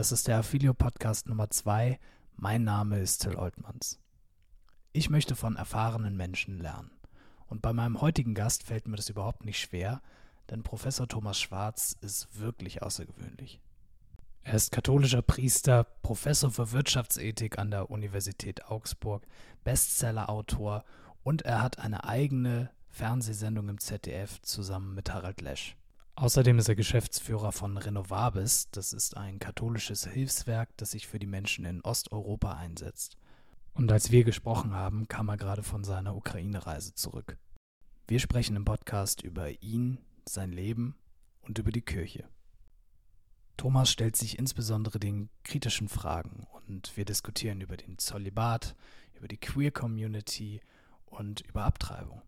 [0.00, 2.00] Das ist der Affilio Podcast Nummer 2.
[2.34, 3.98] Mein Name ist Till Oltmanns.
[4.94, 6.90] Ich möchte von erfahrenen Menschen lernen.
[7.48, 10.00] Und bei meinem heutigen Gast fällt mir das überhaupt nicht schwer,
[10.48, 13.60] denn Professor Thomas Schwarz ist wirklich außergewöhnlich.
[14.42, 19.26] Er ist katholischer Priester, Professor für Wirtschaftsethik an der Universität Augsburg,
[19.64, 20.82] Bestsellerautor
[21.22, 25.76] und er hat eine eigene Fernsehsendung im ZDF zusammen mit Harald Lesch.
[26.20, 28.68] Außerdem ist er Geschäftsführer von Renovabis.
[28.72, 33.16] Das ist ein katholisches Hilfswerk, das sich für die Menschen in Osteuropa einsetzt.
[33.72, 37.38] Und als wir gesprochen haben, kam er gerade von seiner Ukraine-Reise zurück.
[38.06, 39.96] Wir sprechen im Podcast über ihn,
[40.28, 40.94] sein Leben
[41.40, 42.28] und über die Kirche.
[43.56, 48.76] Thomas stellt sich insbesondere den kritischen Fragen und wir diskutieren über den Zölibat,
[49.14, 50.60] über die Queer Community
[51.06, 52.20] und über Abtreibung.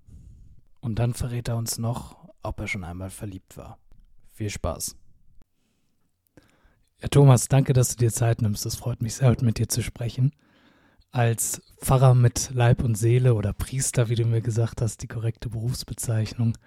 [0.81, 3.79] Und dann verrät er uns noch, ob er schon einmal verliebt war.
[4.43, 4.97] Viel Spaß.
[7.01, 8.67] Ja, Thomas, danke, dass du dir Zeit nimmst.
[8.67, 10.33] Es freut mich sehr, heute mit dir zu sprechen.
[11.13, 15.49] Als Pfarrer mit Leib und Seele oder Priester, wie du mir gesagt hast, die korrekte
[15.49, 16.59] Berufsbezeichnung,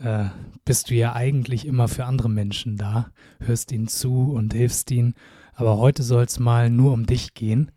[0.00, 0.30] äh,
[0.64, 5.14] bist du ja eigentlich immer für andere Menschen da, hörst ihnen zu und hilfst ihnen.
[5.54, 7.70] Aber heute soll es mal nur um dich gehen.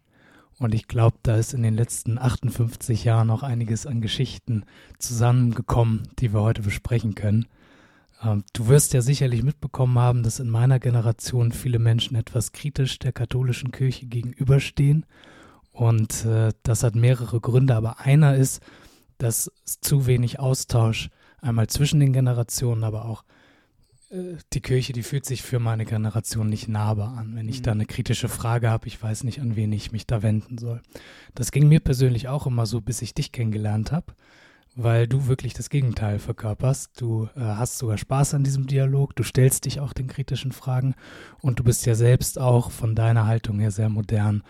[0.57, 4.63] Und ich glaube, da ist in den letzten 58 Jahren auch einiges an Geschichten
[4.97, 7.45] zusammengekommen, die wir heute besprechen können.
[8.25, 12.99] Ähm, du wirst ja sicherlich mitbekommen haben, dass in meiner Generation viele Menschen etwas kritisch
[12.99, 15.05] der katholischen Kirche gegenüberstehen.
[15.71, 18.61] Und äh, das hat mehrere Gründe, aber einer ist,
[19.17, 21.09] dass es zu wenig Austausch
[21.41, 23.23] einmal zwischen den Generationen, aber auch
[24.09, 27.35] äh, die Kirche, die fühlt sich für meine Generation nicht nahbar an.
[27.35, 27.63] Wenn ich mhm.
[27.63, 30.81] da eine kritische Frage habe, ich weiß nicht, an wen ich mich da wenden soll.
[31.33, 34.15] Das ging mir persönlich auch immer so, bis ich dich kennengelernt habe,
[34.75, 36.99] weil du wirklich das Gegenteil verkörperst.
[36.99, 40.95] Du äh, hast sogar Spaß an diesem Dialog, du stellst dich auch den kritischen Fragen
[41.39, 44.43] und du bist ja selbst auch von deiner Haltung her sehr modern.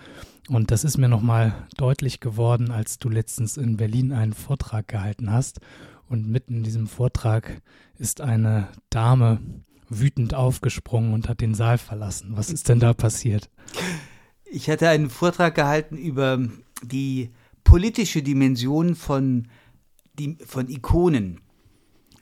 [0.49, 5.31] Und das ist mir nochmal deutlich geworden, als du letztens in Berlin einen Vortrag gehalten
[5.31, 5.59] hast
[6.07, 7.61] und mitten in diesem Vortrag
[7.97, 9.39] ist eine Dame
[9.89, 12.31] wütend aufgesprungen und hat den Saal verlassen.
[12.35, 13.49] Was ist denn da passiert?
[14.45, 16.39] Ich hatte einen Vortrag gehalten über
[16.83, 17.31] die
[17.63, 19.47] politische Dimension von,
[20.17, 21.41] die, von Ikonen.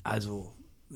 [0.03, 0.53] Also
[0.91, 0.95] äh,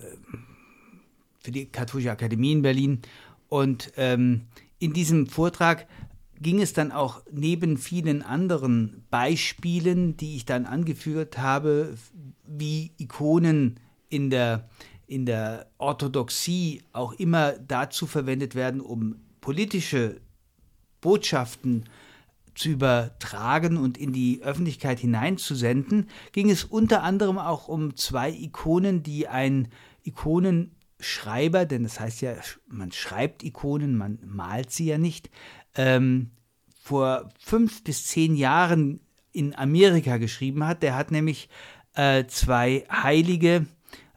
[1.40, 3.02] für die Katholische Akademie in Berlin.
[3.47, 4.47] Und ähm,
[4.80, 5.88] in diesem Vortrag
[6.40, 11.97] ging es dann auch neben vielen anderen Beispielen, die ich dann angeführt habe,
[12.46, 14.69] wie Ikonen in der,
[15.07, 20.19] in der Orthodoxie auch immer dazu verwendet werden, um politische
[21.02, 21.86] Botschaften
[22.57, 29.03] zu übertragen und in die Öffentlichkeit hineinzusenden, ging es unter anderem auch um zwei Ikonen,
[29.03, 29.68] die ein
[30.03, 32.34] Ikonenschreiber, denn das heißt ja,
[32.68, 35.29] man schreibt Ikonen, man malt sie ja nicht,
[35.75, 36.31] ähm,
[36.81, 39.01] vor fünf bis zehn Jahren
[39.34, 40.81] in Amerika geschrieben hat.
[40.81, 41.50] Der hat nämlich
[41.94, 43.68] äh, zwei heilige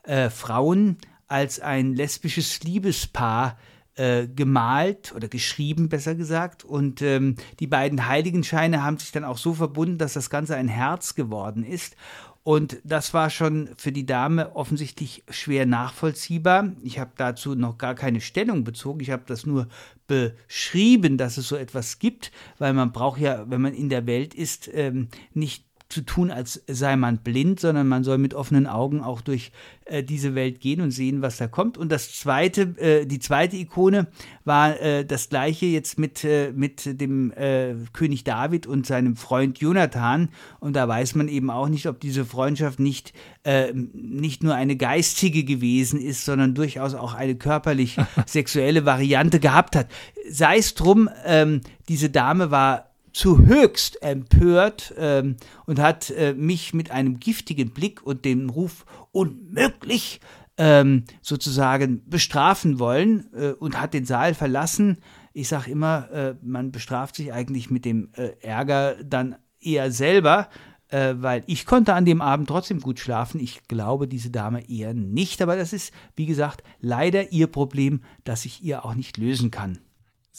[0.05, 0.97] äh, Frauen
[1.27, 3.59] als ein lesbisches Liebespaar
[3.97, 6.65] äh, gemalt oder geschrieben, besser gesagt.
[6.65, 10.69] Und ähm, die beiden Heiligenscheine haben sich dann auch so verbunden, dass das Ganze ein
[10.69, 11.97] Herz geworden ist.
[12.43, 16.73] Und das war schon für die Dame offensichtlich schwer nachvollziehbar.
[16.83, 19.01] Ich habe dazu noch gar keine Stellung bezogen.
[19.01, 19.69] Ich habe das nur
[20.07, 24.35] beschrieben, dass es so etwas gibt, weil man braucht ja, wenn man in der Welt
[24.35, 29.01] ist, ähm, nicht zu tun, als sei man blind, sondern man soll mit offenen Augen
[29.01, 29.51] auch durch
[29.87, 31.77] äh, diese Welt gehen und sehen, was da kommt.
[31.77, 34.07] Und das zweite, äh, die zweite Ikone
[34.45, 39.59] war äh, das gleiche jetzt mit, äh, mit dem äh, König David und seinem Freund
[39.59, 40.29] Jonathan.
[40.61, 43.13] Und da weiß man eben auch nicht, ob diese Freundschaft nicht,
[43.43, 47.97] äh, nicht nur eine geistige gewesen ist, sondern durchaus auch eine körperlich
[48.27, 49.89] sexuelle Variante gehabt hat.
[50.31, 56.75] Sei es drum, ähm, diese Dame war zu höchst empört ähm, und hat äh, mich
[56.75, 60.21] mit einem giftigen Blick und dem Ruf unmöglich
[60.57, 64.99] ähm, sozusagen bestrafen wollen äh, und hat den Saal verlassen.
[65.33, 70.49] Ich sage immer, äh, man bestraft sich eigentlich mit dem äh, Ärger dann eher selber,
[70.89, 73.41] äh, weil ich konnte an dem Abend trotzdem gut schlafen.
[73.41, 78.45] Ich glaube, diese Dame eher nicht, aber das ist, wie gesagt, leider ihr Problem, das
[78.45, 79.79] ich ihr auch nicht lösen kann.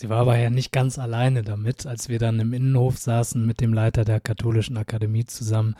[0.01, 3.61] Sie war aber ja nicht ganz alleine damit, als wir dann im Innenhof saßen mit
[3.61, 5.75] dem Leiter der Katholischen Akademie zusammen.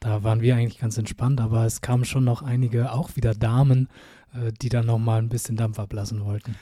[0.00, 3.90] Da waren wir eigentlich ganz entspannt, aber es kamen schon noch einige, auch wieder Damen,
[4.32, 6.56] äh, die dann noch mal ein bisschen Dampf ablassen wollten.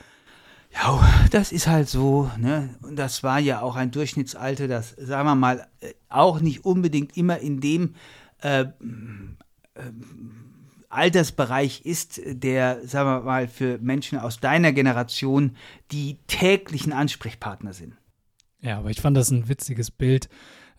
[0.73, 1.01] Ja,
[1.31, 2.75] das ist halt so, ne?
[2.81, 7.15] Und das war ja auch ein Durchschnittsalter, das, sagen wir mal, äh, auch nicht unbedingt
[7.15, 7.95] immer in dem
[8.41, 8.67] äh, äh,
[10.89, 15.55] Altersbereich ist, der, sagen wir mal, für Menschen aus deiner Generation
[15.91, 17.95] die täglichen Ansprechpartner sind.
[18.61, 20.29] Ja, aber ich fand das ein witziges Bild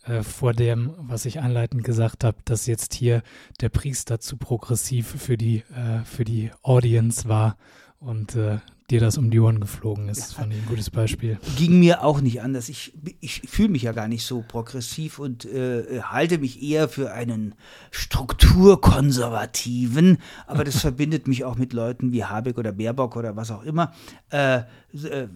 [0.04, 3.22] äh, vor dem, was ich einleitend gesagt habe, dass jetzt hier
[3.60, 7.56] der Priester zu progressiv für die, äh, für die Audience war
[8.00, 8.58] und äh,
[8.90, 10.20] dir das um die Ohren geflogen ist.
[10.20, 11.38] Das fand ich ein gutes Beispiel.
[11.56, 12.68] Ging mir auch nicht anders.
[12.68, 17.12] Ich, ich fühle mich ja gar nicht so progressiv und äh, halte mich eher für
[17.12, 17.54] einen
[17.90, 20.16] Strukturkonservativen,
[20.46, 23.92] aber das verbindet mich auch mit Leuten wie Habeck oder Baerbock oder was auch immer.
[24.30, 24.62] Äh,
[24.92, 25.28] äh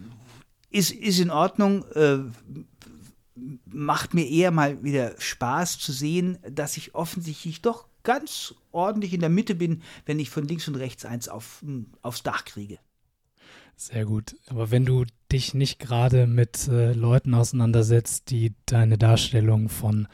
[0.70, 1.84] ist, ist in Ordnung.
[1.94, 2.20] Äh,
[3.66, 9.20] macht mir eher mal wieder Spaß zu sehen, dass ich offensichtlich doch ganz ordentlich in
[9.20, 11.64] der Mitte bin, wenn ich von links und rechts eins auf,
[12.02, 12.78] aufs Dach kriege.
[13.76, 14.37] Sehr gut.
[14.46, 20.08] Aber wenn du dich nicht gerade mit äh, Leuten auseinandersetzt, die deine Darstellung von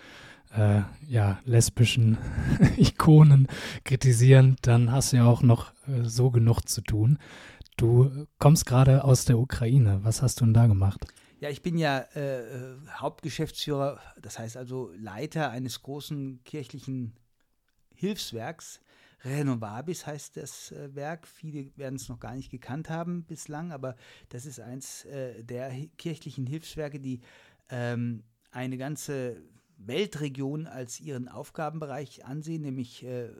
[0.54, 2.18] äh, ja, lesbischen
[2.76, 3.48] Ikonen
[3.84, 7.18] kritisieren, dann hast du ja auch noch äh, so genug zu tun.
[7.76, 10.00] Du kommst gerade aus der Ukraine.
[10.02, 11.06] Was hast du denn da gemacht?
[11.40, 17.12] Ja, ich bin ja äh, äh Hauptgeschäftsführer, das heißt also Leiter eines großen kirchlichen
[17.98, 18.80] Hilfswerks
[19.24, 21.26] Renovabis heißt das äh, Werk.
[21.26, 23.96] Viele werden es noch gar nicht gekannt haben bislang, aber
[24.28, 27.20] das ist eins äh, der kirchlichen Hilfswerke, die
[27.68, 28.22] ähm,
[28.52, 29.42] eine ganze
[29.76, 33.30] Weltregion als ihren Aufgabenbereich ansehen, nämlich äh,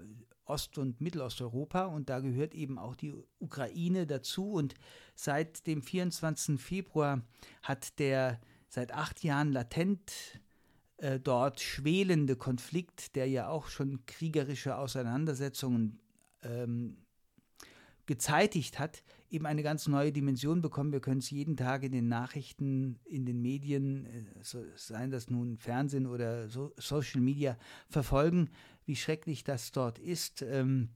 [0.45, 1.85] Ost- und Mittelosteuropa.
[1.85, 4.51] Und da gehört eben auch die Ukraine dazu.
[4.53, 4.75] Und
[5.15, 6.61] seit dem 24.
[6.61, 7.23] Februar
[7.63, 10.41] hat der seit acht Jahren latent
[10.99, 16.01] äh, dort schwelende Konflikt, der ja auch schon kriegerische Auseinandersetzungen
[16.43, 16.99] ähm,
[18.07, 20.93] gezeitigt hat, eben eine ganz neue Dimension bekommen.
[20.93, 25.31] Wir können es jeden Tag in den Nachrichten, in den Medien, äh, so, seien das
[25.31, 27.57] nun Fernsehen oder so, Social Media,
[27.89, 28.51] verfolgen,
[28.85, 30.43] wie schrecklich das dort ist.
[30.43, 30.89] Ähm,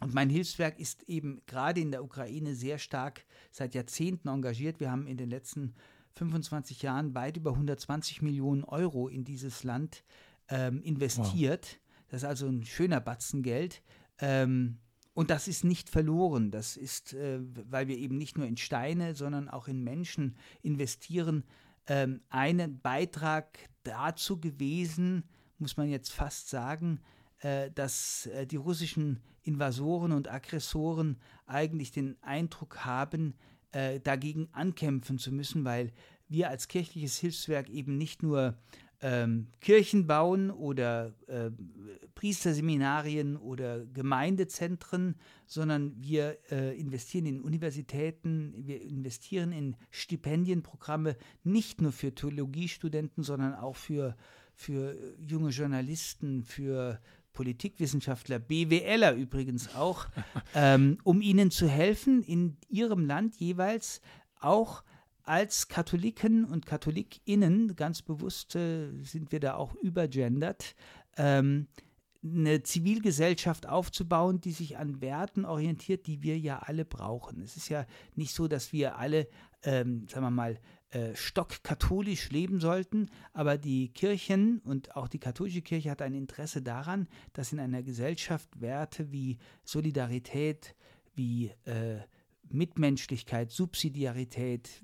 [0.00, 4.80] und mein Hilfswerk ist eben gerade in der Ukraine sehr stark seit Jahrzehnten engagiert.
[4.80, 5.74] Wir haben in den letzten
[6.14, 10.04] 25 Jahren weit über 120 Millionen Euro in dieses Land
[10.48, 11.66] ähm, investiert.
[11.66, 11.78] Wow.
[12.08, 13.82] Das ist also ein schöner Batzen Geld.
[14.18, 14.78] Ähm,
[15.14, 16.50] und das ist nicht verloren.
[16.50, 21.44] Das ist, äh, weil wir eben nicht nur in Steine, sondern auch in Menschen investieren,
[21.86, 25.24] ähm, einen Beitrag dazu gewesen,
[25.58, 27.00] muss man jetzt fast sagen,
[27.40, 33.34] äh, dass äh, die russischen Invasoren und Aggressoren eigentlich den Eindruck haben,
[33.72, 35.92] äh, dagegen ankämpfen zu müssen, weil
[36.28, 38.56] wir als kirchliches Hilfswerk eben nicht nur
[39.02, 41.50] ähm, Kirchen bauen oder äh,
[42.14, 45.16] Priesterseminarien oder Gemeindezentren,
[45.46, 53.54] sondern wir äh, investieren in Universitäten, wir investieren in Stipendienprogramme, nicht nur für Theologiestudenten, sondern
[53.54, 54.16] auch für,
[54.54, 57.00] für junge Journalisten, für
[57.32, 60.06] Politikwissenschaftler, BWLer übrigens auch,
[60.54, 64.00] ähm, um ihnen zu helfen, in ihrem Land jeweils
[64.40, 64.84] auch
[65.24, 70.74] als Katholiken und Katholikinnen, ganz bewusst äh, sind wir da auch übergendert,
[71.16, 71.68] ähm,
[72.24, 77.42] eine Zivilgesellschaft aufzubauen, die sich an Werten orientiert, die wir ja alle brauchen.
[77.42, 79.28] Es ist ja nicht so, dass wir alle,
[79.64, 80.60] ähm, sagen wir mal,
[80.92, 86.60] äh, stockkatholisch leben sollten, aber die Kirchen und auch die katholische Kirche hat ein Interesse
[86.60, 90.74] daran, dass in einer Gesellschaft Werte wie Solidarität,
[91.14, 92.00] wie äh,
[92.50, 94.82] Mitmenschlichkeit, Subsidiarität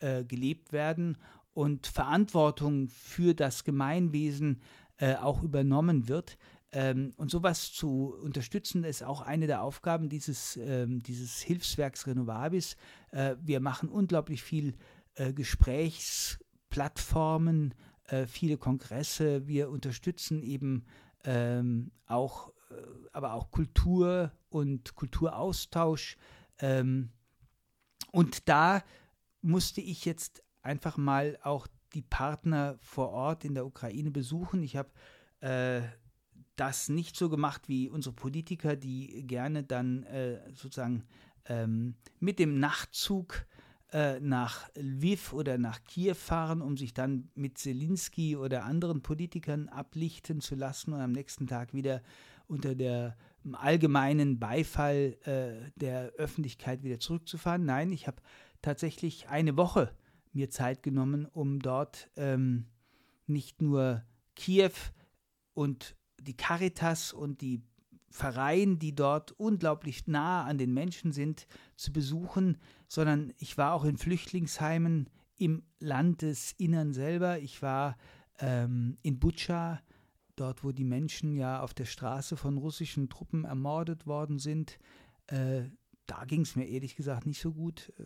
[0.00, 1.18] äh, gelebt werden
[1.52, 4.60] und Verantwortung für das Gemeinwesen
[4.98, 6.36] äh, auch übernommen wird.
[6.72, 12.76] Ähm, und sowas zu unterstützen, ist auch eine der Aufgaben dieses, ähm, dieses Hilfswerks Renovabis.
[13.12, 14.74] Äh, wir machen unglaublich viel
[15.14, 17.74] äh, Gesprächsplattformen,
[18.06, 19.46] äh, viele Kongresse.
[19.46, 20.84] Wir unterstützen eben
[21.24, 22.74] ähm, auch, äh,
[23.12, 26.16] aber auch Kultur und Kulturaustausch.
[26.58, 27.10] Ähm,
[28.12, 28.82] und da
[29.40, 34.62] musste ich jetzt einfach mal auch die Partner vor Ort in der Ukraine besuchen.
[34.62, 34.90] Ich habe
[35.40, 35.82] äh,
[36.56, 41.04] das nicht so gemacht wie unsere Politiker, die gerne dann äh, sozusagen
[41.46, 43.46] ähm, mit dem Nachtzug
[43.94, 49.68] äh, nach Lviv oder nach Kiew fahren, um sich dann mit Zelensky oder anderen Politikern
[49.68, 52.02] ablichten zu lassen und am nächsten Tag wieder
[52.48, 53.16] unter der
[53.52, 57.64] allgemeinen Beifall äh, der Öffentlichkeit wieder zurückzufahren.
[57.64, 58.20] Nein, ich habe
[58.62, 59.94] tatsächlich eine Woche
[60.32, 62.66] mir Zeit genommen, um dort ähm,
[63.28, 64.02] nicht nur
[64.34, 64.72] Kiew
[65.52, 67.62] und die Caritas und die
[68.14, 73.84] Verein, die dort unglaublich nah an den Menschen sind, zu besuchen, sondern ich war auch
[73.84, 77.40] in Flüchtlingsheimen im Landesinnern selber.
[77.40, 77.96] Ich war
[78.38, 79.80] ähm, in Butscha,
[80.36, 84.78] dort wo die Menschen ja auf der Straße von russischen Truppen ermordet worden sind,
[85.26, 85.64] äh,
[86.06, 87.92] da ging es mir ehrlich gesagt nicht so gut.
[87.98, 88.04] Äh,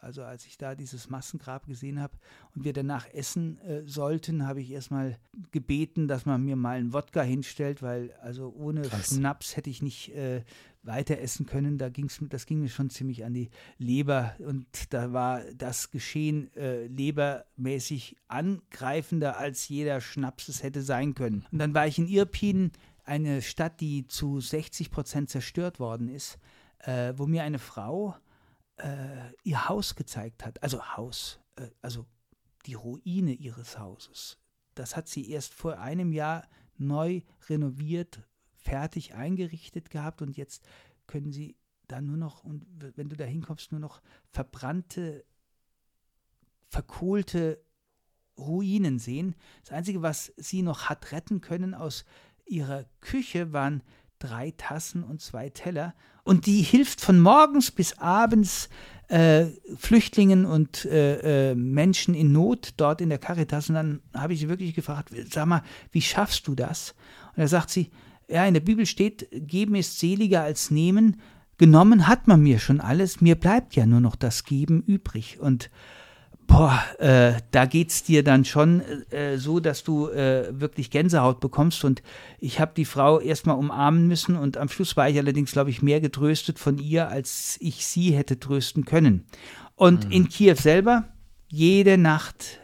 [0.00, 2.16] also als ich da dieses Massengrab gesehen habe
[2.54, 5.18] und wir danach essen äh, sollten, habe ich erstmal
[5.50, 9.08] gebeten, dass man mir mal einen Wodka hinstellt, weil also ohne Krass.
[9.08, 10.42] Schnaps hätte ich nicht äh,
[10.82, 11.78] weiter essen können.
[11.78, 16.54] Da ging's, das ging mir schon ziemlich an die Leber und da war das Geschehen
[16.56, 21.46] äh, lebermäßig angreifender, als jeder Schnaps es hätte sein können.
[21.50, 22.72] Und dann war ich in Irpin,
[23.04, 26.38] eine Stadt, die zu 60 Prozent zerstört worden ist
[26.80, 28.16] äh, wo mir eine Frau
[28.76, 30.62] äh, ihr Haus gezeigt hat.
[30.62, 32.06] Also Haus, äh, also
[32.66, 34.38] die Ruine ihres Hauses.
[34.74, 38.22] Das hat sie erst vor einem Jahr neu renoviert,
[38.56, 40.64] fertig eingerichtet gehabt und jetzt
[41.06, 41.56] können sie
[41.88, 42.66] da nur noch, und
[42.96, 45.24] wenn du da hinkommst, nur noch verbrannte,
[46.68, 47.64] verkohlte
[48.36, 49.34] Ruinen sehen.
[49.62, 52.04] Das Einzige, was sie noch hat retten können aus
[52.44, 53.82] ihrer Küche, waren
[54.18, 55.94] drei Tassen und zwei Teller.
[56.28, 58.68] Und die hilft von morgens bis abends
[59.08, 59.46] äh,
[59.78, 63.70] Flüchtlingen und äh, äh, Menschen in Not dort in der Caritas.
[63.70, 66.94] Und dann habe ich sie wirklich gefragt, sag mal, wie schaffst du das?
[67.28, 67.90] Und da sagt sie,
[68.28, 71.16] ja, in der Bibel steht, geben ist seliger als nehmen.
[71.56, 75.40] Genommen hat man mir schon alles, mir bleibt ja nur noch das Geben übrig.
[75.40, 75.70] Und
[76.48, 78.80] boah, äh, da geht's dir dann schon
[79.12, 81.84] äh, so, dass du äh, wirklich Gänsehaut bekommst.
[81.84, 82.02] Und
[82.40, 85.82] ich habe die Frau erstmal umarmen müssen und am Schluss war ich allerdings, glaube ich,
[85.82, 89.26] mehr getröstet von ihr, als ich sie hätte trösten können.
[89.76, 90.10] Und mhm.
[90.10, 91.04] in Kiew selber
[91.46, 92.58] jede Nacht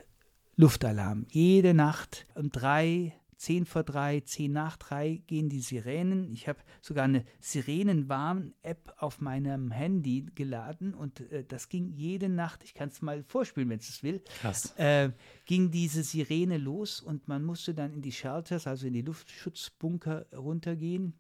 [0.57, 3.13] Luftalarm, jede Nacht um drei
[3.45, 6.33] 10 vor 3, 10 nach 3 gehen die Sirenen.
[6.33, 12.65] Ich habe sogar eine Sirenenwarn-App auf meinem Handy geladen und äh, das ging jede Nacht,
[12.65, 14.75] ich kann es mal vorspielen, wenn es will, Krass.
[14.79, 15.11] Äh,
[15.45, 20.25] ging diese Sirene los und man musste dann in die Shelters, also in die Luftschutzbunker
[20.35, 21.13] runtergehen.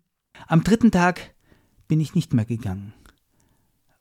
[0.46, 1.34] Am dritten Tag
[1.88, 2.94] bin ich nicht mehr gegangen,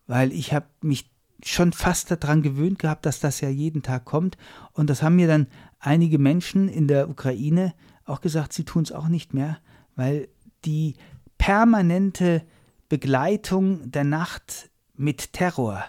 [0.08, 1.12] weil ich habe mich
[1.44, 4.38] schon fast daran gewöhnt gehabt, dass das ja jeden Tag kommt.
[4.72, 5.48] Und das haben mir dann
[5.80, 7.74] einige Menschen in der Ukraine
[8.06, 9.60] auch gesagt, sie tun es auch nicht mehr,
[9.96, 10.28] weil
[10.66, 10.96] die
[11.38, 12.44] permanente
[12.90, 15.84] Begleitung der Nacht mit Terror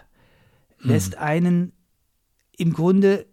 [0.78, 0.90] hm.
[0.90, 1.72] lässt einen
[2.56, 3.26] im Grunde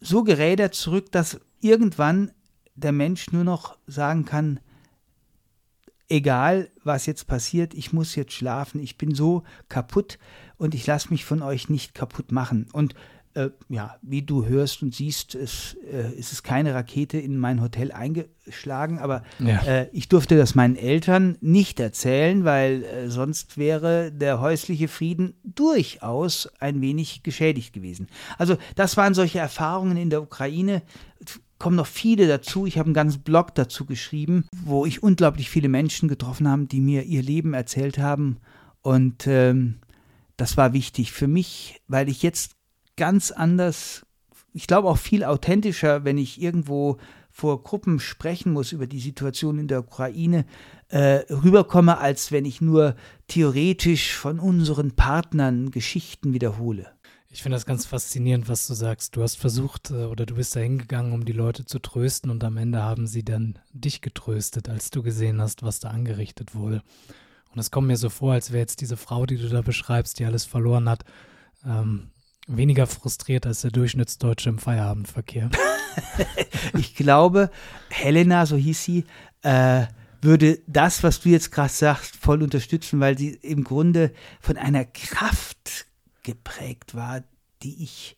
[0.00, 2.30] so gerädert zurück, dass irgendwann
[2.74, 4.60] der Mensch nur noch sagen kann,
[6.08, 10.18] egal was jetzt passiert, ich muss jetzt schlafen, ich bin so kaputt
[10.56, 12.68] und ich lasse mich von euch nicht kaputt machen.
[12.72, 12.94] Und
[13.34, 17.60] äh, ja, wie du hörst und siehst, es, äh, ist es keine Rakete in mein
[17.60, 19.60] Hotel eingeschlagen, aber ja.
[19.62, 25.34] äh, ich durfte das meinen Eltern nicht erzählen, weil äh, sonst wäre der häusliche Frieden
[25.42, 28.08] durchaus ein wenig geschädigt gewesen.
[28.38, 30.82] Also das waren solche Erfahrungen in der Ukraine.
[31.58, 32.66] Kommen noch viele dazu.
[32.66, 36.80] Ich habe einen ganzen Blog dazu geschrieben, wo ich unglaublich viele Menschen getroffen habe, die
[36.80, 38.38] mir ihr Leben erzählt haben.
[38.82, 39.76] Und ähm,
[40.36, 42.56] das war wichtig für mich, weil ich jetzt
[42.96, 44.06] ganz anders,
[44.52, 46.98] ich glaube auch viel authentischer, wenn ich irgendwo
[47.30, 50.44] vor Gruppen sprechen muss über die Situation in der Ukraine,
[50.88, 52.94] äh, rüberkomme, als wenn ich nur
[53.26, 56.86] theoretisch von unseren Partnern Geschichten wiederhole.
[57.30, 59.16] Ich finde das ganz faszinierend, was du sagst.
[59.16, 62.44] Du hast versucht äh, oder du bist da hingegangen, um die Leute zu trösten und
[62.44, 66.82] am Ende haben sie dann dich getröstet, als du gesehen hast, was da angerichtet wurde.
[67.52, 70.20] Und es kommt mir so vor, als wäre jetzt diese Frau, die du da beschreibst,
[70.20, 71.04] die alles verloren hat,
[71.66, 72.10] ähm,
[72.46, 75.50] weniger frustriert als der Durchschnittsdeutsche im Feierabendverkehr.
[76.78, 77.50] ich glaube,
[77.90, 79.04] Helena, so hieß sie,
[79.42, 79.86] äh,
[80.20, 84.84] würde das, was du jetzt gerade sagst, voll unterstützen, weil sie im Grunde von einer
[84.84, 85.86] Kraft
[86.22, 87.22] geprägt war,
[87.62, 88.16] die ich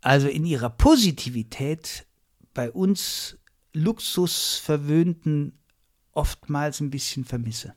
[0.00, 2.06] also in ihrer Positivität
[2.52, 3.38] bei uns
[3.72, 5.58] Luxusverwöhnten
[6.12, 7.74] oftmals ein bisschen vermisse.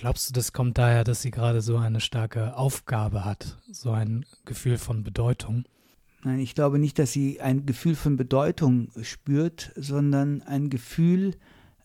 [0.00, 4.24] Glaubst du, das kommt daher, dass sie gerade so eine starke Aufgabe hat, so ein
[4.46, 5.66] Gefühl von Bedeutung?
[6.24, 11.36] Nein, ich glaube nicht, dass sie ein Gefühl von Bedeutung spürt, sondern ein Gefühl,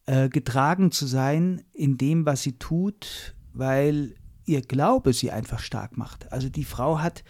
[0.06, 5.98] äh, getragen zu sein in dem, was sie tut, weil ihr Glaube sie einfach stark
[5.98, 6.32] macht.
[6.32, 7.26] Also die Frau hat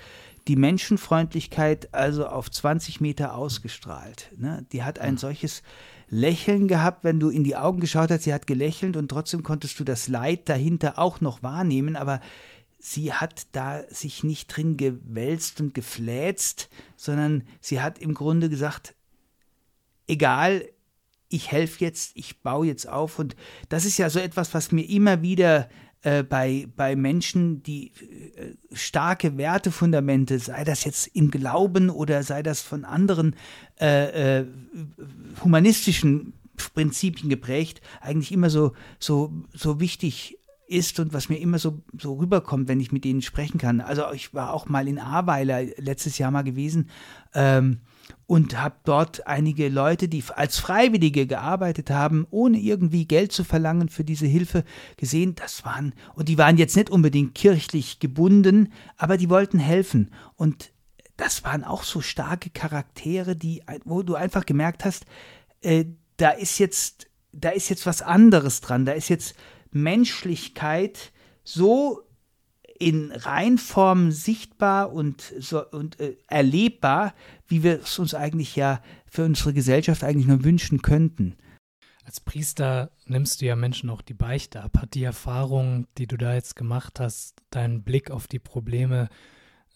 [0.48, 4.32] die Menschenfreundlichkeit also auf 20 Meter ausgestrahlt.
[4.38, 4.68] Ne?
[4.72, 5.18] Die hat ein hm.
[5.18, 5.63] solches
[6.15, 8.24] Lächeln gehabt, wenn du in die Augen geschaut hast.
[8.24, 12.22] Sie hat gelächelt und trotzdem konntest du das Leid dahinter auch noch wahrnehmen, aber
[12.79, 18.95] sie hat da sich nicht drin gewälzt und gefläzt, sondern sie hat im Grunde gesagt,
[20.07, 20.69] egal,
[21.27, 23.19] ich helfe jetzt, ich baue jetzt auf.
[23.19, 23.36] Und
[23.69, 25.67] das ist ja so etwas, was mir immer wieder
[26.05, 32.43] äh, bei, bei Menschen, die äh, starke Wertefundamente, sei das jetzt im Glauben oder sei
[32.43, 33.35] das von anderen
[33.81, 34.45] äh, äh
[35.43, 36.33] humanistischen
[36.75, 42.13] Prinzipien geprägt, eigentlich immer so, so, so wichtig ist und was mir immer so, so
[42.13, 43.81] rüberkommt, wenn ich mit denen sprechen kann.
[43.81, 46.91] Also ich war auch mal in Ahrweiler letztes Jahr mal gewesen
[47.33, 47.79] ähm,
[48.27, 53.89] und habe dort einige Leute, die als Freiwillige gearbeitet haben, ohne irgendwie Geld zu verlangen
[53.89, 54.63] für diese Hilfe,
[54.98, 55.36] gesehen.
[55.36, 60.12] Das waren, und die waren jetzt nicht unbedingt kirchlich gebunden, aber die wollten helfen.
[60.36, 60.72] Und
[61.17, 65.05] das waren auch so starke Charaktere, die, wo du einfach gemerkt hast,
[65.62, 65.86] äh,
[66.17, 69.36] da ist jetzt, da ist jetzt was anderes dran, da ist jetzt
[69.72, 71.12] Menschlichkeit
[71.44, 72.01] so
[72.77, 77.13] in Reinform sichtbar und, so, und äh, erlebbar,
[77.48, 81.38] wie wir es uns eigentlich ja für unsere Gesellschaft eigentlich nur wünschen könnten.
[82.03, 84.77] Als Priester nimmst du ja Menschen auch die Beichte ab.
[84.77, 89.10] Hat die Erfahrung, die du da jetzt gemacht hast, deinen Blick auf die Probleme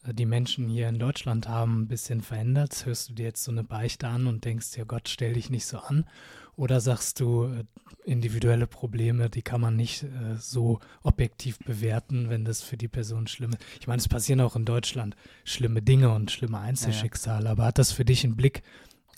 [0.06, 2.86] die Menschen hier in Deutschland haben, ein bisschen verändert?
[2.86, 5.66] Hörst du dir jetzt so eine Beichte an und denkst dir, Gott, stell dich nicht
[5.66, 6.06] so an?
[6.60, 7.64] Oder sagst du, äh,
[8.04, 13.28] individuelle Probleme, die kann man nicht äh, so objektiv bewerten, wenn das für die Person
[13.28, 13.62] schlimm ist?
[13.80, 17.52] Ich meine, es passieren auch in Deutschland schlimme Dinge und schlimme Einzelschicksale, ja.
[17.52, 18.62] aber hat das für dich einen Blick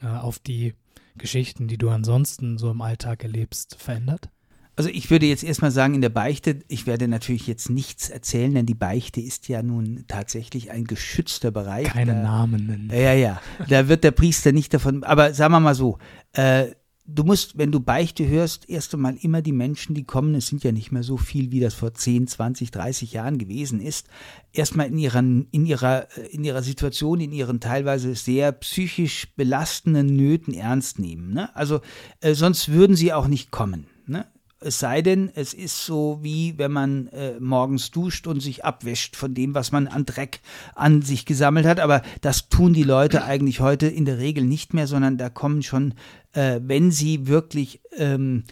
[0.03, 0.75] äh, auf die
[1.17, 4.29] Geschichten, die du ansonsten so im Alltag erlebst, verändert?
[4.75, 8.53] Also ich würde jetzt erstmal sagen, in der Beichte, ich werde natürlich jetzt nichts erzählen,
[8.53, 11.87] denn die Beichte ist ja nun tatsächlich ein geschützter Bereich.
[11.87, 12.91] Keine da, Namen nennen.
[12.93, 15.97] Ja, ja, da wird der Priester nicht davon, aber sagen wir mal so,
[16.33, 16.67] äh,
[17.13, 20.63] du musst, wenn du Beichte hörst, erst einmal immer die Menschen, die kommen, es sind
[20.63, 24.07] ja nicht mehr so viel, wie das vor 10, 20, 30 Jahren gewesen ist,
[24.53, 30.53] erstmal in ihrer, in ihrer, in ihrer Situation, in ihren teilweise sehr psychisch belastenden Nöten
[30.53, 31.33] ernst nehmen.
[31.33, 31.55] Ne?
[31.55, 31.81] Also
[32.21, 33.87] äh, sonst würden sie auch nicht kommen.
[34.07, 34.25] Ne?
[34.63, 39.15] Es sei denn, es ist so wie wenn man äh, morgens duscht und sich abwäscht
[39.15, 40.39] von dem, was man an Dreck
[40.75, 41.79] an sich gesammelt hat.
[41.79, 45.63] Aber das tun die Leute eigentlich heute in der Regel nicht mehr, sondern da kommen
[45.63, 45.95] schon,
[46.33, 48.43] äh, wenn sie wirklich ähm,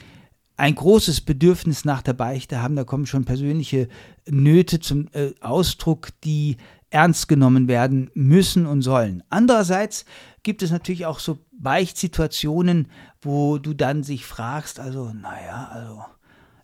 [0.57, 3.87] ein großes Bedürfnis nach der Beichte haben, da kommen schon persönliche
[4.27, 6.57] Nöte zum äh, Ausdruck, die
[6.89, 9.23] ernst genommen werden müssen und sollen.
[9.29, 10.05] Andererseits
[10.43, 12.87] gibt es natürlich auch so Beichtsituationen,
[13.21, 16.01] wo du dann sich fragst, also, naja, also,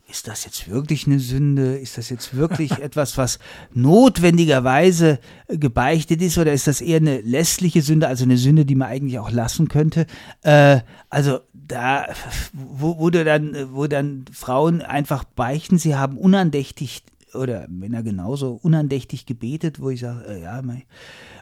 [0.08, 1.78] ist das jetzt wirklich eine Sünde?
[1.78, 3.39] Ist das jetzt wirklich etwas, was
[3.74, 6.38] notwendigerweise gebeichtet ist?
[6.38, 9.68] Oder ist das eher eine lässliche Sünde, also eine Sünde, die man eigentlich auch lassen
[9.68, 10.06] könnte?
[10.44, 12.08] Äh, also da,
[12.54, 19.26] wo, wo, dann, wo dann Frauen einfach beichten, sie haben unandächtig oder Männer genauso unandächtig
[19.26, 20.84] gebetet, wo ich sage, äh, ja, mein,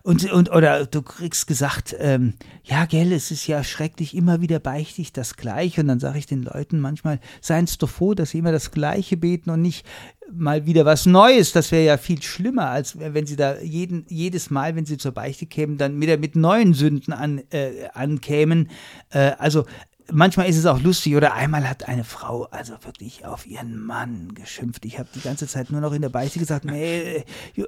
[0.05, 2.33] und, und, oder du kriegst gesagt, ähm,
[2.65, 5.79] ja, gell, es ist ja schrecklich, immer wieder beichte ich das Gleiche.
[5.79, 8.71] Und dann sage ich den Leuten manchmal, seien es doch froh, dass sie immer das
[8.71, 9.85] Gleiche beten und nicht
[10.29, 11.53] mal wieder was Neues.
[11.53, 15.13] Das wäre ja viel schlimmer, als wenn sie da jeden, jedes Mal, wenn sie zur
[15.13, 18.69] Beichte kämen, dann wieder mit neuen Sünden an, äh, ankämen.
[19.09, 19.65] Äh, also
[20.11, 24.33] manchmal ist es auch lustig oder einmal hat eine Frau also wirklich auf ihren Mann
[24.33, 24.85] geschimpft.
[24.85, 27.23] Ich habe die ganze Zeit nur noch in der Beichte gesagt, nee,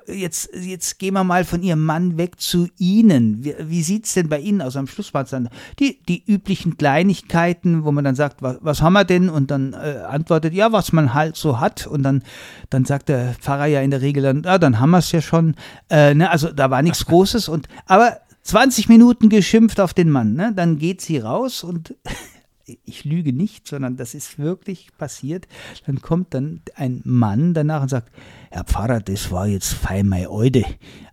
[0.08, 3.44] jetzt, jetzt gehen wir mal von ihrem Mann weg zu Ihnen.
[3.44, 4.76] Wie, wie sieht's denn bei Ihnen aus?
[4.76, 8.82] Am Schluss waren es dann die, die üblichen Kleinigkeiten, wo man dann sagt, was, was
[8.82, 9.30] haben wir denn?
[9.30, 11.88] Und dann äh, antwortet, ja, was man halt so hat.
[11.88, 12.24] Und dann,
[12.70, 15.22] dann sagt der Pfarrer ja in der Regel dann, ja, dann haben wir es ja
[15.22, 15.56] schon.
[15.90, 16.30] Äh, ne?
[16.30, 17.50] Also da war nichts Großes.
[17.50, 20.54] Und aber 20 Minuten geschimpft auf den Mann, ne?
[20.56, 21.96] Dann geht sie raus und
[22.86, 25.48] ich lüge nicht, sondern das ist wirklich passiert.
[25.88, 28.12] Dann kommt dann ein Mann danach und sagt,
[28.52, 30.64] Herr Pfarrer, das war jetzt fein mein Eude.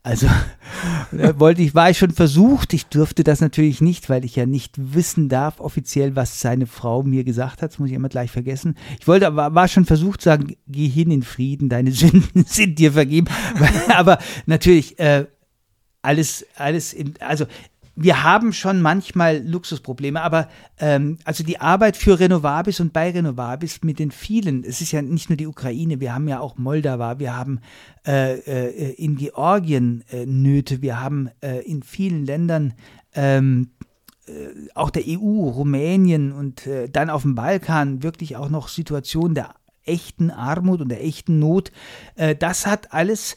[0.03, 0.29] Also
[1.11, 4.75] wollte ich, war ich schon versucht, ich durfte das natürlich nicht, weil ich ja nicht
[4.95, 8.77] wissen darf offiziell, was seine Frau mir gesagt hat, das muss ich immer gleich vergessen.
[9.01, 12.79] Ich wollte, aber war schon versucht zu sagen, geh hin in Frieden, deine Sünden sind
[12.79, 13.29] dir vergeben.
[13.89, 15.27] aber natürlich, äh,
[16.03, 17.47] alles, alles in, also
[17.95, 23.83] wir haben schon manchmal Luxusprobleme, aber ähm, also die Arbeit für Renovabis und bei Renovabis
[23.83, 26.99] mit den vielen, es ist ja nicht nur die Ukraine, wir haben ja auch Moldau,
[27.19, 27.61] wir haben
[28.07, 32.73] äh, äh, in Georgien äh, Nöte, wir haben äh, in vielen Ländern
[33.15, 33.71] ähm,
[34.27, 34.33] äh,
[34.75, 39.55] auch der EU, Rumänien und äh, dann auf dem Balkan wirklich auch noch Situationen der
[39.85, 41.73] echten Armut und der echten Not.
[42.39, 43.37] das hat alles äh,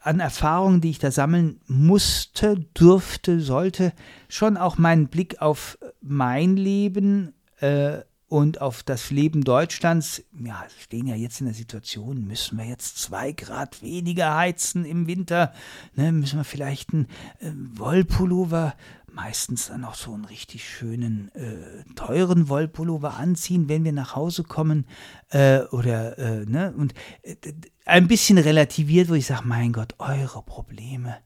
[0.00, 3.92] an Erfahrungen, die ich da sammeln musste, durfte, sollte,
[4.28, 10.22] schon auch meinen Blick auf mein Leben äh, und auf das Leben Deutschlands.
[10.42, 15.06] Ja, stehen ja jetzt in der Situation, müssen wir jetzt zwei Grad weniger heizen im
[15.06, 15.52] Winter,
[15.94, 17.06] ne, müssen wir vielleicht einen
[17.40, 18.74] äh, Wollpullover
[19.12, 24.44] meistens dann auch so einen richtig schönen, äh, teuren Wollpullover anziehen, wenn wir nach Hause
[24.44, 24.86] kommen.
[25.30, 26.72] Äh, oder, äh, ne?
[26.76, 27.36] Und äh,
[27.84, 31.16] ein bisschen relativiert, wo ich sage, mein Gott, eure Probleme,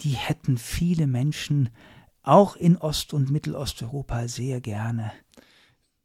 [0.00, 1.70] die hätten viele Menschen
[2.22, 5.12] auch in Ost- und Mittelosteuropa sehr gerne.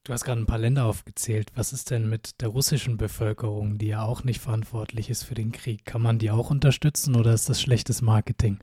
[0.03, 1.51] Du hast gerade ein paar Länder aufgezählt.
[1.55, 5.51] Was ist denn mit der russischen Bevölkerung, die ja auch nicht verantwortlich ist für den
[5.51, 5.83] Krieg?
[5.83, 8.59] Kann man die auch unterstützen oder ist das schlechtes Marketing?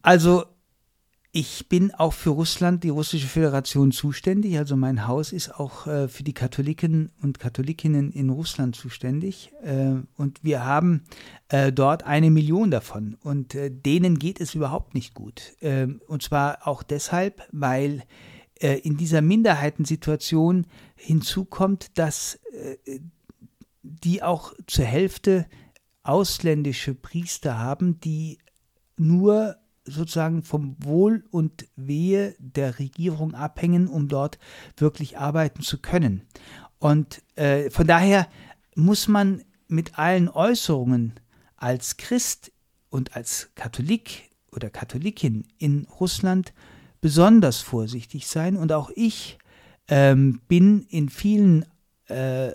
[0.00, 0.44] Also
[1.38, 4.58] ich bin auch für Russland, die russische Föderation zuständig.
[4.58, 9.52] Also mein Haus ist auch äh, für die Katholiken und Katholikinnen in Russland zuständig.
[9.62, 11.04] Äh, und wir haben
[11.48, 13.16] äh, dort eine Million davon.
[13.22, 15.54] Und äh, denen geht es überhaupt nicht gut.
[15.60, 18.02] Ähm, und zwar auch deshalb, weil
[18.58, 22.98] äh, in dieser Minderheitensituation hinzukommt, dass äh,
[23.84, 25.46] die auch zur Hälfte
[26.02, 28.38] ausländische Priester haben, die
[28.96, 29.54] nur
[29.88, 34.38] sozusagen vom Wohl und Wehe der Regierung abhängen, um dort
[34.76, 36.22] wirklich arbeiten zu können.
[36.78, 38.28] Und äh, von daher
[38.74, 41.14] muss man mit allen Äußerungen
[41.56, 42.52] als Christ
[42.90, 46.52] und als Katholik oder Katholikin in Russland
[47.00, 48.56] besonders vorsichtig sein.
[48.56, 49.38] Und auch ich
[49.88, 51.64] ähm, bin in vielen
[52.06, 52.52] äh,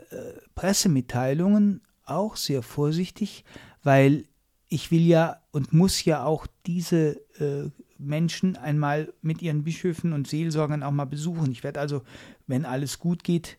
[0.55, 3.43] Pressemitteilungen auch sehr vorsichtig,
[3.83, 4.25] weil
[4.73, 10.27] ich will ja und muss ja auch diese äh, Menschen einmal mit ihren Bischöfen und
[10.27, 11.51] Seelsorgern auch mal besuchen.
[11.51, 12.01] Ich werde also,
[12.47, 13.57] wenn alles gut geht,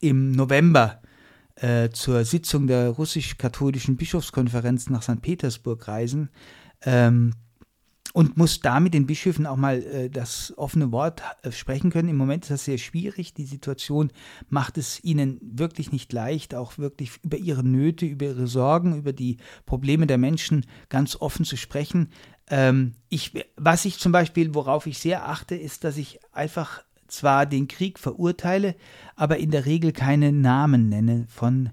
[0.00, 1.00] im November
[1.54, 5.22] äh, zur Sitzung der russisch-katholischen Bischofskonferenz nach St.
[5.22, 6.30] Petersburg reisen.
[6.82, 7.34] Ähm,
[8.12, 12.08] und muss damit den Bischöfen auch mal äh, das offene Wort äh, sprechen können.
[12.08, 13.34] Im Moment ist das sehr schwierig.
[13.34, 14.12] Die Situation
[14.48, 19.12] macht es ihnen wirklich nicht leicht, auch wirklich über ihre Nöte, über ihre Sorgen, über
[19.12, 22.10] die Probleme der Menschen ganz offen zu sprechen.
[22.48, 27.46] Ähm, ich, was ich zum Beispiel, worauf ich sehr achte, ist, dass ich einfach zwar
[27.46, 28.74] den Krieg verurteile,
[29.16, 31.70] aber in der Regel keine Namen nenne von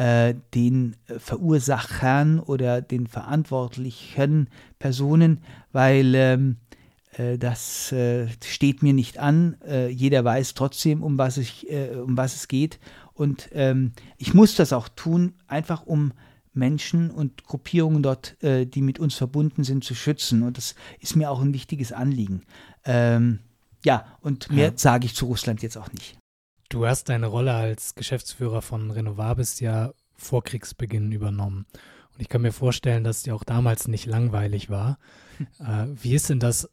[0.00, 6.56] äh, den Verursachern oder den verantwortlichen Personen, weil ähm,
[7.18, 9.58] äh, das äh, steht mir nicht an.
[9.62, 12.80] Äh, jeder weiß trotzdem, um was, ich, äh, um was es geht.
[13.12, 16.12] Und ähm, ich muss das auch tun, einfach um
[16.54, 20.42] Menschen und Gruppierungen dort, äh, die mit uns verbunden sind, zu schützen.
[20.42, 22.44] Und das ist mir auch ein wichtiges Anliegen.
[22.86, 23.40] Ähm,
[23.84, 24.72] ja, und mehr ja.
[24.76, 26.19] sage ich zu Russland jetzt auch nicht.
[26.70, 31.66] Du hast deine Rolle als Geschäftsführer von Renovabis ja vor Kriegsbeginn übernommen.
[32.14, 34.98] Und ich kann mir vorstellen, dass dir auch damals nicht langweilig war.
[35.58, 36.68] Äh, wie ist denn das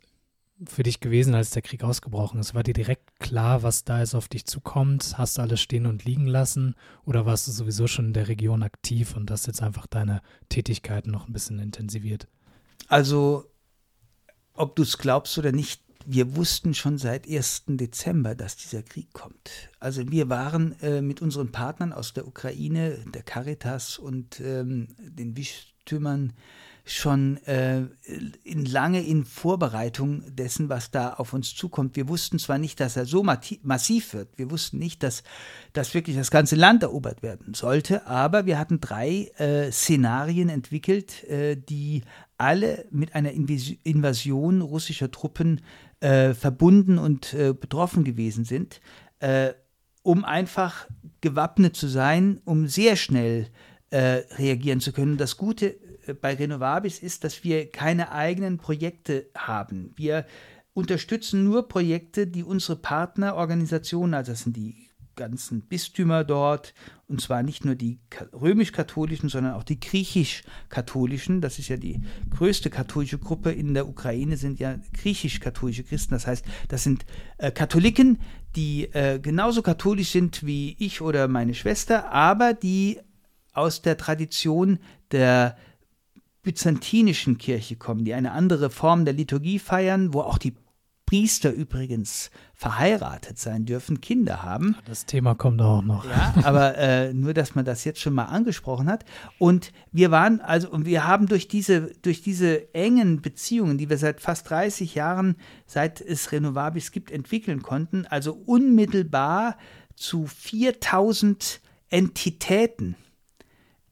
[0.65, 2.53] für dich gewesen, als der Krieg ausgebrochen ist?
[2.53, 5.17] War dir direkt klar, was da jetzt auf dich zukommt?
[5.17, 6.75] Hast du alles stehen und liegen lassen?
[7.05, 11.11] Oder warst du sowieso schon in der Region aktiv und hast jetzt einfach deine Tätigkeiten
[11.11, 12.27] noch ein bisschen intensiviert?
[12.89, 13.49] Also,
[14.53, 17.63] ob du es glaubst oder nicht, wir wussten schon seit 1.
[17.67, 19.69] Dezember, dass dieser Krieg kommt.
[19.81, 25.33] Also wir waren äh, mit unseren Partnern aus der Ukraine, der Caritas und ähm, den
[25.33, 26.31] Bischtümern
[26.85, 27.81] schon äh,
[28.43, 31.97] in, lange in Vorbereitung dessen, was da auf uns zukommt.
[31.97, 35.23] Wir wussten zwar nicht, dass er so massiv wird, wir wussten nicht, dass,
[35.73, 41.25] dass wirklich das ganze Land erobert werden sollte, aber wir hatten drei äh, Szenarien entwickelt,
[41.25, 42.03] äh, die
[42.37, 45.61] alle mit einer Invasion russischer Truppen
[45.99, 48.81] äh, verbunden und äh, betroffen gewesen sind,
[49.19, 49.53] äh,
[50.03, 50.87] um einfach
[51.21, 53.47] gewappnet zu sein, um sehr schnell
[53.89, 55.17] äh, reagieren zu können.
[55.17, 59.93] Das Gute äh, bei Renovabis ist, dass wir keine eigenen Projekte haben.
[59.95, 60.25] Wir
[60.73, 64.86] unterstützen nur Projekte, die unsere Partnerorganisationen, also das sind die
[65.17, 66.73] ganzen Bistümer dort,
[67.07, 67.99] und zwar nicht nur die
[68.31, 71.41] römisch-katholischen, sondern auch die griechisch-katholischen.
[71.41, 76.13] Das ist ja die größte katholische Gruppe in der Ukraine, sind ja griechisch-katholische Christen.
[76.13, 77.05] Das heißt, das sind
[77.37, 78.19] äh, Katholiken,
[78.55, 82.99] die äh, genauso katholisch sind wie ich oder meine Schwester, aber die
[83.51, 84.79] aus der Tradition
[85.11, 85.57] der
[86.43, 90.55] byzantinischen Kirche kommen, die eine andere Form der Liturgie feiern, wo auch die
[91.05, 94.75] Priester übrigens verheiratet sein dürfen, Kinder haben.
[94.85, 96.05] Das Thema kommt auch noch.
[96.05, 99.05] Ja, aber äh, nur, dass man das jetzt schon mal angesprochen hat.
[99.37, 103.99] Und wir waren, also, und wir haben durch diese, durch diese engen Beziehungen, die wir
[103.99, 105.35] seit fast 30 Jahren,
[105.67, 109.55] seit es Renovabis gibt, entwickeln konnten, also unmittelbar
[109.95, 112.95] zu 4000 Entitäten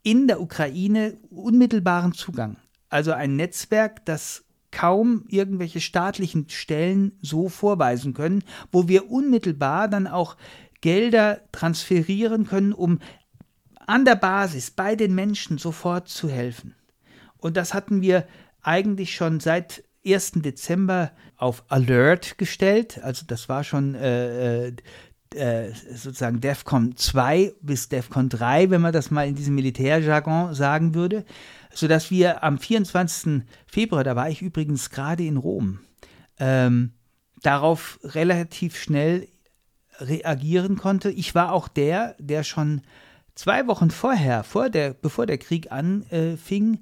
[0.02, 2.58] in der Ukraine unmittelbaren Zugang.
[2.90, 4.45] Also ein Netzwerk, das
[4.76, 10.36] kaum irgendwelche staatlichen Stellen so vorweisen können, wo wir unmittelbar dann auch
[10.82, 13.00] Gelder transferieren können, um
[13.88, 16.76] an der Basis bei den Menschen sofort zu helfen.
[17.38, 18.28] Und das hatten wir
[18.62, 20.34] eigentlich schon seit 1.
[20.44, 23.02] Dezember auf Alert gestellt.
[23.02, 24.74] Also das war schon äh, äh,
[25.36, 30.94] äh sozusagen DEFCON 2 bis DEFCON 3, wenn man das mal in diesem Militärjargon sagen
[30.96, 31.24] würde
[31.76, 33.44] sodass wir am 24.
[33.68, 35.80] Februar, da war ich übrigens gerade in Rom,
[36.40, 36.94] ähm,
[37.42, 39.28] darauf relativ schnell
[40.00, 41.12] reagieren konnte.
[41.12, 42.82] Ich war auch der, der schon
[43.36, 46.80] zwei Wochen vorher, vor der, bevor der Krieg anfing,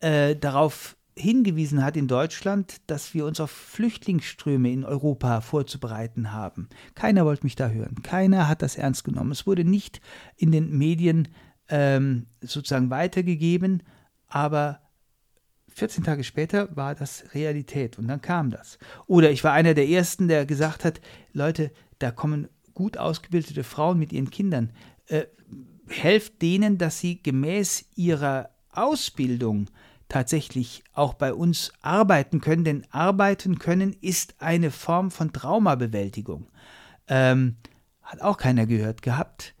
[0.00, 6.70] äh, darauf hingewiesen hat in Deutschland, dass wir uns auf Flüchtlingsströme in Europa vorzubereiten haben.
[6.94, 8.02] Keiner wollte mich da hören.
[8.02, 9.30] Keiner hat das ernst genommen.
[9.30, 10.00] Es wurde nicht
[10.36, 11.28] in den Medien
[11.68, 13.82] ähm, sozusagen weitergegeben,
[14.32, 14.80] aber
[15.68, 18.78] 14 Tage später war das Realität und dann kam das.
[19.06, 21.00] Oder ich war einer der Ersten, der gesagt hat,
[21.32, 24.70] Leute, da kommen gut ausgebildete Frauen mit ihren Kindern.
[25.06, 25.26] Äh,
[25.86, 29.68] helft denen, dass sie gemäß ihrer Ausbildung
[30.08, 36.48] tatsächlich auch bei uns arbeiten können, denn arbeiten können ist eine Form von Traumabewältigung.
[37.06, 37.56] Ähm,
[38.02, 39.54] hat auch keiner gehört gehabt.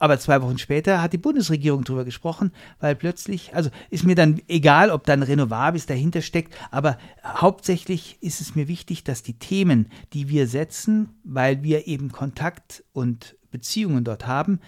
[0.00, 4.40] Aber zwei Wochen später hat die Bundesregierung darüber gesprochen, weil plötzlich, also ist mir dann
[4.48, 9.92] egal, ob dann Renovabis dahinter steckt, aber hauptsächlich ist es mir wichtig, dass die Themen,
[10.14, 14.60] die wir setzen, weil wir eben Kontakt und Beziehungen dort haben,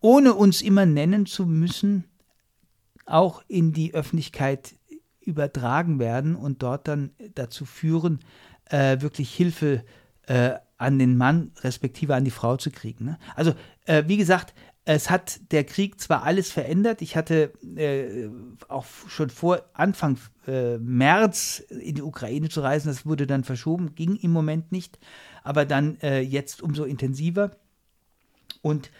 [0.00, 2.04] ohne uns immer nennen zu müssen,
[3.06, 4.74] auch in die Öffentlichkeit
[5.20, 8.18] übertragen werden und dort dann dazu führen,
[8.70, 9.84] äh, wirklich Hilfe
[10.26, 13.04] äh, an den Mann respektive an die Frau zu kriegen.
[13.04, 13.18] Ne?
[13.34, 13.54] Also
[13.86, 14.54] äh, wie gesagt,
[14.86, 17.00] es hat der Krieg zwar alles verändert.
[17.00, 18.28] Ich hatte äh,
[18.68, 22.88] auch schon vor Anfang äh, März in die Ukraine zu reisen.
[22.88, 24.98] Das wurde dann verschoben, ging im Moment nicht,
[25.42, 27.52] aber dann äh, jetzt umso intensiver.
[28.60, 28.90] Und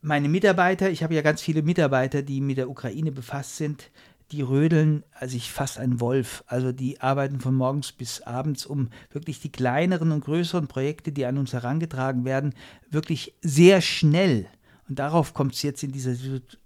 [0.00, 3.90] meine Mitarbeiter, ich habe ja ganz viele Mitarbeiter, die mit der Ukraine befasst sind,
[4.32, 6.44] die rödeln also ich fast ein Wolf.
[6.46, 11.24] Also die arbeiten von morgens bis abends, um wirklich die kleineren und größeren Projekte, die
[11.24, 12.54] an uns herangetragen werden,
[12.90, 14.46] wirklich sehr schnell,
[14.88, 16.14] und darauf kommt es jetzt in dieser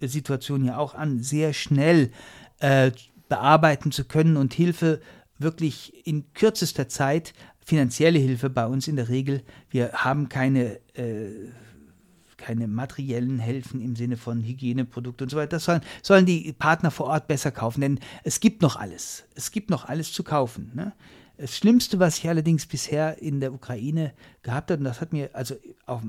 [0.01, 2.11] Situation ja auch an, sehr schnell
[2.61, 2.93] äh,
[3.29, 5.01] bearbeiten zu können und Hilfe
[5.39, 11.31] wirklich in kürzester Zeit, finanzielle Hilfe bei uns in der Regel, wir haben keine äh,
[12.43, 15.57] keine materiellen Helfen im Sinne von Hygieneprodukte und so weiter.
[15.57, 19.25] Das sollen, sollen die Partner vor Ort besser kaufen, denn es gibt noch alles.
[19.35, 20.73] Es gibt noch alles zu kaufen.
[20.75, 20.93] Ne?
[21.39, 25.31] Das Schlimmste, was ich allerdings bisher in der Ukraine gehabt habe, und das hat mir
[25.35, 25.55] also
[25.87, 26.03] auf,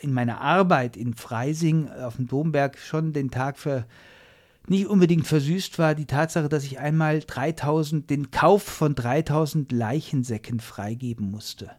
[0.00, 3.84] in meiner Arbeit in Freising auf dem Domberg schon den Tag für
[4.68, 10.60] nicht unbedingt versüßt war die Tatsache, dass ich einmal 3000, den Kauf von 3000 Leichensäcken
[10.60, 11.72] freigeben musste.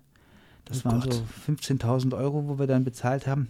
[0.65, 1.13] Das oh waren Gott.
[1.13, 3.47] so 15.000 Euro, wo wir dann bezahlt haben.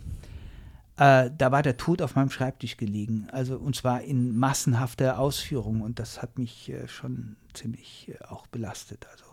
[0.97, 3.27] Äh, da war der Tod auf meinem Schreibtisch gelegen.
[3.31, 8.47] Also und zwar in massenhafter Ausführung und das hat mich äh, schon ziemlich äh, auch
[8.47, 9.07] belastet.
[9.11, 9.25] Also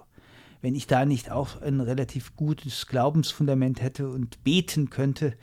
[0.63, 5.37] wenn ich da nicht auch ein relativ gutes Glaubensfundament hätte und beten könnte,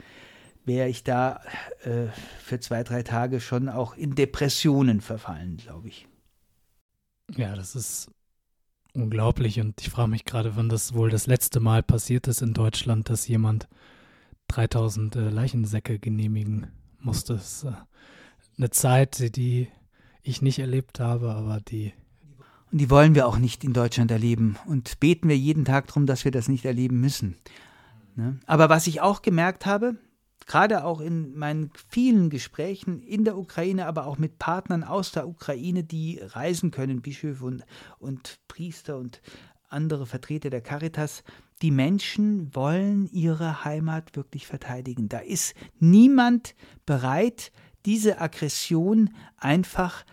[0.65, 1.41] wäre ich da
[1.83, 2.07] äh,
[2.43, 6.07] für zwei, drei Tage schon auch in Depressionen verfallen, glaube ich.
[7.35, 8.11] Ja, das ist
[8.93, 12.53] unglaublich und ich frage mich gerade, wann das wohl das letzte Mal passiert ist in
[12.53, 13.67] Deutschland, dass jemand
[14.47, 16.67] 3000 äh, Leichensäcke genehmigen
[16.99, 17.33] musste.
[17.33, 17.73] Das ist äh,
[18.57, 19.67] eine Zeit, die
[20.23, 21.93] ich nicht erlebt habe, aber die.
[22.71, 24.57] Und die wollen wir auch nicht in Deutschland erleben.
[24.65, 27.37] Und beten wir jeden Tag darum, dass wir das nicht erleben müssen.
[28.15, 28.39] Ne?
[28.45, 29.95] Aber was ich auch gemerkt habe,
[30.47, 35.27] gerade auch in meinen vielen Gesprächen in der Ukraine, aber auch mit Partnern aus der
[35.27, 37.63] Ukraine, die reisen können, Bischöfe und,
[37.99, 39.21] und Priester und
[39.69, 41.23] andere Vertreter der Caritas,
[41.61, 45.09] die Menschen wollen ihre Heimat wirklich verteidigen.
[45.09, 47.51] Da ist niemand bereit,
[47.85, 50.05] diese Aggression einfach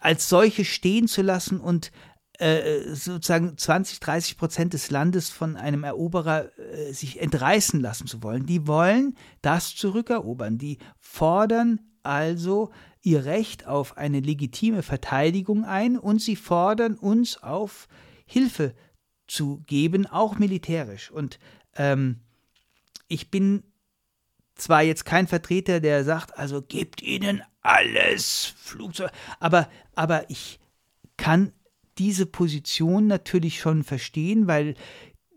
[0.00, 1.90] als solche stehen zu lassen und
[2.38, 8.22] äh, sozusagen 20, 30 Prozent des Landes von einem Eroberer äh, sich entreißen lassen zu
[8.22, 8.46] wollen.
[8.46, 10.58] Die wollen das zurückerobern.
[10.58, 12.70] Die fordern also
[13.02, 17.88] ihr Recht auf eine legitime Verteidigung ein und sie fordern uns auf
[18.26, 18.74] Hilfe
[19.26, 21.10] zu geben, auch militärisch.
[21.10, 21.38] Und
[21.76, 22.20] ähm,
[23.08, 23.62] ich bin
[24.54, 30.60] zwar jetzt kein Vertreter, der sagt, also gebt ihnen alles, Flugzeug, aber, aber ich
[31.16, 31.52] kann
[31.98, 34.74] diese Position natürlich schon verstehen, weil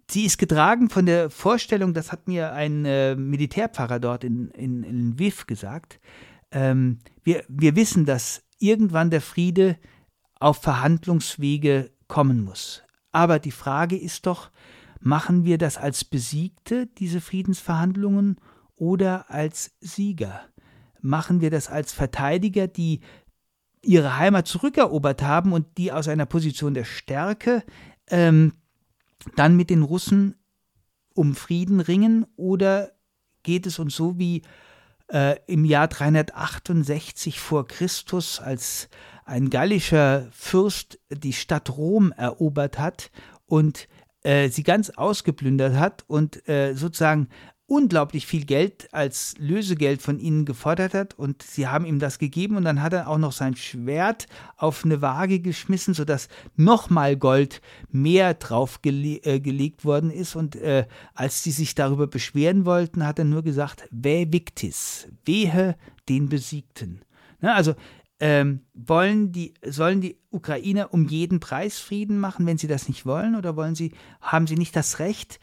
[0.09, 4.83] sie ist getragen von der Vorstellung, das hat mir ein äh, Militärpfarrer dort in, in,
[4.83, 5.99] in Lviv gesagt,
[6.51, 9.77] ähm, wir, wir wissen, dass irgendwann der Friede
[10.39, 12.83] auf Verhandlungswege kommen muss.
[13.11, 14.51] Aber die Frage ist doch,
[14.99, 18.37] machen wir das als Besiegte, diese Friedensverhandlungen,
[18.75, 20.41] oder als Sieger?
[21.01, 23.01] Machen wir das als Verteidiger, die
[23.81, 27.63] ihre Heimat zurückerobert haben und die aus einer Position der Stärke
[28.07, 28.53] ähm,
[29.35, 30.35] dann mit den Russen
[31.13, 32.25] um Frieden ringen?
[32.35, 32.91] Oder
[33.43, 34.41] geht es uns so wie
[35.11, 38.89] äh, im Jahr 368 vor Christus, als
[39.29, 43.11] ein gallischer Fürst die Stadt Rom erobert hat
[43.45, 43.87] und
[44.23, 47.29] äh, sie ganz ausgeplündert hat und äh, sozusagen
[47.67, 52.57] unglaublich viel Geld als Lösegeld von ihnen gefordert hat und sie haben ihm das gegeben
[52.57, 54.25] und dann hat er auch noch sein Schwert
[54.57, 57.61] auf eine Waage geschmissen, sodass nochmal Gold
[57.91, 63.19] mehr drauf gele äh, worden ist und äh, als sie sich darüber beschweren wollten, hat
[63.19, 65.77] er nur gesagt, Vé victis, wehe
[66.09, 67.01] den Besiegten.
[67.41, 67.75] Ne, also
[68.19, 73.05] ähm, wollen die, sollen die Ukrainer um jeden Preis Frieden machen, wenn sie das nicht
[73.05, 75.39] wollen, oder wollen sie, haben sie nicht das Recht,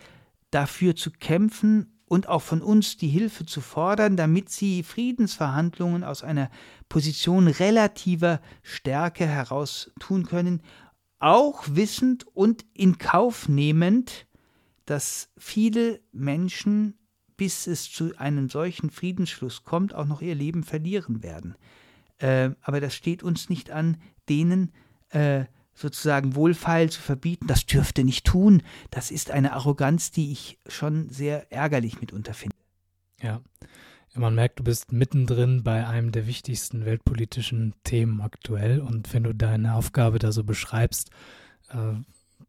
[0.50, 6.22] dafür zu kämpfen und auch von uns die Hilfe zu fordern, damit sie Friedensverhandlungen aus
[6.22, 6.50] einer
[6.88, 10.62] Position relativer Stärke heraus tun können,
[11.18, 14.26] auch wissend und in Kauf nehmend,
[14.84, 16.94] dass viele Menschen,
[17.36, 21.56] bis es zu einem solchen Friedensschluss kommt, auch noch ihr Leben verlieren werden.
[22.18, 23.98] Äh, aber das steht uns nicht an,
[24.28, 24.72] denen
[25.10, 28.62] äh, sozusagen wohlfeil zu verbieten, das dürfte nicht tun.
[28.90, 32.56] Das ist eine Arroganz, die ich schon sehr ärgerlich mitunter finde.
[33.22, 33.40] Ja.
[34.14, 38.80] Man merkt, du bist mittendrin bei einem der wichtigsten weltpolitischen Themen aktuell.
[38.80, 41.10] Und wenn du deine Aufgabe da so beschreibst,
[41.68, 42.00] äh,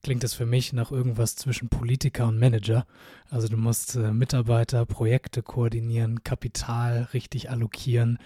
[0.01, 2.85] klingt es für mich nach irgendwas zwischen Politiker und Manager.
[3.29, 8.17] Also du musst äh, Mitarbeiter, Projekte koordinieren, Kapital richtig allokieren,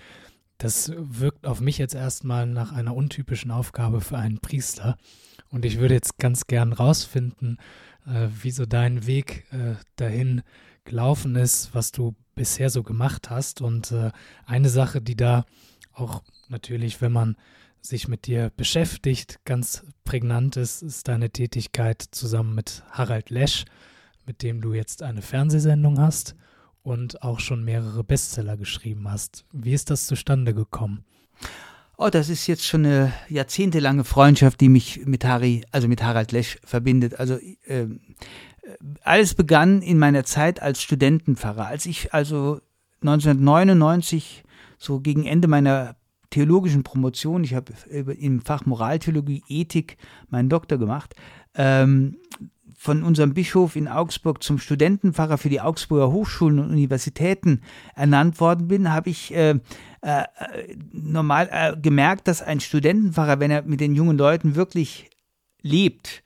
[0.62, 4.96] das wirkt auf mich jetzt erstmal nach einer untypischen Aufgabe für einen Priester.
[5.50, 7.58] Und ich würde jetzt ganz gern rausfinden,
[8.06, 10.44] äh, wie dein Weg äh, dahin
[10.84, 13.62] gelaufen ist, was du bisher so gemacht hast.
[13.62, 14.12] Und äh,
[14.46, 15.46] eine Sache, die da
[15.94, 17.38] auch natürlich, wenn man
[17.82, 23.66] sich mit dir beschäftigt, ganz prägnant ist, ist deine Tätigkeit zusammen mit Harald Lesch,
[24.28, 26.36] mit dem du jetzt eine Fernsehsendung hast
[26.84, 29.46] und auch schon mehrere Bestseller geschrieben hast.
[29.52, 31.04] Wie ist das zustande gekommen?
[31.98, 36.32] Oh, das ist jetzt schon eine jahrzehntelange Freundschaft, die mich mit Harry, also mit Harald
[36.32, 37.20] Lesch verbindet.
[37.20, 37.88] Also äh,
[39.04, 41.68] alles begann in meiner Zeit als Studentenpfarrer.
[41.68, 42.60] Als ich also
[43.02, 44.44] 1999
[44.78, 45.96] so gegen Ende meiner
[46.32, 49.98] theologischen Promotion, ich habe im Fach Moraltheologie, Ethik
[50.30, 51.14] meinen Doktor gemacht,
[51.54, 52.18] ähm,
[52.82, 57.62] von unserem Bischof in Augsburg zum Studentenpfarrer für die Augsburger Hochschulen und Universitäten
[57.94, 59.60] ernannt worden bin, habe ich äh,
[60.02, 60.24] äh,
[60.92, 65.12] normal äh, gemerkt, dass ein Studentenpfarrer, wenn er mit den jungen Leuten wirklich
[65.62, 66.24] lebt,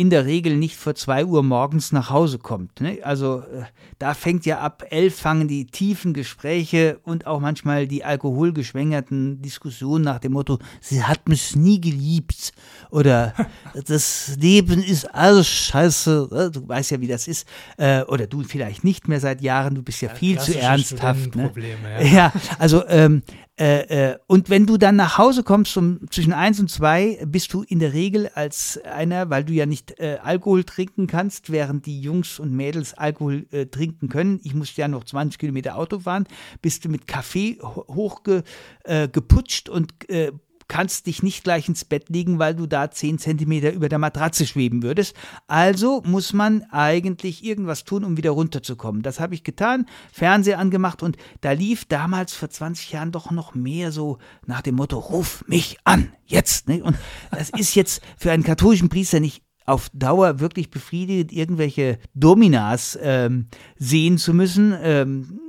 [0.00, 2.80] in der Regel nicht vor zwei Uhr morgens nach Hause kommt.
[2.80, 3.00] Ne?
[3.02, 3.64] Also äh,
[3.98, 10.04] da fängt ja ab elf fangen die tiefen Gespräche und auch manchmal die alkoholgeschwängerten Diskussionen
[10.04, 12.52] nach dem Motto, sie hat mich nie geliebt
[12.88, 13.34] oder
[13.86, 16.28] das Leben ist alles scheiße.
[16.32, 16.50] Ne?
[16.50, 17.46] Du weißt ja, wie das ist.
[17.76, 21.36] Äh, oder du vielleicht nicht mehr seit Jahren, du bist ja, ja viel zu ernsthaft.
[21.36, 21.52] Ne?
[21.98, 22.06] Ja.
[22.06, 23.22] ja, also ähm,
[23.60, 27.52] äh, äh, und wenn du dann nach Hause kommst um, zwischen eins und zwei, bist
[27.52, 31.84] du in der Regel als einer, weil du ja nicht äh, Alkohol trinken kannst, während
[31.84, 34.40] die Jungs und Mädels Alkohol äh, trinken können.
[34.44, 36.26] Ich musste ja noch 20 Kilometer Auto fahren,
[36.62, 40.32] bist du mit Kaffee hochgeputscht äh, und äh,
[40.70, 44.46] kannst dich nicht gleich ins Bett legen, weil du da zehn Zentimeter über der Matratze
[44.46, 45.16] schweben würdest.
[45.48, 49.02] Also muss man eigentlich irgendwas tun, um wieder runterzukommen.
[49.02, 53.54] Das habe ich getan, Fernseher angemacht und da lief damals vor 20 Jahren doch noch
[53.54, 56.68] mehr so nach dem Motto, ruf mich an, jetzt.
[56.68, 56.84] Ne?
[56.84, 56.96] Und
[57.32, 63.48] das ist jetzt für einen katholischen Priester nicht auf Dauer wirklich befriedigend, irgendwelche Dominas ähm,
[63.76, 64.72] sehen zu müssen.
[64.80, 65.40] Ähm,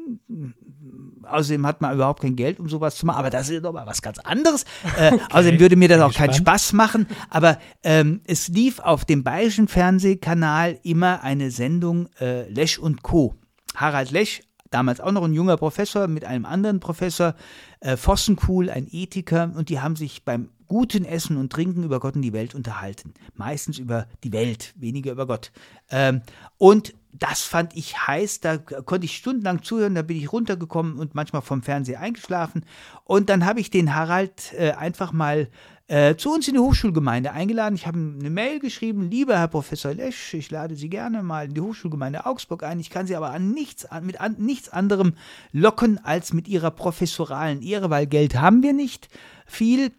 [1.32, 3.18] Außerdem hat man überhaupt kein Geld, um sowas zu machen.
[3.18, 4.66] Aber das ist doch mal was ganz anderes.
[4.98, 5.24] Äh, okay.
[5.32, 7.08] Außerdem würde mir das auch keinen Spaß machen.
[7.30, 13.36] Aber ähm, es lief auf dem bayerischen Fernsehkanal immer eine Sendung äh, Lesch und Co.
[13.76, 17.36] Harald Lesch, damals auch noch ein junger Professor mit einem anderen Professor,
[17.80, 22.16] äh, Vossenkuhl, ein Ethiker, und die haben sich beim guten Essen und Trinken über Gott
[22.16, 23.14] und die Welt unterhalten.
[23.36, 25.52] Meistens über die Welt, weniger über Gott.
[25.90, 26.22] Ähm,
[26.58, 31.16] und das fand ich heiß, da konnte ich stundenlang zuhören, da bin ich runtergekommen und
[31.16, 32.66] manchmal vom Fernseher eingeschlafen.
[33.04, 35.50] Und dann habe ich den Harald äh, einfach mal
[35.88, 37.76] äh, zu uns in die Hochschulgemeinde eingeladen.
[37.76, 41.54] Ich habe eine Mail geschrieben, lieber Herr Professor Lesch, ich lade Sie gerne mal in
[41.54, 42.80] die Hochschulgemeinde Augsburg ein.
[42.80, 45.16] Ich kann Sie aber an nichts, an, mit an, nichts anderem
[45.52, 49.10] locken als mit Ihrer professoralen Ehre, weil Geld haben wir nicht
[49.46, 49.92] viel.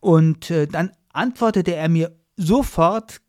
[0.00, 3.20] Und äh, dann antwortete er mir sofort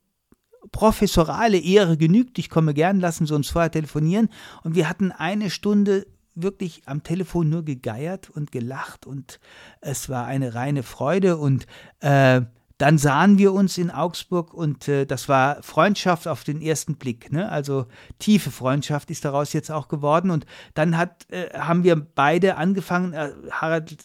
[0.72, 4.30] professorale Ehre genügt, ich komme gern, lassen Sie uns vorher telefonieren.
[4.64, 9.40] Und wir hatten eine Stunde wirklich am Telefon nur gegeiert und gelacht und
[9.82, 11.68] es war eine reine Freude und
[12.00, 12.42] äh,
[12.82, 17.32] dann sahen wir uns in Augsburg und äh, das war Freundschaft auf den ersten Blick.
[17.32, 17.48] Ne?
[17.48, 17.86] Also
[18.18, 20.32] tiefe Freundschaft ist daraus jetzt auch geworden.
[20.32, 23.14] Und dann hat, äh, haben wir beide angefangen.
[23.14, 23.98] Äh, Harald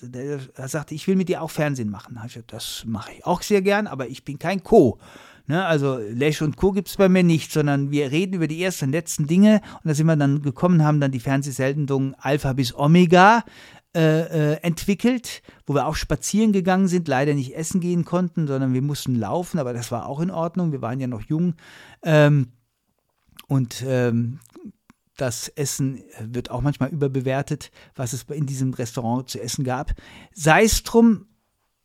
[0.56, 2.20] sagte, ich will mit dir auch Fernsehen machen.
[2.26, 4.98] Ich, das mache ich auch sehr gern, aber ich bin kein Co.
[5.46, 5.64] Ne?
[5.64, 6.72] Also Lesch und Co.
[6.72, 9.88] gibt es bei mir nicht, sondern wir reden über die ersten und letzten Dinge und
[9.88, 13.44] da sind wir dann gekommen, haben dann die Fernsehsendung Alpha bis Omega
[13.96, 18.74] äh, äh, entwickelt, wo wir auch spazieren gegangen sind, leider nicht essen gehen konnten, sondern
[18.74, 21.54] wir mussten laufen, aber das war auch in Ordnung, wir waren ja noch jung.
[22.02, 22.52] Ähm,
[23.48, 24.40] und ähm,
[25.16, 29.94] das Essen wird auch manchmal überbewertet, was es in diesem Restaurant zu essen gab.
[30.34, 31.26] Sei es drum,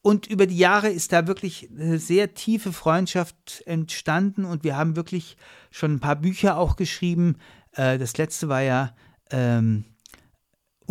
[0.01, 4.95] und über die Jahre ist da wirklich eine sehr tiefe Freundschaft entstanden und wir haben
[4.95, 5.37] wirklich
[5.69, 7.37] schon ein paar Bücher auch geschrieben.
[7.73, 8.95] Äh, das letzte war ja
[9.29, 9.85] ähm,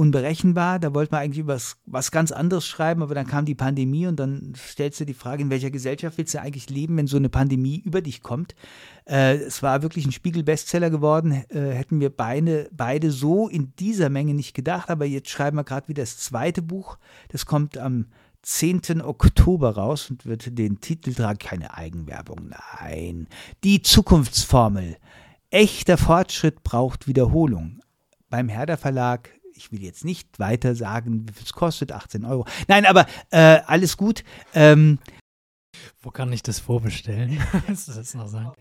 [0.00, 0.78] unberechenbar.
[0.78, 4.18] Da wollte man eigentlich über was, ganz anderes schreiben, aber dann kam die Pandemie und
[4.18, 7.28] dann stellst du die Frage, in welcher Gesellschaft willst du eigentlich leben, wenn so eine
[7.28, 8.54] Pandemie über dich kommt?
[9.06, 14.08] Äh, es war wirklich ein Spiegel-Bestseller geworden, äh, hätten wir beide, beide so in dieser
[14.08, 16.96] Menge nicht gedacht, aber jetzt schreiben wir gerade wieder das zweite Buch.
[17.28, 18.06] Das kommt am
[18.42, 19.02] 10.
[19.02, 23.28] Oktober raus und wird den Titel tragen, keine Eigenwerbung, nein.
[23.64, 24.96] Die Zukunftsformel.
[25.50, 27.80] Echter Fortschritt braucht Wiederholung.
[28.28, 32.46] Beim Herder Verlag, ich will jetzt nicht weiter sagen, wie viel es kostet, 18 Euro.
[32.68, 34.24] Nein, aber äh, alles gut.
[34.54, 34.98] Ähm,
[36.02, 37.38] wo kann ich das vorbestellen?
[37.68, 38.52] das noch sagen?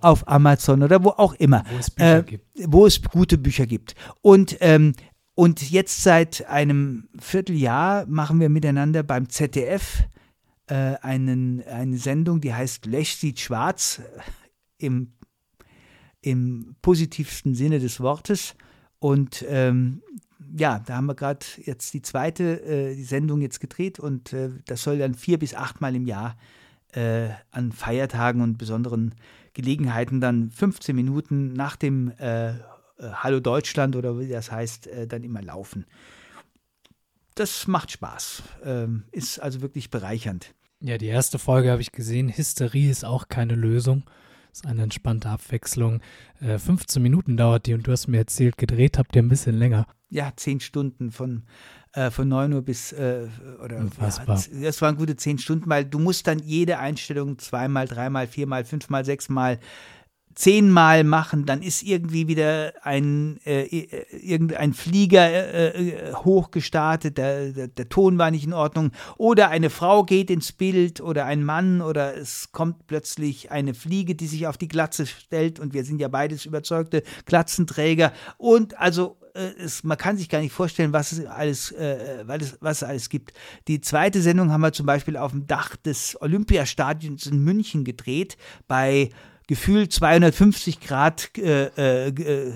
[0.00, 1.64] Auf Amazon oder wo auch immer.
[1.70, 2.46] Wo es Bücher äh, gibt.
[2.66, 3.94] Wo es gute Bücher gibt.
[4.20, 4.94] Und ähm,
[5.34, 10.04] und jetzt seit einem Vierteljahr machen wir miteinander beim ZDF
[10.66, 15.12] äh, einen, eine Sendung, die heißt Lech sieht schwarz äh, im,
[16.20, 18.54] im positivsten Sinne des Wortes.
[18.98, 20.02] Und ähm,
[20.56, 24.50] ja, da haben wir gerade jetzt die zweite äh, die Sendung jetzt gedreht und äh,
[24.66, 26.36] das soll dann vier bis achtmal im Jahr
[26.92, 29.14] äh, an Feiertagen und besonderen
[29.54, 32.52] Gelegenheiten dann 15 Minuten nach dem äh,
[33.14, 35.86] Hallo Deutschland oder wie das heißt, äh, dann immer laufen.
[37.34, 40.54] Das macht Spaß, ähm, ist also wirklich bereichernd.
[40.80, 42.28] Ja, die erste Folge habe ich gesehen.
[42.28, 44.02] Hysterie ist auch keine Lösung.
[44.52, 46.02] Ist eine entspannte Abwechslung.
[46.40, 49.56] Äh, 15 Minuten dauert die und du hast mir erzählt, gedreht habt ihr ein bisschen
[49.56, 49.86] länger.
[50.10, 51.44] Ja, 10 Stunden von,
[51.92, 53.28] äh, von 9 Uhr bis äh,
[53.64, 54.38] oder Unfassbar.
[54.52, 58.66] Ja, das waren gute 10 Stunden, weil du musst dann jede Einstellung zweimal, dreimal, viermal,
[58.66, 59.58] fünfmal, sechsmal
[60.34, 67.52] zehnmal machen, dann ist irgendwie wieder ein, äh, äh irgendein Flieger äh, äh, hochgestartet, der,
[67.52, 71.44] der, der, Ton war nicht in Ordnung, oder eine Frau geht ins Bild oder ein
[71.44, 75.84] Mann oder es kommt plötzlich eine Fliege, die sich auf die Glatze stellt und wir
[75.84, 80.92] sind ja beides überzeugte Glatzenträger und also äh, es, man kann sich gar nicht vorstellen,
[80.92, 83.32] was es alles, äh, was, was es alles gibt.
[83.68, 88.36] Die zweite Sendung haben wir zum Beispiel auf dem Dach des Olympiastadions in München gedreht,
[88.68, 89.10] bei
[89.46, 92.52] gefühlt 250 Grad äh, äh, äh,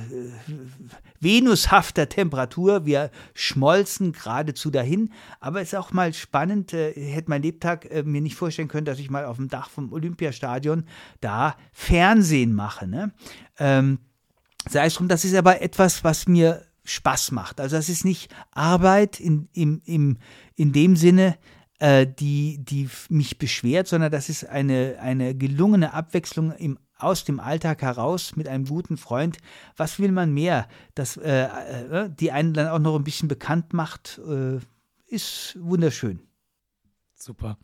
[1.20, 2.86] venushafter Temperatur.
[2.86, 5.12] Wir schmolzen geradezu dahin.
[5.40, 6.72] Aber es ist auch mal spannend.
[6.72, 9.70] Äh, hätte mein Lebtag äh, mir nicht vorstellen können, dass ich mal auf dem Dach
[9.70, 10.84] vom Olympiastadion
[11.20, 12.86] da Fernsehen mache.
[12.86, 13.12] Ne?
[13.58, 13.98] Ähm,
[14.68, 17.60] sei es drum, das ist aber etwas, was mir Spaß macht.
[17.60, 20.18] Also das ist nicht Arbeit in, im, im,
[20.54, 21.36] in dem Sinne,
[21.78, 27.40] äh, die, die mich beschwert, sondern das ist eine, eine gelungene Abwechslung im aus dem
[27.40, 29.36] Alltag heraus mit einem guten Freund.
[29.76, 30.66] Was will man mehr?
[30.94, 34.60] Dass äh, äh, die einen dann auch noch ein bisschen bekannt macht, äh,
[35.06, 36.20] ist wunderschön.
[37.14, 37.58] Super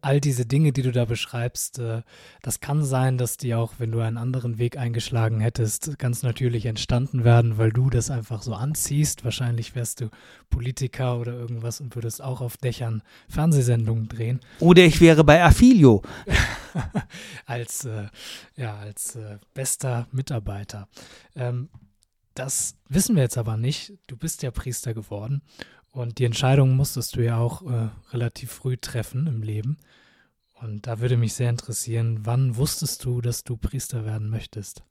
[0.00, 2.02] all diese Dinge, die du da beschreibst, äh,
[2.42, 6.66] das kann sein, dass die auch, wenn du einen anderen Weg eingeschlagen hättest, ganz natürlich
[6.66, 9.24] entstanden werden, weil du das einfach so anziehst.
[9.24, 10.10] Wahrscheinlich wärst du
[10.50, 14.40] Politiker oder irgendwas und würdest auch auf Dächern Fernsehsendungen drehen.
[14.60, 16.02] Oder ich wäre bei Affilio.
[17.46, 18.08] als äh,
[18.56, 20.88] ja, als äh, bester Mitarbeiter.
[21.34, 21.68] Ähm,
[22.34, 23.94] das wissen wir jetzt aber nicht.
[24.06, 25.42] Du bist ja Priester geworden
[25.96, 29.78] und die Entscheidung musstest du ja auch äh, relativ früh treffen im Leben.
[30.60, 34.82] Und da würde mich sehr interessieren, wann wusstest du, dass du Priester werden möchtest?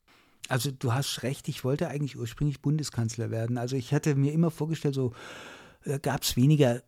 [0.49, 3.59] Also du hast recht, ich wollte eigentlich ursprünglich Bundeskanzler werden.
[3.59, 5.13] Also ich hatte mir immer vorgestellt, so
[5.83, 6.81] äh, gab es weniger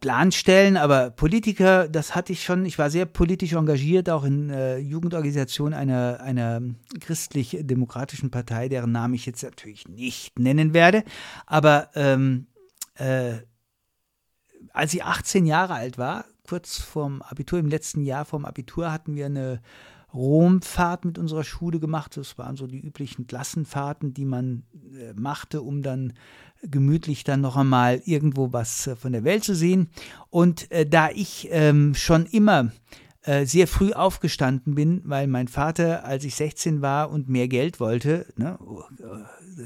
[0.00, 2.64] Planstellen, aber Politiker, das hatte ich schon.
[2.64, 6.62] Ich war sehr politisch engagiert, auch in äh, Jugendorganisationen einer, einer
[7.00, 11.04] christlich-demokratischen Partei, deren Namen ich jetzt natürlich nicht nennen werde.
[11.44, 12.46] Aber ähm,
[12.96, 13.38] äh,
[14.72, 19.16] als ich 18 Jahre alt war, kurz vorm Abitur, im letzten Jahr vorm Abitur, hatten
[19.16, 19.60] wir eine
[20.14, 22.16] Romfahrt mit unserer Schule gemacht.
[22.16, 26.14] Das waren so die üblichen Klassenfahrten, die man äh, machte, um dann
[26.62, 29.90] gemütlich dann noch einmal irgendwo was äh, von der Welt zu sehen.
[30.30, 32.70] Und äh, da ich ähm, schon immer
[33.22, 37.80] äh, sehr früh aufgestanden bin, weil mein Vater, als ich 16 war und mehr Geld
[37.80, 38.58] wollte, ne,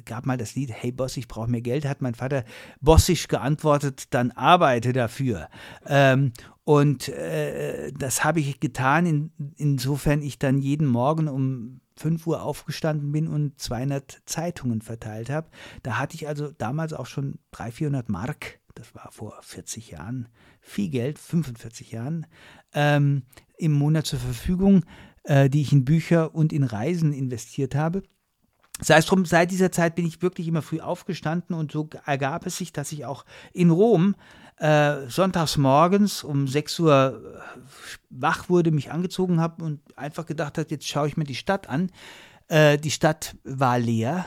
[0.04, 2.44] gab mal das Lied Hey Boss, ich brauche mehr Geld, hat mein Vater
[2.80, 5.48] bossisch geantwortet, dann arbeite dafür.
[5.86, 6.32] Ähm,
[6.64, 12.42] Und äh, das habe ich getan, in, insofern ich dann jeden Morgen um 5 Uhr
[12.42, 15.50] aufgestanden bin und 200 Zeitungen verteilt habe.
[15.82, 20.28] Da hatte ich also damals auch schon 300, 400 Mark, das war vor 40 Jahren,
[20.60, 22.26] viel Geld, 45 Jahren,
[22.72, 23.24] ähm,
[23.58, 24.84] im Monat zur Verfügung,
[25.24, 28.02] äh, die ich in Bücher und in Reisen investiert habe.
[28.80, 32.46] Sei es drum, seit dieser Zeit bin ich wirklich immer früh aufgestanden und so ergab
[32.46, 34.14] es sich, dass ich auch in Rom
[34.56, 37.60] äh, sonntags morgens um 6 Uhr äh,
[38.10, 41.68] wach wurde, mich angezogen habe und einfach gedacht hat, jetzt schaue ich mir die Stadt
[41.68, 41.90] an.
[42.48, 44.26] Äh, die Stadt war leer.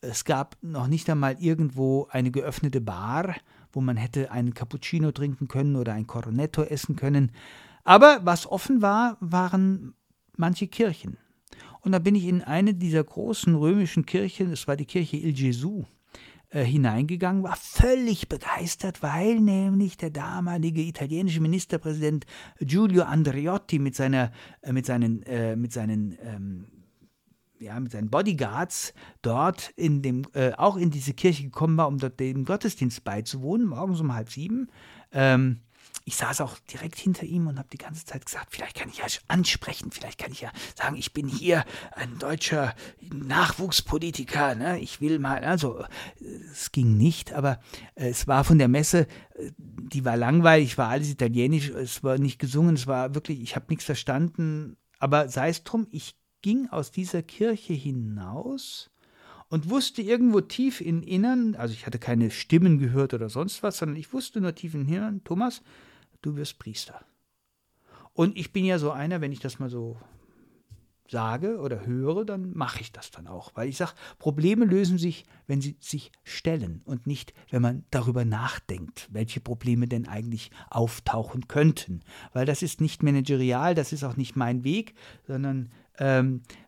[0.00, 3.34] Es gab noch nicht einmal irgendwo eine geöffnete Bar,
[3.72, 7.32] wo man hätte einen Cappuccino trinken können oder ein Cornetto essen können.
[7.82, 9.94] Aber was offen war, waren
[10.36, 11.18] manche Kirchen.
[11.86, 15.32] Und da bin ich in eine dieser großen römischen Kirchen, das war die Kirche Il
[15.32, 15.84] Gesù,
[16.50, 22.26] äh, hineingegangen, war völlig begeistert, weil nämlich der damalige italienische Ministerpräsident
[22.58, 24.32] Giulio Andreotti mit seiner,
[24.62, 26.66] äh, mit seinen, äh, mit seinen ähm,
[27.60, 31.98] ja, mit seinen Bodyguards dort in dem, äh, auch in diese Kirche gekommen war, um
[31.98, 34.68] dort dem Gottesdienst beizuwohnen, morgens um halb sieben.
[35.12, 35.60] Ähm,
[36.08, 38.98] ich saß auch direkt hinter ihm und habe die ganze Zeit gesagt, vielleicht kann ich
[38.98, 41.64] ja ansprechen, vielleicht kann ich ja sagen, ich bin hier
[41.96, 42.76] ein deutscher
[43.12, 44.78] Nachwuchspolitiker, ne?
[44.78, 45.84] ich will mal, also
[46.52, 47.58] es ging nicht, aber
[47.96, 52.18] äh, es war von der Messe, äh, die war langweilig, war alles italienisch, es war
[52.18, 56.68] nicht gesungen, es war wirklich, ich habe nichts verstanden, aber sei es drum, ich ging
[56.68, 58.92] aus dieser Kirche hinaus
[59.48, 63.78] und wusste irgendwo tief im Innern, also ich hatte keine Stimmen gehört oder sonst was,
[63.78, 65.62] sondern ich wusste nur tief im Innern, Thomas,
[66.22, 67.04] du wirst Priester.
[68.12, 69.96] Und ich bin ja so einer, wenn ich das mal so
[71.10, 73.52] sage oder höre, dann mache ich das dann auch.
[73.54, 78.24] Weil ich sage, Probleme lösen sich, wenn sie sich stellen und nicht, wenn man darüber
[78.24, 82.00] nachdenkt, welche Probleme denn eigentlich auftauchen könnten.
[82.32, 84.94] Weil das ist nicht managerial, das ist auch nicht mein Weg,
[85.26, 86.65] sondern ähm, äh,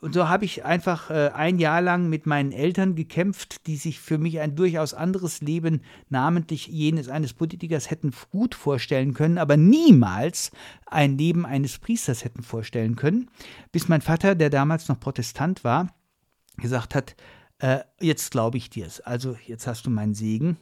[0.00, 4.00] und so habe ich einfach äh, ein Jahr lang mit meinen Eltern gekämpft, die sich
[4.00, 9.56] für mich ein durchaus anderes Leben, namentlich jenes eines Politikers, hätten gut vorstellen können, aber
[9.56, 10.50] niemals
[10.86, 13.30] ein Leben eines Priesters hätten vorstellen können,
[13.70, 15.94] bis mein Vater, der damals noch Protestant war,
[16.56, 17.14] gesagt hat,
[17.58, 19.00] äh, jetzt glaube ich dir's.
[19.00, 20.58] Also jetzt hast du meinen Segen.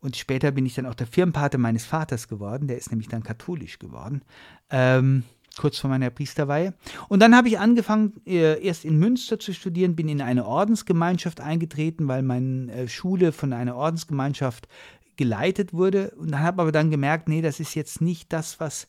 [0.00, 3.22] Und später bin ich dann auch der Firmenpate meines Vaters geworden, der ist nämlich dann
[3.22, 4.22] katholisch geworden.
[4.70, 5.24] Ähm,
[5.56, 6.74] kurz vor meiner Priesterweihe.
[7.08, 11.40] Und dann habe ich angefangen, äh, erst in Münster zu studieren, bin in eine Ordensgemeinschaft
[11.40, 14.68] eingetreten, weil meine äh, Schule von einer Ordensgemeinschaft
[15.16, 16.12] geleitet wurde.
[16.16, 18.88] Und habe aber dann gemerkt, nee, das ist jetzt nicht das, was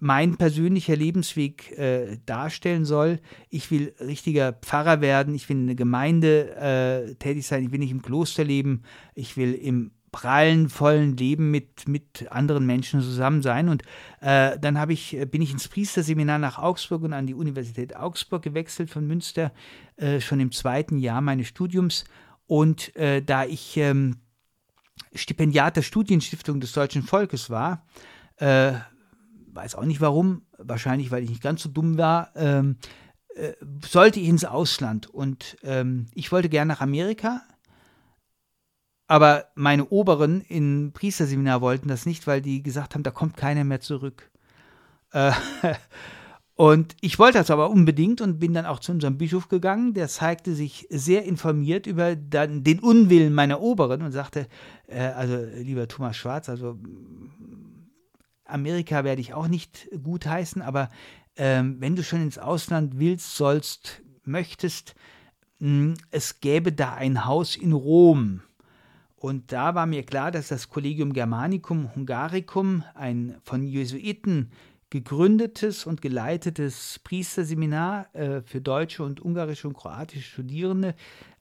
[0.00, 3.20] mein persönlicher Lebensweg äh, darstellen soll.
[3.48, 7.78] Ich will richtiger Pfarrer werden, ich will in der Gemeinde äh, tätig sein, ich will
[7.78, 8.82] nicht im Kloster leben,
[9.14, 13.68] ich will im prallen, vollen Leben mit, mit anderen Menschen zusammen sein.
[13.68, 13.82] Und
[14.20, 18.90] äh, dann ich, bin ich ins Priesterseminar nach Augsburg und an die Universität Augsburg gewechselt
[18.90, 19.52] von Münster,
[19.96, 22.04] äh, schon im zweiten Jahr meines Studiums.
[22.46, 24.16] Und äh, da ich ähm,
[25.14, 27.86] Stipendiat der Studienstiftung des deutschen Volkes war,
[28.36, 28.72] äh,
[29.52, 32.76] weiß auch nicht warum, wahrscheinlich weil ich nicht ganz so dumm war, ähm,
[33.34, 33.52] äh,
[33.84, 35.06] sollte ich ins Ausland.
[35.08, 37.42] Und ähm, ich wollte gerne nach Amerika
[39.08, 43.64] aber meine Oberen im Priesterseminar wollten das nicht, weil die gesagt haben, da kommt keiner
[43.64, 44.30] mehr zurück.
[45.12, 45.32] Äh,
[46.54, 49.94] und ich wollte das aber unbedingt und bin dann auch zu unserem Bischof gegangen.
[49.94, 54.46] Der zeigte sich sehr informiert über den Unwillen meiner Oberen und sagte,
[54.86, 56.78] äh, also lieber Thomas Schwarz, also
[58.44, 60.90] Amerika werde ich auch nicht gutheißen, aber
[61.34, 64.94] äh, wenn du schon ins Ausland willst, sollst, möchtest,
[65.60, 68.42] mh, es gäbe da ein Haus in Rom
[69.20, 74.50] und da war mir klar, dass das Collegium Germanicum Hungaricum, ein von Jesuiten
[74.90, 80.94] gegründetes und geleitetes Priesterseminar äh, für deutsche und ungarische und kroatische Studierende,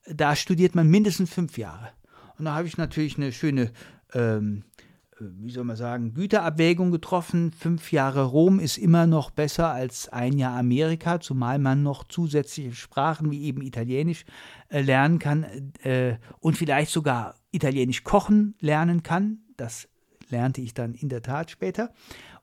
[0.06, 1.90] da studiert man mindestens fünf Jahre.
[2.38, 3.72] Und da habe ich natürlich eine schöne,
[4.14, 4.64] ähm,
[5.12, 7.52] äh, wie soll man sagen, Güterabwägung getroffen.
[7.52, 12.74] Fünf Jahre Rom ist immer noch besser als ein Jahr Amerika, zumal man noch zusätzliche
[12.74, 14.26] Sprachen wie eben Italienisch
[14.70, 15.46] äh, lernen kann
[15.84, 19.40] äh, und vielleicht sogar Italienisch kochen lernen kann.
[19.58, 19.90] Das
[20.30, 21.92] lernte ich dann in der Tat später.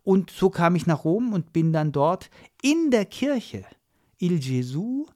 [0.02, 2.30] Und so kam ich nach Rom und bin dann dort
[2.62, 3.64] in der Kirche
[4.18, 5.06] Il Gesù,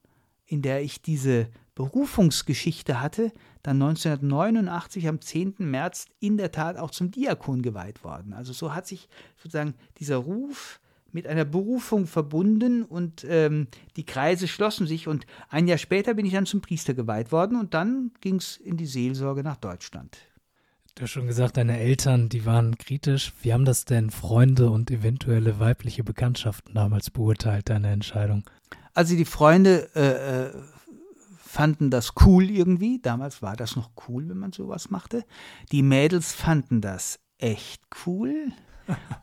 [0.47, 3.33] in der ich diese Berufungsgeschichte hatte,
[3.63, 5.57] dann 1989 am 10.
[5.59, 8.33] März in der Tat auch zum Diakon geweiht worden.
[8.33, 10.81] Also so hat sich sozusagen dieser Ruf
[11.13, 16.27] mit einer Berufung verbunden und ähm, die Kreise schlossen sich und ein Jahr später bin
[16.27, 20.19] ich dann zum Priester geweiht worden und dann ging es in die Seelsorge nach Deutschland.
[20.95, 23.33] Du hast schon gesagt, deine Eltern, die waren kritisch.
[23.43, 28.43] Wie haben das denn Freunde und eventuelle weibliche Bekanntschaften damals beurteilt, deine Entscheidung?
[28.95, 30.51] Also die Freunde äh, äh
[31.49, 33.01] fanden das cool irgendwie.
[33.01, 35.25] Damals war das noch cool, wenn man sowas machte.
[35.73, 38.53] Die Mädels fanden das echt cool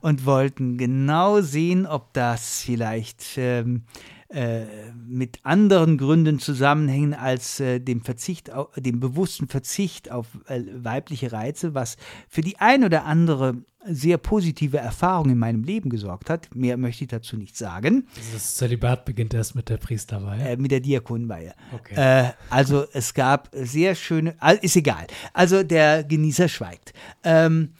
[0.00, 3.84] und wollten genau sehen, ob das vielleicht ähm,
[4.28, 4.64] äh,
[5.06, 11.74] mit anderen Gründen zusammenhängen als äh, dem Verzicht, dem bewussten Verzicht auf äh, weibliche Reize,
[11.74, 11.96] was
[12.28, 13.54] für die ein oder andere
[13.88, 16.54] sehr positive Erfahrung in meinem Leben gesorgt hat.
[16.56, 18.08] Mehr möchte ich dazu nicht sagen.
[18.32, 20.42] Das Zölibat beginnt erst mit der Priesterweihe.
[20.42, 21.54] Äh, mit der Diakonweihe.
[21.72, 21.94] Okay.
[21.94, 25.06] Äh, also es gab sehr schöne, ist egal.
[25.34, 26.92] Also der Genießer schweigt.
[27.22, 27.74] Ähm,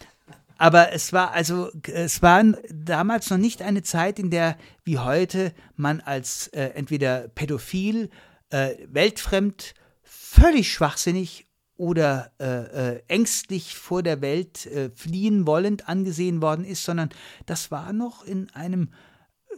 [0.59, 5.53] aber es war also, es war damals noch nicht eine Zeit, in der wie heute
[5.77, 8.11] man als äh, entweder pädophil,
[8.51, 11.47] äh, weltfremd, völlig schwachsinnig
[11.77, 17.11] oder äh, äh ängstlich vor der Welt äh, fliehen wollend angesehen worden ist, sondern
[17.45, 18.93] das war noch in einem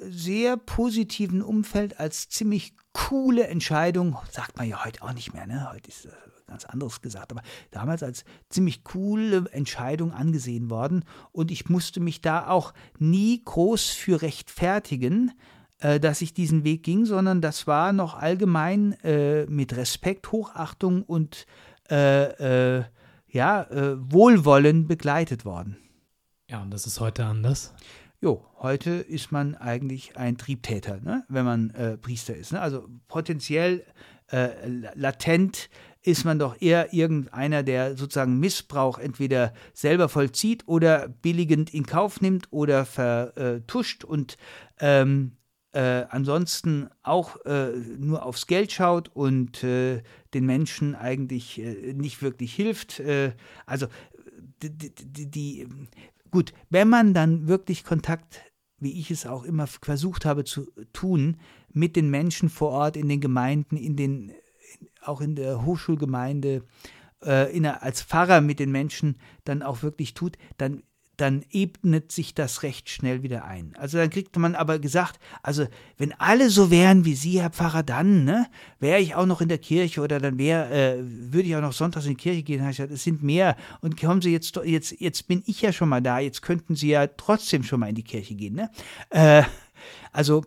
[0.00, 5.68] sehr positiven Umfeld als ziemlich coole Entscheidung, sagt man ja heute auch nicht mehr, ne?
[5.72, 6.08] Heute ist
[6.48, 12.20] ganz anderes gesagt, aber damals als ziemlich coole Entscheidung angesehen worden und ich musste mich
[12.20, 15.32] da auch nie groß für rechtfertigen,
[15.78, 21.02] äh, dass ich diesen Weg ging, sondern das war noch allgemein äh, mit Respekt, Hochachtung
[21.02, 21.46] und
[21.90, 22.84] äh, äh
[23.30, 25.76] ja, äh, Wohlwollen begleitet worden.
[26.48, 27.74] Ja, und das ist heute anders.
[28.20, 31.24] Jo, heute ist man eigentlich ein Triebtäter, ne?
[31.28, 32.52] wenn man äh, Priester ist.
[32.52, 32.60] Ne?
[32.60, 33.84] Also potenziell
[34.32, 35.68] äh, latent
[36.08, 42.22] ist man doch eher irgendeiner, der sozusagen Missbrauch entweder selber vollzieht oder billigend in Kauf
[42.22, 44.38] nimmt oder vertuscht und
[44.80, 45.32] ähm,
[45.72, 50.02] äh, ansonsten auch äh, nur aufs Geld schaut und äh,
[50.32, 53.00] den Menschen eigentlich äh, nicht wirklich hilft.
[53.00, 53.32] Äh,
[53.66, 53.86] also
[54.62, 55.68] die, die, die,
[56.30, 58.40] gut, wenn man dann wirklich Kontakt,
[58.78, 61.36] wie ich es auch immer versucht habe zu tun,
[61.70, 64.32] mit den Menschen vor Ort in den Gemeinden, in den
[65.02, 66.62] auch in der Hochschulgemeinde
[67.24, 70.82] äh, in als Pfarrer mit den Menschen dann auch wirklich tut, dann
[71.18, 73.74] dann ebnet sich das recht schnell wieder ein.
[73.76, 75.66] Also dann kriegt man aber gesagt, also
[75.96, 78.46] wenn alle so wären wie Sie, Herr Pfarrer, dann ne,
[78.78, 82.06] wäre ich auch noch in der Kirche oder dann äh, würde ich auch noch sonntags
[82.06, 82.60] in die Kirche gehen.
[82.60, 85.72] Dann ich gesagt, es sind mehr und kommen Sie jetzt, jetzt, jetzt bin ich ja
[85.72, 88.54] schon mal da, jetzt könnten Sie ja trotzdem schon mal in die Kirche gehen.
[88.54, 88.70] Ne?
[89.10, 89.42] Äh,
[90.12, 90.44] also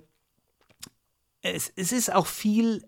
[1.42, 2.82] es, es ist auch viel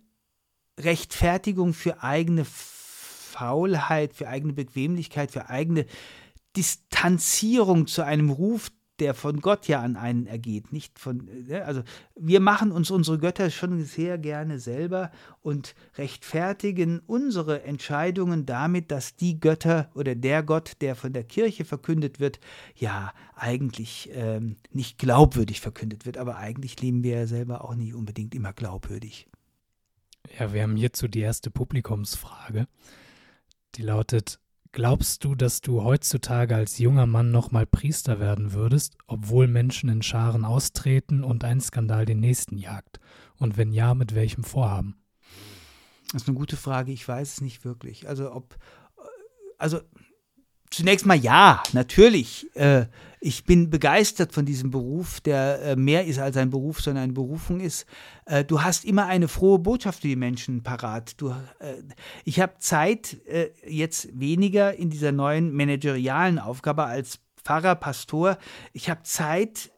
[0.79, 5.85] Rechtfertigung für eigene Faulheit, für eigene Bequemlichkeit, für eigene
[6.55, 11.81] Distanzierung zu einem Ruf, der von Gott ja an einen ergeht, nicht von, ne, also
[12.15, 15.09] wir machen uns unsere Götter schon sehr gerne selber
[15.41, 21.65] und rechtfertigen unsere Entscheidungen damit, dass die Götter oder der Gott, der von der Kirche
[21.65, 22.39] verkündet wird,
[22.75, 27.95] ja eigentlich ähm, nicht glaubwürdig verkündet wird, aber eigentlich leben wir ja selber auch nicht
[27.95, 29.27] unbedingt immer glaubwürdig.
[30.39, 32.67] Ja, wir haben hierzu die erste Publikumsfrage.
[33.75, 34.39] Die lautet:
[34.71, 40.01] Glaubst du, dass du heutzutage als junger Mann nochmal Priester werden würdest, obwohl Menschen in
[40.01, 42.99] Scharen austreten und ein Skandal den nächsten jagt?
[43.37, 44.95] Und wenn ja, mit welchem Vorhaben?
[46.11, 46.91] Das ist eine gute Frage.
[46.91, 48.07] Ich weiß es nicht wirklich.
[48.07, 48.55] Also ob,
[49.57, 49.81] also
[50.69, 52.47] zunächst mal ja, natürlich.
[52.55, 52.87] Äh,
[53.25, 57.13] ich bin begeistert von diesem Beruf, der äh, mehr ist als ein Beruf, sondern eine
[57.13, 57.85] Berufung ist.
[58.25, 61.21] Äh, du hast immer eine frohe Botschaft für die Menschen parat.
[61.21, 61.75] Du, äh,
[62.25, 63.17] ich habe Zeit
[63.65, 68.37] jetzt weniger in dieser neuen managerialen Aufgabe als Pfarrer, Pastor.
[68.73, 69.71] Ich habe Zeit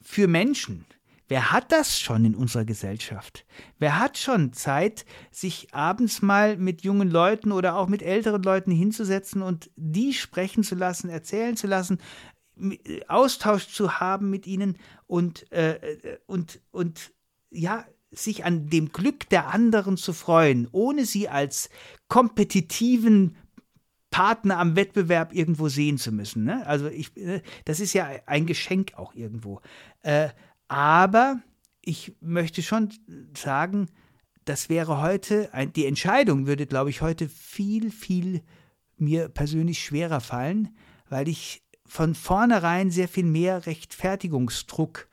[0.00, 0.84] für Menschen.
[1.32, 3.46] Wer hat das schon in unserer Gesellschaft?
[3.78, 8.70] Wer hat schon Zeit, sich abends mal mit jungen Leuten oder auch mit älteren Leuten
[8.70, 12.00] hinzusetzen und die sprechen zu lassen, erzählen zu lassen,
[13.08, 14.76] Austausch zu haben mit ihnen
[15.06, 17.12] und, äh, äh, und, und
[17.50, 21.70] ja, sich an dem Glück der anderen zu freuen, ohne sie als
[22.08, 23.36] kompetitiven
[24.10, 26.44] Partner am Wettbewerb irgendwo sehen zu müssen.
[26.44, 26.66] Ne?
[26.66, 29.60] Also ich, äh, das ist ja ein Geschenk auch irgendwo.
[30.02, 30.28] Äh,
[30.68, 31.40] aber
[31.80, 32.90] ich möchte schon
[33.36, 33.88] sagen,
[34.44, 38.42] das wäre heute, die Entscheidung würde, glaube ich, heute viel, viel
[38.96, 40.76] mir persönlich schwerer fallen,
[41.08, 41.62] weil ich
[41.92, 45.08] von vornherein sehr viel mehr Rechtfertigungsdruck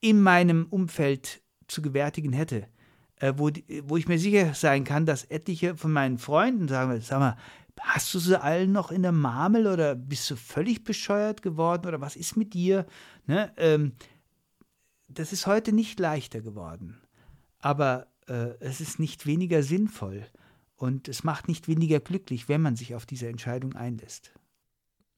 [0.00, 2.68] in meinem Umfeld zu gewärtigen hätte.
[3.16, 3.48] Äh, wo,
[3.84, 7.38] wo ich mir sicher sein kann, dass etliche von meinen Freunden sagen, sag mal,
[7.80, 12.02] hast du sie allen noch in der Marmel oder bist du völlig bescheuert geworden oder
[12.02, 12.84] was ist mit dir?
[13.24, 13.50] Ne?
[13.56, 13.92] Ähm,
[15.08, 17.00] das ist heute nicht leichter geworden.
[17.60, 20.26] Aber äh, es ist nicht weniger sinnvoll
[20.76, 24.34] und es macht nicht weniger glücklich, wenn man sich auf diese Entscheidung einlässt.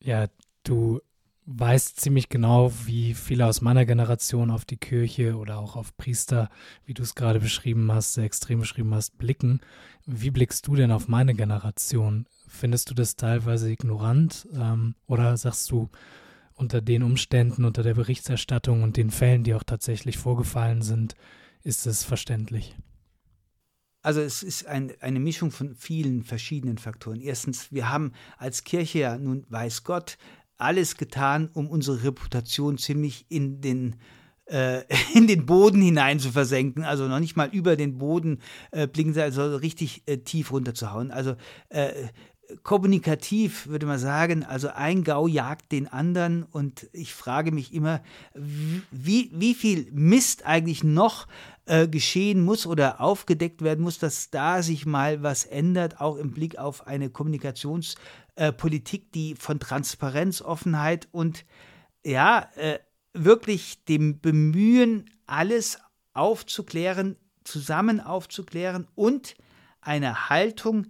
[0.01, 0.29] Ja,
[0.69, 1.01] du
[1.47, 6.51] weißt ziemlich genau, wie viele aus meiner Generation auf die Kirche oder auch auf Priester,
[6.85, 9.61] wie du es gerade beschrieben hast, sehr extrem beschrieben hast, blicken.
[10.07, 12.27] Wie blickst du denn auf meine Generation?
[12.49, 15.89] Findest du das teilweise ignorant ähm, oder sagst du,
[16.55, 21.15] unter den Umständen, unter der Berichterstattung und den Fällen, die auch tatsächlich vorgefallen sind,
[21.63, 22.77] ist es verständlich?
[24.03, 27.21] Also es ist ein, eine Mischung von vielen verschiedenen Faktoren.
[27.21, 30.17] Erstens, wir haben als Kirche ja nun, weiß Gott,
[30.59, 33.97] alles getan, um unsere Reputation ziemlich in den
[34.47, 34.83] äh,
[35.15, 38.41] in den Boden hinein zu versenken, also noch nicht mal über den Boden
[38.71, 41.11] äh, blicken, also richtig äh, tief runterzuhauen.
[41.11, 41.37] Also
[41.69, 41.93] äh,
[42.63, 48.01] kommunikativ würde man sagen, also ein Gau jagt den anderen und ich frage mich immer,
[48.35, 51.27] wie, wie viel Mist eigentlich noch
[51.67, 56.31] äh, geschehen muss oder aufgedeckt werden muss, dass da sich mal was ändert, auch im
[56.31, 58.53] Blick auf eine Kommunikationspolitik, äh,
[59.15, 61.45] die von Transparenz, Offenheit und
[62.05, 62.79] ja, äh,
[63.13, 65.79] wirklich dem Bemühen, alles
[66.13, 69.35] aufzuklären, zusammen aufzuklären und
[69.81, 70.87] eine Haltung,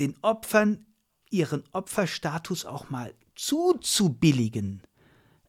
[0.00, 0.86] den Opfern
[1.30, 4.82] ihren Opferstatus auch mal zuzubilligen,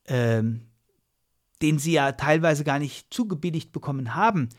[0.06, 0.68] ähm,
[1.62, 4.50] den sie ja teilweise gar nicht zugebilligt bekommen haben,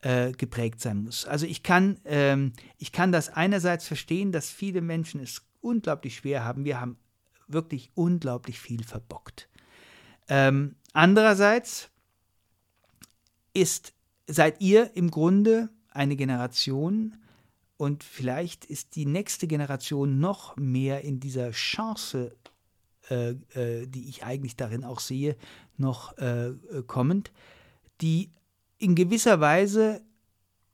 [0.00, 1.26] äh, geprägt sein muss.
[1.26, 6.44] Also ich kann, ähm, ich kann das einerseits verstehen, dass viele Menschen es unglaublich schwer
[6.44, 6.64] haben.
[6.64, 6.96] Wir haben
[7.48, 9.48] wirklich unglaublich viel verbockt.
[10.28, 11.90] Ähm, andererseits
[13.52, 13.92] ist,
[14.26, 17.16] seid ihr im Grunde eine Generation,
[17.76, 22.34] und vielleicht ist die nächste Generation noch mehr in dieser Chance,
[23.10, 25.36] äh, äh, die ich eigentlich darin auch sehe,
[25.76, 26.54] noch äh,
[26.86, 27.32] kommend,
[28.00, 28.30] die
[28.78, 30.02] in gewisser Weise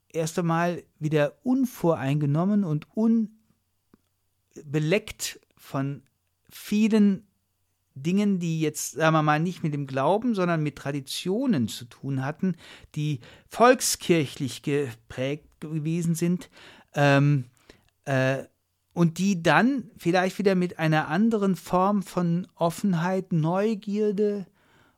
[0.09, 2.87] erst einmal wieder unvoreingenommen und
[4.55, 6.03] unbeleckt von
[6.49, 7.27] vielen
[7.95, 12.25] Dingen, die jetzt, sagen wir mal, nicht mit dem Glauben, sondern mit Traditionen zu tun
[12.25, 12.55] hatten,
[12.95, 16.49] die volkskirchlich geprägt gewesen sind,
[16.95, 17.45] ähm,
[18.05, 18.43] äh,
[18.93, 24.45] und die dann vielleicht wieder mit einer anderen Form von Offenheit, Neugierde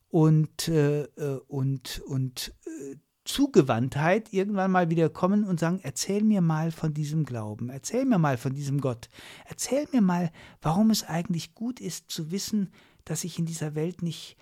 [0.10, 2.96] und, äh, äh, und, und äh,
[3.26, 8.20] Zugewandtheit irgendwann mal wieder kommen und sagen, erzähl mir mal von diesem Glauben, erzähl mir
[8.20, 9.10] mal von diesem Gott,
[9.46, 12.72] erzähl mir mal, warum es eigentlich gut ist zu wissen,
[13.04, 14.38] dass ich in dieser Welt nicht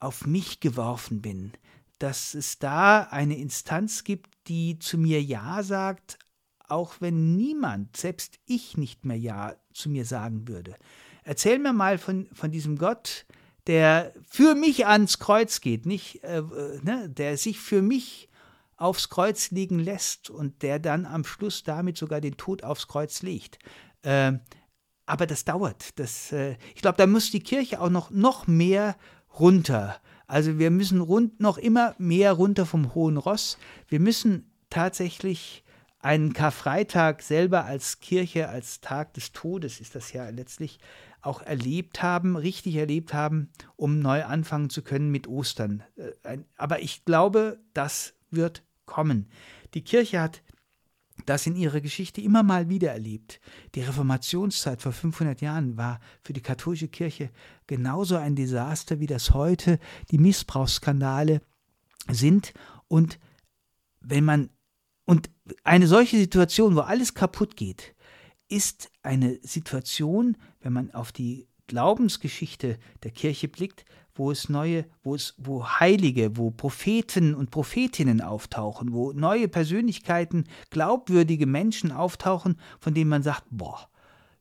[0.00, 1.52] auf mich geworfen bin,
[1.98, 6.18] dass es da eine Instanz gibt, die zu mir Ja sagt,
[6.68, 10.76] auch wenn niemand, selbst ich nicht mehr Ja zu mir sagen würde.
[11.24, 13.26] Erzähl mir mal von, von diesem Gott,
[13.66, 18.27] der für mich ans Kreuz geht, nicht, äh, äh, ne, der sich für mich
[18.78, 23.22] aufs Kreuz liegen lässt und der dann am Schluss damit sogar den Tod aufs Kreuz
[23.22, 23.58] legt.
[24.02, 24.34] Äh,
[25.04, 25.98] aber das dauert.
[25.98, 28.96] Das, äh, ich glaube, da muss die Kirche auch noch, noch mehr
[29.38, 30.00] runter.
[30.26, 33.58] Also wir müssen rund, noch immer mehr runter vom hohen Ross.
[33.88, 35.64] Wir müssen tatsächlich
[36.00, 40.78] einen Karfreitag selber als Kirche, als Tag des Todes ist das ja letztlich
[41.20, 45.82] auch erlebt haben, richtig erlebt haben, um neu anfangen zu können mit Ostern.
[46.22, 49.28] Äh, aber ich glaube, das wird kommen.
[49.74, 50.42] Die Kirche hat
[51.26, 53.40] das in ihrer Geschichte immer mal wieder erlebt.
[53.74, 57.30] Die Reformationszeit vor 500 Jahren war für die katholische Kirche
[57.66, 59.78] genauso ein Desaster, wie das heute
[60.10, 61.42] die Missbrauchsskandale
[62.10, 62.52] sind.
[62.88, 63.18] Und
[64.00, 64.50] wenn man
[65.04, 65.30] und
[65.64, 67.94] eine solche Situation, wo alles kaputt geht,
[68.48, 73.84] ist eine Situation, wenn man auf die Glaubensgeschichte der Kirche blickt,
[74.18, 80.44] wo es neue, wo es, wo Heilige, wo Propheten und Prophetinnen auftauchen, wo neue Persönlichkeiten,
[80.70, 83.88] glaubwürdige Menschen auftauchen, von denen man sagt, boah,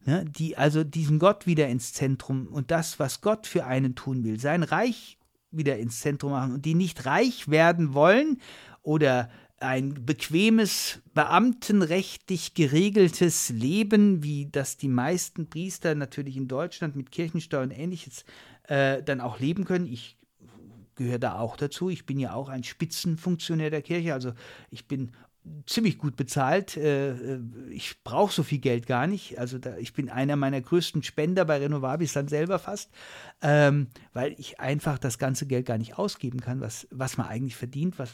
[0.05, 4.23] ne, die also diesen Gott wieder ins Zentrum und das, was Gott für einen tun
[4.23, 5.17] will, sein Reich
[5.51, 8.41] wieder ins Zentrum machen und die nicht reich werden wollen
[8.82, 17.11] oder ein bequemes, beamtenrechtlich geregeltes Leben, wie das die meisten Priester natürlich in Deutschland mit
[17.11, 18.23] Kirchensteuer und ähnliches
[18.68, 19.88] äh, dann auch leben können.
[19.88, 20.18] Ich
[20.95, 21.89] gehöre da auch dazu.
[21.89, 24.34] Ich bin ja auch ein Spitzenfunktionär der Kirche, also
[24.70, 25.11] ich bin
[25.65, 26.78] ziemlich gut bezahlt.
[26.78, 27.39] Äh,
[27.70, 29.39] ich brauche so viel Geld gar nicht.
[29.39, 32.91] Also da, ich bin einer meiner größten Spender bei Renovabis dann selber fast,
[33.41, 37.55] ähm, weil ich einfach das ganze Geld gar nicht ausgeben kann, was, was man eigentlich
[37.55, 38.13] verdient, was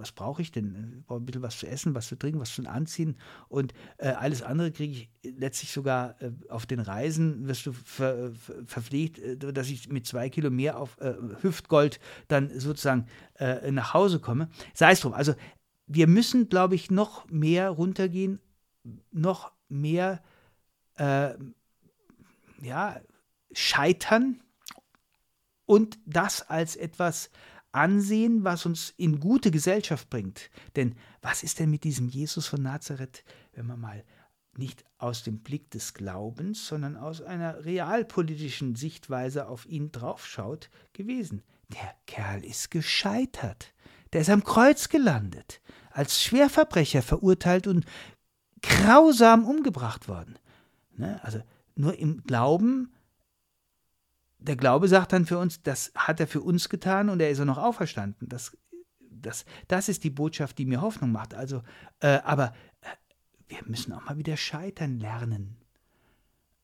[0.00, 0.96] was brauche ich denn?
[0.98, 3.16] Ich brauche ein bisschen was zu essen, was zu trinken, was zu anziehen
[3.48, 8.32] und äh, alles andere kriege ich letztlich sogar äh, auf den Reisen, wirst du ver,
[8.32, 13.70] ver, verpflegt, äh, dass ich mit zwei Kilo mehr auf äh, Hüftgold dann sozusagen äh,
[13.70, 14.48] nach Hause komme.
[14.74, 15.34] Sei es drum, also
[15.86, 18.40] wir müssen, glaube ich, noch mehr runtergehen,
[19.10, 20.22] noch mehr,
[20.96, 21.34] äh,
[22.62, 23.00] ja,
[23.52, 24.40] scheitern
[25.66, 27.30] und das als etwas
[27.72, 30.50] ansehen, was uns in gute Gesellschaft bringt.
[30.76, 34.04] Denn was ist denn mit diesem Jesus von Nazareth, wenn man mal
[34.56, 41.42] nicht aus dem Blick des Glaubens, sondern aus einer realpolitischen Sichtweise auf ihn draufschaut, gewesen?
[41.68, 43.72] Der Kerl ist gescheitert.
[44.12, 45.60] Der ist am Kreuz gelandet,
[45.92, 47.84] als Schwerverbrecher verurteilt und
[48.60, 50.38] grausam umgebracht worden.
[50.96, 51.22] Ne?
[51.22, 51.40] Also
[51.76, 52.92] nur im Glauben
[54.40, 57.40] der Glaube sagt dann für uns, das hat er für uns getan und er ist
[57.40, 58.28] auch noch auferstanden.
[58.28, 58.56] Das,
[59.10, 61.34] das, das ist die Botschaft, die mir Hoffnung macht.
[61.34, 61.62] Also,
[62.00, 62.86] äh, aber äh,
[63.48, 65.56] wir müssen auch mal wieder scheitern lernen,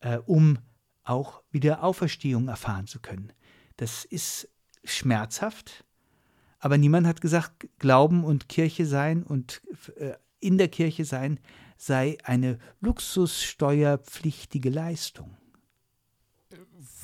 [0.01, 0.59] äh, um
[1.05, 3.33] auch wieder Auferstehung erfahren zu können.
[3.77, 4.49] Das ist
[4.85, 5.85] schmerzhaft,
[6.59, 9.61] aber niemand hat gesagt, Glauben und Kirche sein und
[9.97, 11.39] äh, in der Kirche sein
[11.77, 15.37] sei eine luxussteuerpflichtige Leistung.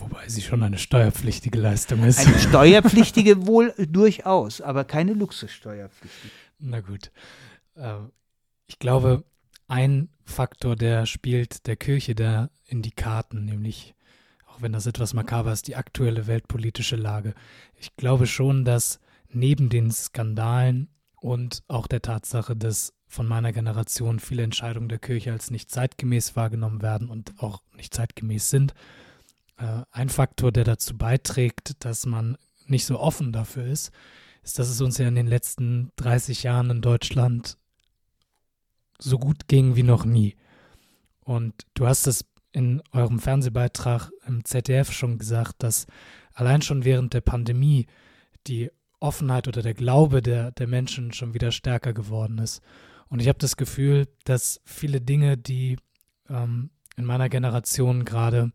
[0.03, 2.19] Wobei sie schon eine steuerpflichtige Leistung ist.
[2.19, 6.33] Eine steuerpflichtige wohl durchaus, aber keine Luxussteuerpflichtige.
[6.59, 7.13] Na gut.
[7.77, 8.11] Ähm,
[8.67, 9.25] ich glaube,
[9.69, 13.95] ein Faktor, der spielt der Kirche da in die Karten, nämlich,
[14.47, 17.35] auch wenn das etwas makaber ist, die aktuelle weltpolitische Lage.
[17.77, 18.99] Ich glaube schon, dass
[19.29, 25.33] neben den Skandalen und auch der Tatsache, dass von meiner Generation viele Entscheidungen der Kirche
[25.33, 28.75] als nicht zeitgemäß wahrgenommen werden und auch nicht zeitgemäß sind,
[29.59, 32.37] äh, ein Faktor, der dazu beiträgt, dass man
[32.67, 33.93] nicht so offen dafür ist,
[34.43, 37.59] ist, dass es uns ja in den letzten 30 Jahren in Deutschland
[38.99, 40.37] so gut ging wie noch nie.
[41.21, 45.87] Und du hast es in eurem Fernsehbeitrag im ZDF schon gesagt, dass
[46.35, 47.87] allein schon während der Pandemie
[48.47, 52.63] die Offenheit oder der Glaube der, der Menschen schon wieder stärker geworden ist.
[53.09, 55.77] Und ich habe das Gefühl, dass viele Dinge, die
[56.29, 58.53] ähm, in meiner Generation gerade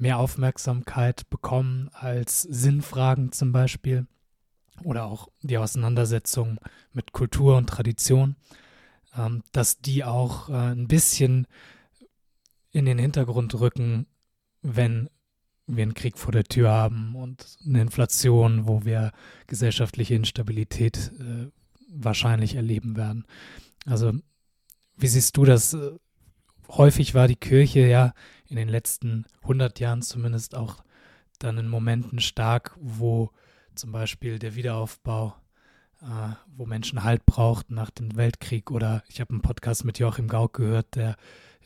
[0.00, 4.06] mehr Aufmerksamkeit bekommen als Sinnfragen zum Beispiel
[4.82, 6.58] oder auch die Auseinandersetzung
[6.92, 8.36] mit Kultur und Tradition,
[9.16, 11.46] ähm, dass die auch äh, ein bisschen
[12.72, 14.06] in den Hintergrund rücken,
[14.62, 15.10] wenn
[15.66, 19.12] wir einen Krieg vor der Tür haben und eine Inflation, wo wir
[19.46, 21.50] gesellschaftliche Instabilität äh,
[21.88, 23.26] wahrscheinlich erleben werden.
[23.84, 24.12] Also,
[24.96, 25.76] wie siehst du das?
[26.68, 28.14] Häufig war die Kirche ja
[28.50, 30.82] in den letzten 100 Jahren zumindest auch
[31.38, 33.30] dann in Momenten stark, wo
[33.74, 35.34] zum Beispiel der Wiederaufbau,
[36.02, 40.28] äh, wo Menschen Halt brauchten nach dem Weltkrieg oder ich habe einen Podcast mit Joachim
[40.28, 41.16] Gauck gehört, der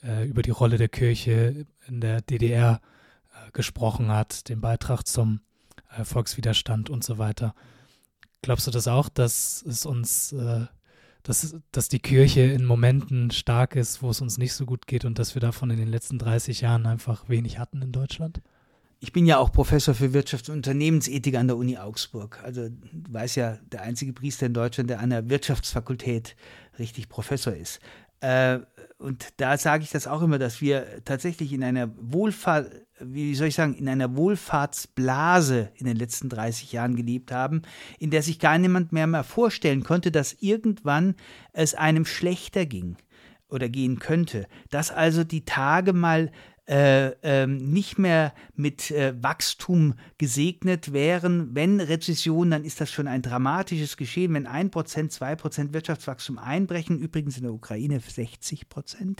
[0.02, 2.80] äh, über die Rolle der Kirche in der DDR
[3.32, 5.40] äh, gesprochen hat, den Beitrag zum
[5.96, 7.54] äh, Volkswiderstand und so weiter.
[8.42, 10.66] Glaubst du das auch, dass es uns äh,
[11.24, 15.04] dass, dass die Kirche in Momenten stark ist, wo es uns nicht so gut geht
[15.04, 18.40] und dass wir davon in den letzten 30 Jahren einfach wenig hatten in Deutschland?
[19.00, 22.40] Ich bin ja auch Professor für Wirtschafts- und Unternehmensethik an der Uni Augsburg.
[22.44, 26.36] Also du weißt ja, der einzige Priester in Deutschland, der an der Wirtschaftsfakultät
[26.78, 27.80] richtig Professor ist.
[28.20, 28.60] Äh,
[29.04, 33.48] und da sage ich das auch immer, dass wir tatsächlich in einer Wohlfahrt, wie soll
[33.48, 37.60] ich sagen, in einer Wohlfahrtsblase in den letzten 30 Jahren gelebt haben,
[37.98, 41.16] in der sich gar niemand mehr mal vorstellen konnte, dass irgendwann
[41.52, 42.96] es einem schlechter ging
[43.50, 44.46] oder gehen könnte.
[44.70, 46.32] Dass also die Tage mal
[46.66, 51.54] äh, ähm, nicht mehr mit äh, Wachstum gesegnet wären.
[51.54, 54.32] Wenn Rezession, dann ist das schon ein dramatisches Geschehen.
[54.34, 59.18] Wenn 1%, 2% Wirtschaftswachstum einbrechen, übrigens in der Ukraine 60%.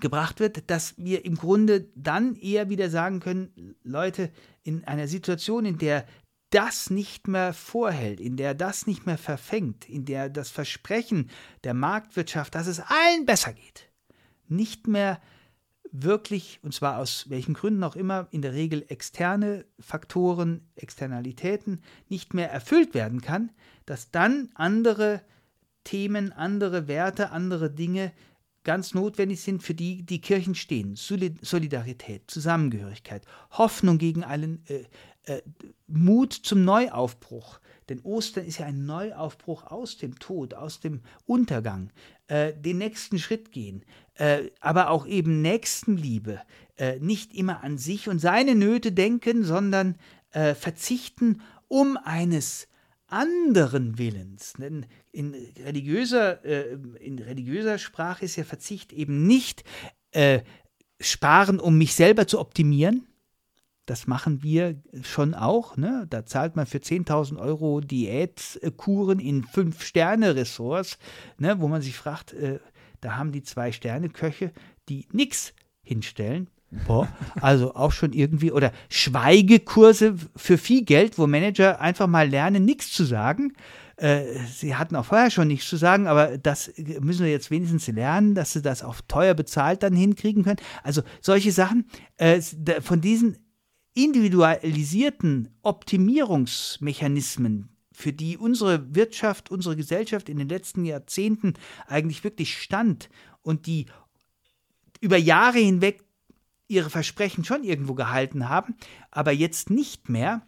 [0.00, 4.30] gebracht wird, dass wir im Grunde dann eher wieder sagen können, Leute,
[4.66, 6.06] in einer Situation, in der
[6.50, 11.30] das nicht mehr vorhält, in der das nicht mehr verfängt, in der das Versprechen
[11.64, 13.90] der Marktwirtschaft, dass es allen besser geht,
[14.48, 15.20] nicht mehr
[15.90, 22.34] wirklich, und zwar aus welchen Gründen auch immer, in der Regel externe Faktoren, Externalitäten nicht
[22.34, 23.50] mehr erfüllt werden kann,
[23.86, 25.22] dass dann andere
[25.84, 28.12] Themen, andere Werte, andere Dinge
[28.66, 30.96] ganz notwendig sind, für die die Kirchen stehen.
[30.96, 34.84] Solidarität, Zusammengehörigkeit, Hoffnung gegen allen, äh,
[35.32, 35.42] äh,
[35.86, 37.60] Mut zum Neuaufbruch.
[37.88, 41.90] Denn Ostern ist ja ein Neuaufbruch aus dem Tod, aus dem Untergang,
[42.26, 46.40] äh, den nächsten Schritt gehen, äh, aber auch eben Nächstenliebe,
[46.76, 49.96] äh, nicht immer an sich und seine Nöte denken, sondern
[50.32, 52.66] äh, verzichten um eines
[53.06, 54.54] anderen Willens.
[54.58, 54.86] Denn
[55.16, 59.64] in religiöser, äh, in religiöser Sprache ist ja Verzicht eben nicht
[60.12, 60.40] äh,
[61.00, 63.06] sparen, um mich selber zu optimieren.
[63.86, 65.76] Das machen wir schon auch.
[65.76, 66.06] Ne?
[66.10, 70.98] Da zahlt man für 10.000 Euro Diätkuren in Fünf-Sterne-Ressorts,
[71.38, 71.60] ne?
[71.60, 72.58] wo man sich fragt, äh,
[73.00, 74.52] da haben die Zwei-Sterne-Köche,
[74.88, 76.50] die nichts hinstellen,
[76.86, 77.08] Boah,
[77.40, 82.92] also auch schon irgendwie, oder Schweigekurse für viel Geld, wo Manager einfach mal lernen, nichts
[82.92, 83.52] zu sagen.
[83.96, 87.86] Äh, sie hatten auch vorher schon nichts zu sagen, aber das müssen wir jetzt wenigstens
[87.86, 90.60] lernen, dass sie das auch teuer bezahlt dann hinkriegen können.
[90.82, 91.86] Also solche Sachen,
[92.18, 92.40] äh,
[92.82, 93.38] von diesen
[93.94, 101.54] individualisierten Optimierungsmechanismen, für die unsere Wirtschaft, unsere Gesellschaft in den letzten Jahrzehnten
[101.86, 103.08] eigentlich wirklich stand
[103.40, 103.86] und die
[105.00, 106.04] über Jahre hinweg
[106.68, 108.74] ihre Versprechen schon irgendwo gehalten haben,
[109.10, 110.46] aber jetzt nicht mehr.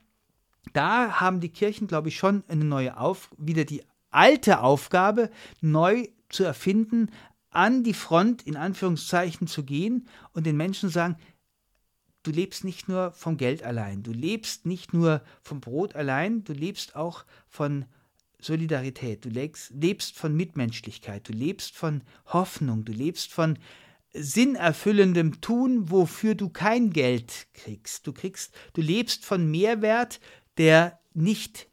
[0.73, 5.31] Da haben die Kirchen, glaube ich, schon eine neue Auf wieder die alte Aufgabe
[5.61, 7.11] neu zu erfinden,
[7.51, 11.17] an die Front in Anführungszeichen zu gehen und den Menschen sagen,
[12.23, 16.53] du lebst nicht nur vom Geld allein, du lebst nicht nur vom Brot allein, du
[16.53, 17.87] lebst auch von
[18.41, 23.59] Solidarität, du lebst, lebst von Mitmenschlichkeit, du lebst von Hoffnung, du lebst von
[24.13, 28.07] sinnerfüllendem Tun, wofür du kein Geld kriegst.
[28.07, 30.21] Du kriegst, du lebst von Mehrwert,
[30.59, 31.69] der nicht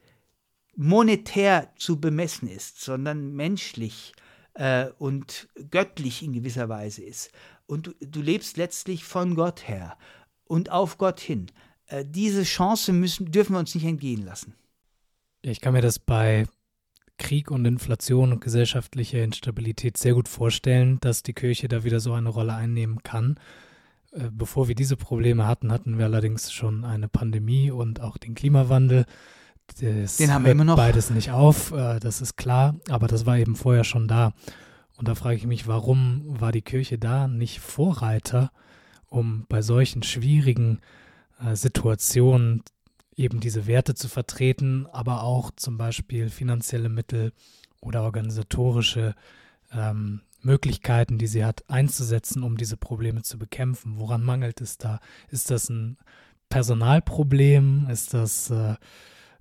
[0.75, 4.13] monetär zu bemessen ist, sondern menschlich
[4.55, 7.31] äh, und göttlich in gewisser Weise ist.
[7.65, 9.97] Und du, du, lebst letztlich von Gott her
[10.43, 11.47] und auf Gott hin.
[11.87, 14.55] Äh, diese Chance müssen, dürfen wir uns nicht entgehen lassen.
[15.41, 16.45] Ich kann mir das bei
[17.17, 22.13] Krieg und Inflation und gesellschaftliche Instabilität sehr gut vorstellen, dass die Kirche da wieder so
[22.13, 23.39] eine Rolle einnehmen kann.
[24.15, 28.33] Äh, bevor wir diese Probleme hatten, hatten wir allerdings schon eine Pandemie und auch den
[28.33, 29.05] Klimawandel.
[29.79, 30.77] Das den haben wir immer noch.
[30.77, 34.33] Beides nicht auf, äh, das ist klar, aber das war eben vorher schon da.
[34.97, 38.51] Und da frage ich mich, warum war die Kirche da nicht Vorreiter,
[39.07, 40.79] um bei solchen schwierigen
[41.43, 42.63] äh, Situationen
[43.15, 47.33] eben diese Werte zu vertreten, aber auch zum Beispiel finanzielle Mittel
[47.81, 49.15] oder organisatorische
[49.73, 53.95] ähm, Möglichkeiten, die sie hat, einzusetzen, um diese Probleme zu bekämpfen.
[53.97, 54.99] Woran mangelt es da?
[55.29, 55.97] Ist das ein
[56.49, 57.87] Personalproblem?
[57.89, 58.75] Ist das äh,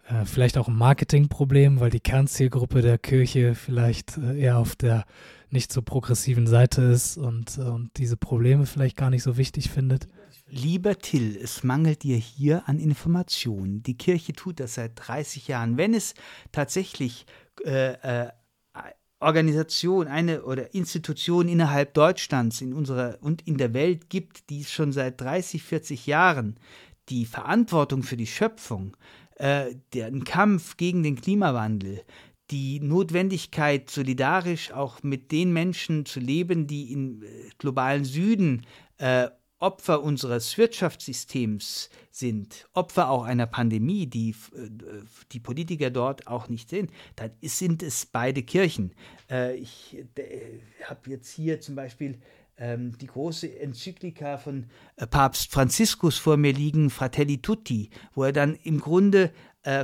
[0.08, 5.04] äh, vielleicht auch ein Marketingproblem, weil die Kernzielgruppe der Kirche vielleicht äh, eher auf der
[5.50, 9.70] nicht so progressiven Seite ist und, äh, und diese Probleme vielleicht gar nicht so wichtig
[9.70, 10.08] findet?
[10.48, 13.82] Lieber Till, es mangelt dir hier an Informationen.
[13.82, 15.78] Die Kirche tut das seit 30 Jahren.
[15.78, 16.14] Wenn es
[16.52, 17.24] tatsächlich
[17.64, 18.28] äh, äh,
[19.24, 24.70] Organisation, eine oder Institution innerhalb Deutschlands in unserer und in der Welt gibt, die es
[24.70, 26.56] schon seit 30, 40 Jahren
[27.08, 28.96] die Verantwortung für die Schöpfung,
[29.36, 32.02] äh, den Kampf gegen den Klimawandel,
[32.50, 37.26] die Notwendigkeit, solidarisch auch mit den Menschen zu leben, die im äh,
[37.58, 38.66] globalen Süden
[38.98, 39.28] äh,
[39.64, 44.68] Opfer unseres Wirtschaftssystems sind, Opfer auch einer Pandemie, die äh,
[45.32, 48.92] die Politiker dort auch nicht sind, dann sind es beide Kirchen.
[49.30, 50.04] Äh, ich
[50.84, 52.20] habe jetzt hier zum Beispiel
[52.58, 58.32] ähm, die große Enzyklika von äh, Papst Franziskus vor mir liegen, Fratelli Tutti, wo er
[58.32, 59.32] dann im Grunde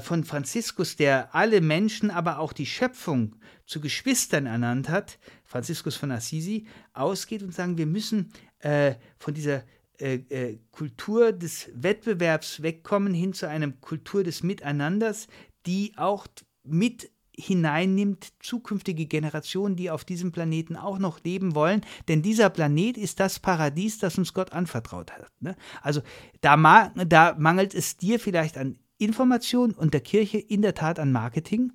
[0.02, 6.10] von Franziskus, der alle Menschen, aber auch die Schöpfung zu Geschwistern ernannt hat, Franziskus von
[6.10, 8.30] Assisi, ausgeht und sagen, wir müssen
[8.60, 9.64] äh, von dieser
[10.00, 15.26] äh, äh, Kultur des Wettbewerbs wegkommen hin zu einer Kultur des Miteinanders,
[15.66, 16.26] die auch
[16.64, 21.80] mit hineinnimmt, zukünftige Generationen, die auf diesem Planeten auch noch leben wollen.
[22.08, 25.26] Denn dieser Planet ist das Paradies, das uns Gott anvertraut hat.
[25.40, 25.56] Ne?
[25.82, 26.02] Also
[26.40, 30.98] da, ma da mangelt es dir vielleicht an Information und der Kirche in der Tat
[30.98, 31.72] an Marketing.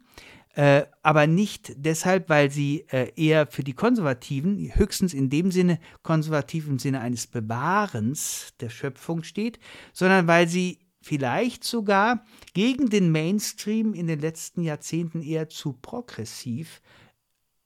[0.56, 5.80] Äh, aber nicht deshalb, weil sie äh, eher für die Konservativen, höchstens in dem Sinne
[6.02, 9.60] konservativ im Sinne eines Bewahrens der Schöpfung steht,
[9.92, 16.82] sondern weil sie vielleicht sogar gegen den Mainstream in den letzten Jahrzehnten eher zu progressiv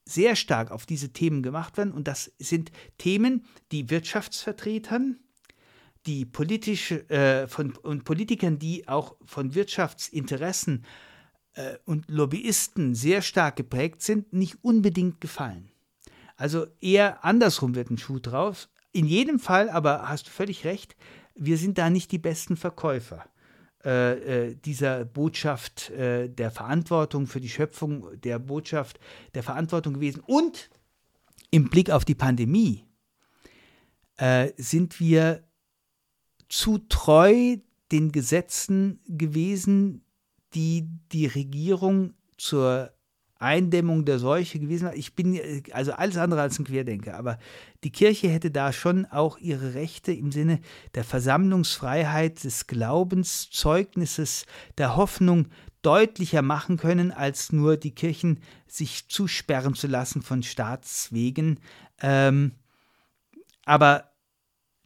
[0.04, 1.94] sehr stark auf diese Themen gemacht werden.
[1.94, 5.20] Und das sind Themen, die Wirtschaftsvertretern,
[6.08, 11.09] die politische äh, von und Politikern, die auch von Wirtschaftsinteressen äh,
[11.86, 15.70] und Lobbyisten sehr stark geprägt sind, nicht unbedingt gefallen.
[16.38, 18.70] Also eher andersrum wird ein Schuh drauf.
[18.94, 20.96] In jedem Fall, aber hast du völlig recht,
[21.36, 23.26] wir sind da nicht die besten Verkäufer
[23.84, 29.00] äh, äh, dieser Botschaft äh, der Verantwortung für die Schöpfung, der Botschaft
[29.36, 30.22] der Verantwortung gewesen.
[30.26, 30.70] Und
[31.50, 32.84] im Blick auf die Pandemie
[34.18, 35.44] äh, sind wir
[36.50, 37.58] zu treu
[37.92, 40.04] den Gesetzen gewesen,
[40.54, 42.92] die die Regierung zur
[43.40, 44.96] Eindämmung der Seuche gewesen war.
[44.96, 45.40] Ich bin
[45.72, 47.40] also alles andere als ein Querdenker, aber
[47.86, 50.60] die Kirche hätte da schon auch ihre Rechte im Sinne
[50.94, 54.46] der Versammlungsfreiheit, des Glaubenszeugnisses,
[54.78, 55.48] der Hoffnung
[55.82, 61.62] deutlicher machen können, als nur die Kirchen sich zusperren zu lassen von Staatswegen.
[62.02, 62.52] Ähm,
[63.64, 64.09] aber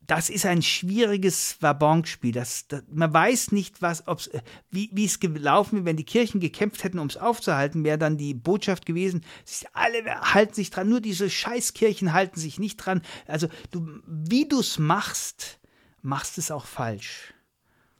[0.07, 2.33] das ist ein schwieriges Wabonspiel.
[2.33, 6.03] Das, das, man weiß nicht, was, ob's, äh, wie, wie es gelaufen wäre, wenn die
[6.03, 9.21] Kirchen gekämpft hätten, um es aufzuhalten, wäre dann die Botschaft gewesen,
[9.73, 13.01] alle halten sich dran, nur diese Scheißkirchen halten sich nicht dran.
[13.27, 15.59] Also du, wie du es machst,
[16.01, 17.33] machst es auch falsch.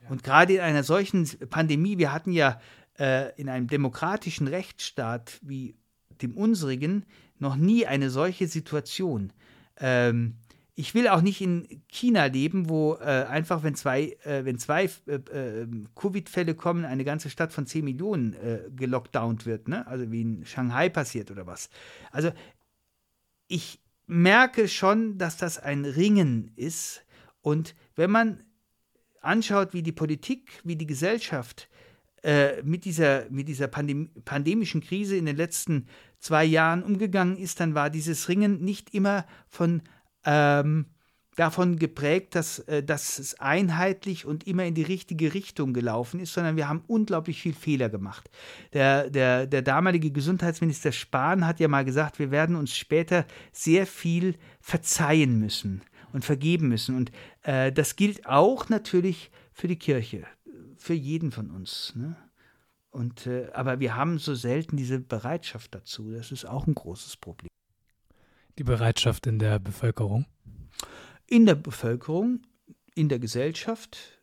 [0.02, 0.10] Ja.
[0.10, 2.60] Und gerade in einer solchen Pandemie, wir hatten ja
[3.00, 5.76] äh, in einem demokratischen Rechtsstaat wie
[6.22, 7.06] dem unsrigen
[7.40, 9.34] noch nie eine solche Situation.
[9.78, 10.38] Ähm,
[10.76, 14.90] ich will auch nicht in China leben, wo äh, einfach, wenn zwei, äh, wenn zwei
[15.06, 19.86] äh, äh Covid-Fälle kommen, eine ganze Stadt von 10 Millionen äh, gelockdownt wird, ne?
[19.86, 21.70] Also wie in Shanghai passiert oder was.
[22.12, 22.32] Also
[23.48, 27.04] ich merke schon, dass das ein Ringen ist.
[27.42, 28.44] Und wenn man
[29.22, 31.70] anschaut, wie die Politik, wie die Gesellschaft
[32.24, 35.88] äh, mit dieser, mit dieser Pandem pandemischen Krise in den letzten
[36.20, 39.84] zwei Jahren umgegangen ist, dann war dieses Ringen nicht immer von
[40.26, 40.86] ähm,
[41.36, 46.34] davon geprägt, dass, äh, dass es einheitlich und immer in die richtige Richtung gelaufen ist,
[46.34, 48.30] sondern wir haben unglaublich viel Fehler gemacht.
[48.74, 53.88] Der, der, der damalige Gesundheitsminister Spahn hat ja mal gesagt, wir werden uns später sehr
[53.88, 56.96] viel verzeihen müssen und vergeben müssen.
[56.96, 57.12] Und
[57.44, 60.26] äh, das gilt auch natürlich für die Kirche,
[60.78, 61.94] für jeden von uns.
[61.96, 62.16] Ne?
[62.92, 66.12] Und, äh, aber wir haben so selten diese Bereitschaft dazu.
[66.12, 67.53] Das ist auch ein großes Problem
[68.58, 70.26] die Bereitschaft in der Bevölkerung?
[71.28, 72.42] In der Bevölkerung,
[72.96, 74.20] in der Gesellschaft,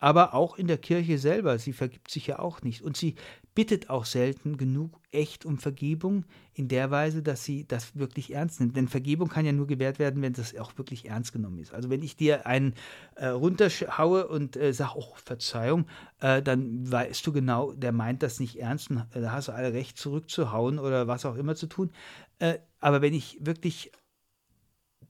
[0.00, 1.58] aber auch in der Kirche selber.
[1.58, 2.82] Sie vergibt sich ja auch nicht.
[2.82, 3.14] Und sie
[3.54, 8.60] bittet auch selten genug echt um Vergebung in der Weise, dass sie das wirklich ernst
[8.60, 8.76] nimmt.
[8.76, 11.72] Denn Vergebung kann ja nur gewährt werden, wenn das auch wirklich ernst genommen ist.
[11.72, 12.74] Also wenn ich dir einen
[13.14, 15.86] äh, runterhaue und äh, sage, oh, Verzeihung,
[16.20, 19.52] äh, dann weißt du genau, der meint das nicht ernst und äh, da hast du
[19.52, 21.90] alle Recht zurückzuhauen oder was auch immer zu tun.
[22.38, 23.90] Äh, aber wenn ich wirklich,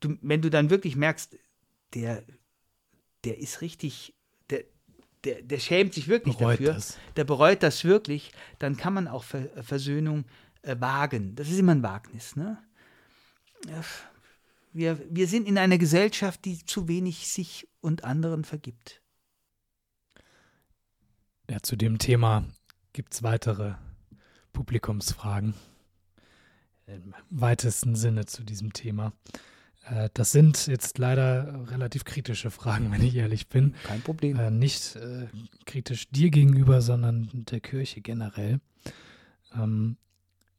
[0.01, 1.37] du, wenn du dann wirklich merkst,
[1.93, 2.24] der,
[3.24, 4.14] der ist richtig,
[4.49, 4.64] der,
[5.24, 6.97] der, der schämt sich wirklich bereut dafür, das.
[7.16, 10.24] der bereut das wirklich, dann kann man auch Ver Versöhnung
[10.62, 11.35] äh, wagen.
[11.35, 12.35] Das ist immer ein Wagnis.
[12.35, 12.57] Ne?
[14.72, 19.03] Wir, wir sind in einer Gesellschaft, die zu wenig sich und anderen vergibt.
[21.51, 22.46] Ja, zu dem Thema
[22.95, 23.75] gibt es weitere
[24.55, 25.53] Publikumsfragen
[26.87, 29.13] im weitesten Sinne zu diesem Thema.
[29.88, 33.75] Äh, das sind jetzt leider relativ kritische Fragen, wenn ich ehrlich bin.
[33.84, 34.38] Kein Problem.
[34.38, 35.26] Äh, nicht äh,
[35.64, 38.61] kritisch dir gegenüber, sondern der Kirche generell.
[39.54, 39.96] Ähm,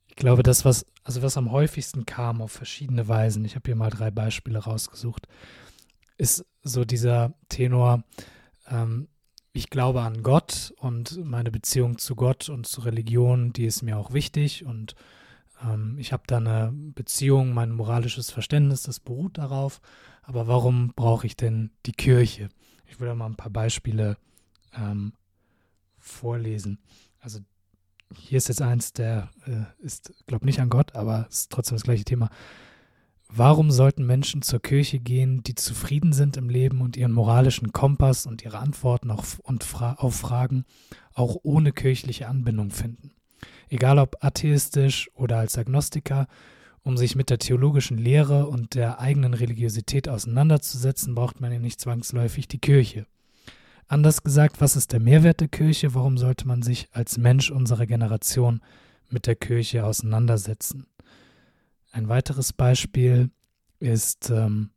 [0.08, 3.76] ich glaube, das, was, also was am häufigsten kam auf verschiedene Weisen, ich habe hier
[3.76, 5.28] mal drei Beispiele rausgesucht,
[6.18, 8.04] ist so dieser Tenor,
[8.68, 9.08] ähm,
[9.54, 13.98] ich glaube an Gott und meine Beziehung zu Gott und zur Religion, die ist mir
[13.98, 14.96] auch wichtig und
[15.64, 19.82] ähm, ich habe da eine Beziehung, mein moralisches Verständnis, das beruht darauf.
[20.24, 22.50] Aber warum brauche ich denn die Kirche?
[22.86, 24.18] Ich will da mal ein paar Beispiele
[24.74, 25.14] ähm,
[25.98, 26.80] vorlesen.
[27.20, 27.40] Also
[28.16, 31.84] hier ist jetzt eins, der äh, ist, glaube nicht an Gott, aber ist trotzdem das
[31.84, 32.30] gleiche Thema.
[33.30, 38.26] Warum sollten Menschen zur Kirche gehen, die zufrieden sind im Leben und ihren moralischen Kompass
[38.26, 40.64] und ihre Antworten auf, und Fra auf Fragen
[41.14, 43.12] auch ohne kirchliche Anbindung finden?
[43.70, 46.28] Egal ob atheistisch oder als Agnostiker,
[46.84, 51.82] um sich mit der theologischen Lehre und der eigenen Religiosität auseinanderzusetzen, braucht man ja nicht
[51.82, 53.06] zwangsläufig die Kirche.
[53.88, 55.94] Anders gesagt, was ist der Mehrwert der Kirche?
[55.94, 58.62] Warum sollte man sich als Mensch unserer Generation
[59.10, 60.88] mit der Kirche auseinandersetzen?
[61.92, 63.32] Ein weiteres Beispiel
[63.80, 64.72] ist, ähm,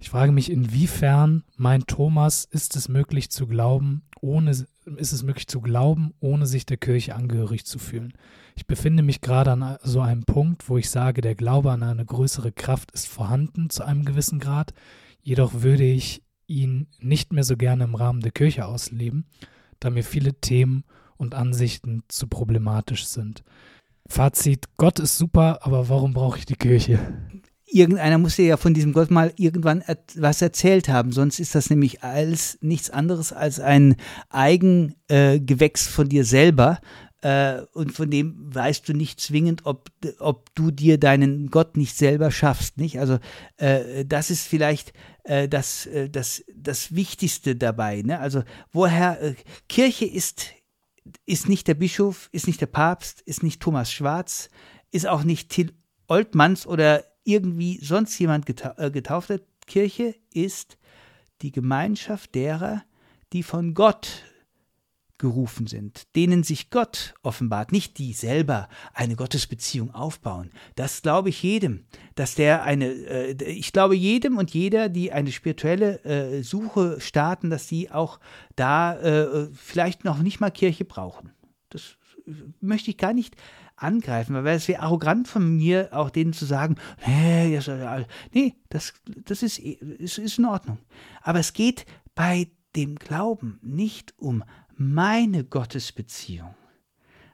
[0.00, 4.66] ich frage mich, inwiefern mein Thomas ist es möglich zu glauben, ohne ist
[5.12, 8.14] es möglich zu glauben, ohne sich der Kirche angehörig zu fühlen.
[8.56, 12.04] Ich befinde mich gerade an so einem Punkt, wo ich sage, der Glaube an eine
[12.04, 14.72] größere Kraft ist vorhanden zu einem gewissen Grad,
[15.22, 19.26] jedoch würde ich ihn nicht mehr so gerne im Rahmen der Kirche ausleben,
[19.80, 20.84] da mir viele Themen
[21.18, 23.44] und Ansichten zu problematisch sind.
[24.06, 26.98] Fazit, Gott ist super, aber warum brauche ich die Kirche?
[27.70, 29.82] Irgendeiner muss dir ja von diesem Gott mal irgendwann
[30.16, 31.12] was erzählt haben.
[31.12, 33.96] Sonst ist das nämlich alles nichts anderes als ein
[34.28, 36.80] Eigengewächs äh, von dir selber.
[37.22, 41.96] Äh, und von dem weißt du nicht zwingend, ob, ob du dir deinen Gott nicht
[41.96, 42.78] selber schaffst.
[42.78, 42.98] Nicht?
[42.98, 43.18] Also
[43.56, 44.92] äh, das ist vielleicht
[45.24, 48.02] äh, das, das, das Wichtigste dabei.
[48.02, 48.18] Ne?
[48.18, 48.42] Also
[48.72, 49.34] woher
[49.68, 50.46] Kirche ist,
[51.26, 54.48] ist nicht der Bischof, ist nicht der Papst, ist nicht Thomas Schwarz,
[54.90, 55.72] ist auch nicht Till
[56.08, 59.42] Oltmanns oder irgendwie sonst jemand getau äh, getauft hat.
[59.66, 60.78] Kirche ist
[61.42, 62.82] die Gemeinschaft derer,
[63.32, 64.24] die von Gott
[65.20, 70.50] gerufen sind, denen sich Gott offenbart, nicht die selber eine Gottesbeziehung aufbauen.
[70.76, 71.84] Das glaube ich jedem,
[72.14, 77.50] dass der eine, äh, ich glaube jedem und jeder, die eine spirituelle äh, Suche starten,
[77.50, 78.18] dass sie auch
[78.56, 81.32] da äh, vielleicht noch nicht mal Kirche brauchen.
[81.68, 81.96] Das
[82.60, 83.36] möchte ich gar nicht
[83.82, 86.76] angreifen, weil es wäre arrogant von mir, auch denen zu sagen,
[87.06, 88.92] nee, das,
[89.24, 90.78] das ist, ist, ist in Ordnung.
[91.22, 94.44] Aber es geht bei dem Glauben nicht um
[94.76, 96.54] meine Gottesbeziehung.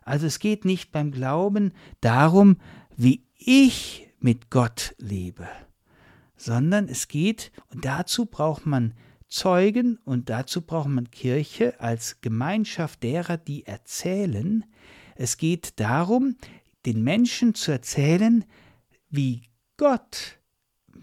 [0.03, 2.59] Also es geht nicht beim Glauben darum,
[2.97, 5.47] wie ich mit Gott lebe,
[6.37, 8.95] sondern es geht, und dazu braucht man
[9.29, 14.65] Zeugen und dazu braucht man Kirche als Gemeinschaft derer, die erzählen,
[15.17, 16.37] es geht darum,
[16.85, 18.45] den Menschen zu erzählen,
[19.11, 19.43] wie
[19.77, 20.39] Gott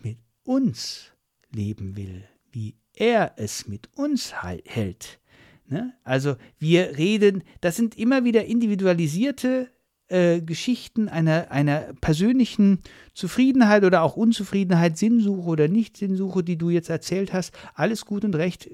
[0.02, 1.12] mit uns
[1.52, 4.34] leben will, wie er es mit uns
[4.66, 5.20] hält.
[5.68, 5.94] Ne?
[6.04, 9.70] Also wir reden, das sind immer wieder individualisierte
[10.10, 12.80] äh, Geschichten einer, einer persönlichen
[13.14, 17.54] Zufriedenheit oder auch Unzufriedenheit, Sinnsuche oder Nicht-Sinnsuche, die du jetzt erzählt hast.
[17.74, 18.70] Alles gut und recht.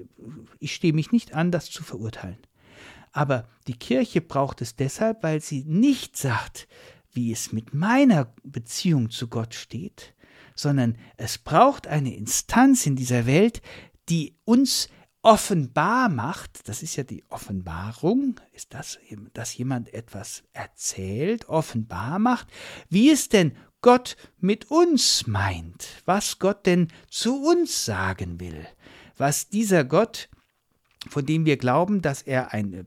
[0.58, 2.38] Ich stehe mich nicht an, das zu verurteilen.
[3.12, 6.68] Aber die Kirche braucht es deshalb, weil sie nicht sagt,
[7.12, 10.14] wie es mit meiner Beziehung zu Gott steht,
[10.54, 13.62] sondern es braucht eine Instanz in dieser Welt,
[14.08, 14.88] die uns
[15.22, 18.98] offenbar macht, das ist ja die Offenbarung, ist das,
[19.34, 22.48] dass jemand etwas erzählt, offenbar macht,
[22.88, 28.66] wie es denn Gott mit uns meint, was Gott denn zu uns sagen will,
[29.16, 30.28] was dieser Gott
[31.08, 32.86] von dem wir glauben, dass er ein,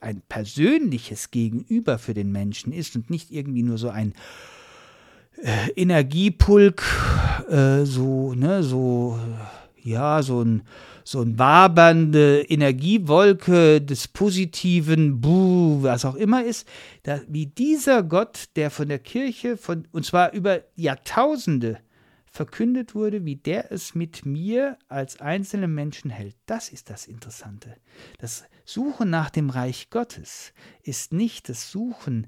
[0.00, 4.14] ein persönliches Gegenüber für den Menschen ist und nicht irgendwie nur so ein
[5.42, 6.82] äh, Energiepulk,
[7.50, 9.18] äh, so, ne, so,
[9.82, 10.62] ja, so ein,
[11.04, 16.66] so ein wabernde Energiewolke des positiven, Buh, was auch immer ist,
[17.02, 21.78] da, wie dieser Gott, der von der Kirche, von, und zwar über Jahrtausende,
[22.32, 26.34] verkündet wurde, wie der es mit mir als einzelnen Menschen hält.
[26.46, 27.76] Das ist das Interessante.
[28.18, 32.26] Das Suchen nach dem Reich Gottes ist nicht das Suchen,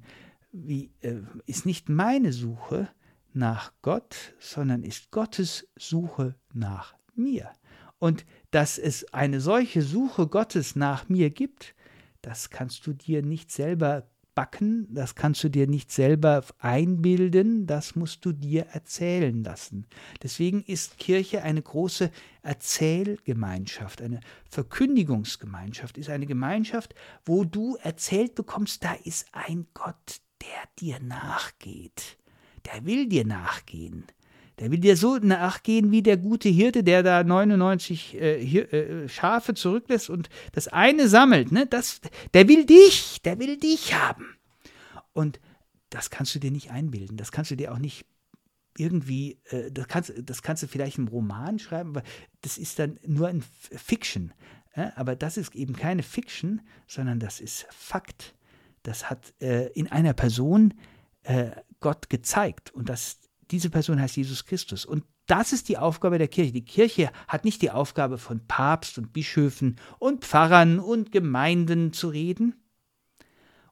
[0.53, 2.89] wie, äh, ist nicht meine Suche
[3.33, 7.51] nach Gott, sondern ist Gottes Suche nach mir.
[7.99, 11.75] Und dass es eine solche Suche Gottes nach mir gibt,
[12.21, 17.97] das kannst du dir nicht selber backen, das kannst du dir nicht selber einbilden, das
[17.97, 19.87] musst du dir erzählen lassen.
[20.23, 22.11] Deswegen ist Kirche eine große
[22.43, 24.21] Erzählgemeinschaft, eine
[24.51, 26.95] Verkündigungsgemeinschaft, ist eine Gemeinschaft,
[27.25, 32.19] wo du erzählt bekommst, da ist ein Gott, der dir nachgeht.
[32.67, 34.05] Der will dir nachgehen.
[34.61, 39.09] Der will dir so nachgehen wie der gute Hirte, der da 99 äh, hier, äh,
[39.09, 41.51] Schafe zurücklässt und das eine sammelt.
[41.51, 41.67] Ne?
[41.67, 42.01] Das,
[42.35, 44.37] der will dich, der will dich haben.
[45.13, 45.41] Und
[45.91, 47.17] das kannst du dir nicht einbilden.
[47.17, 48.07] Das kannst du dir auch nicht
[48.77, 52.03] irgendwie, äh, das, kannst, das kannst du vielleicht im Roman schreiben, aber
[52.43, 54.33] das ist dann nur ein Fiction.
[54.75, 54.91] Äh?
[54.97, 58.35] Aber das ist eben keine Fiction, sondern das ist Fakt.
[58.83, 60.75] Das hat äh, in einer Person
[61.23, 61.51] äh,
[61.81, 62.73] Gott gezeigt.
[62.73, 63.19] Und das
[63.51, 64.85] diese Person heißt Jesus Christus.
[64.85, 66.53] Und das ist die Aufgabe der Kirche.
[66.53, 72.09] Die Kirche hat nicht die Aufgabe von Papst und Bischöfen und Pfarrern und Gemeinden zu
[72.09, 72.55] reden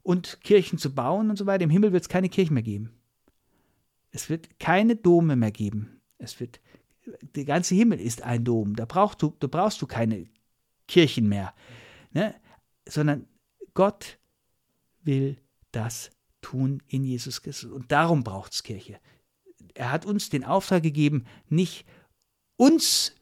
[0.03, 1.65] und Kirchen zu bauen und so weiter.
[1.65, 2.91] Im Himmel wird es keine Kirchen mehr geben.
[4.11, 6.01] Es wird keine Dome mehr geben.
[6.19, 6.61] Es wird,
[7.35, 8.77] der ganze Himmel ist ein Dom.
[8.77, 10.27] Da brauchst du, da brauchst du keine
[10.87, 11.55] Kirchen mehr.
[12.13, 12.35] Ne?
[12.87, 13.27] Sondern
[13.75, 14.19] Gott
[15.03, 15.39] will
[15.73, 16.11] das
[16.43, 17.71] tun in Jesus Christus.
[17.71, 19.01] Und darum braucht es Kirche.
[19.75, 21.87] Er hat uns den Auftrag gegeben, nicht
[22.57, 23.15] uns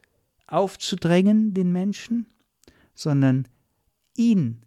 [0.46, 2.26] aufzudrängen, den Menschen,
[2.94, 3.48] sondern
[4.16, 4.62] ihn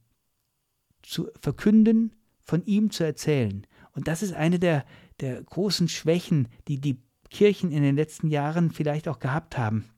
[1.01, 3.67] zu verkünden, von ihm zu erzählen.
[3.93, 4.85] Und das ist eine der,
[5.19, 9.89] der großen Schwächen, die die Kirchen in den letzten Jahren vielleicht auch gehabt haben,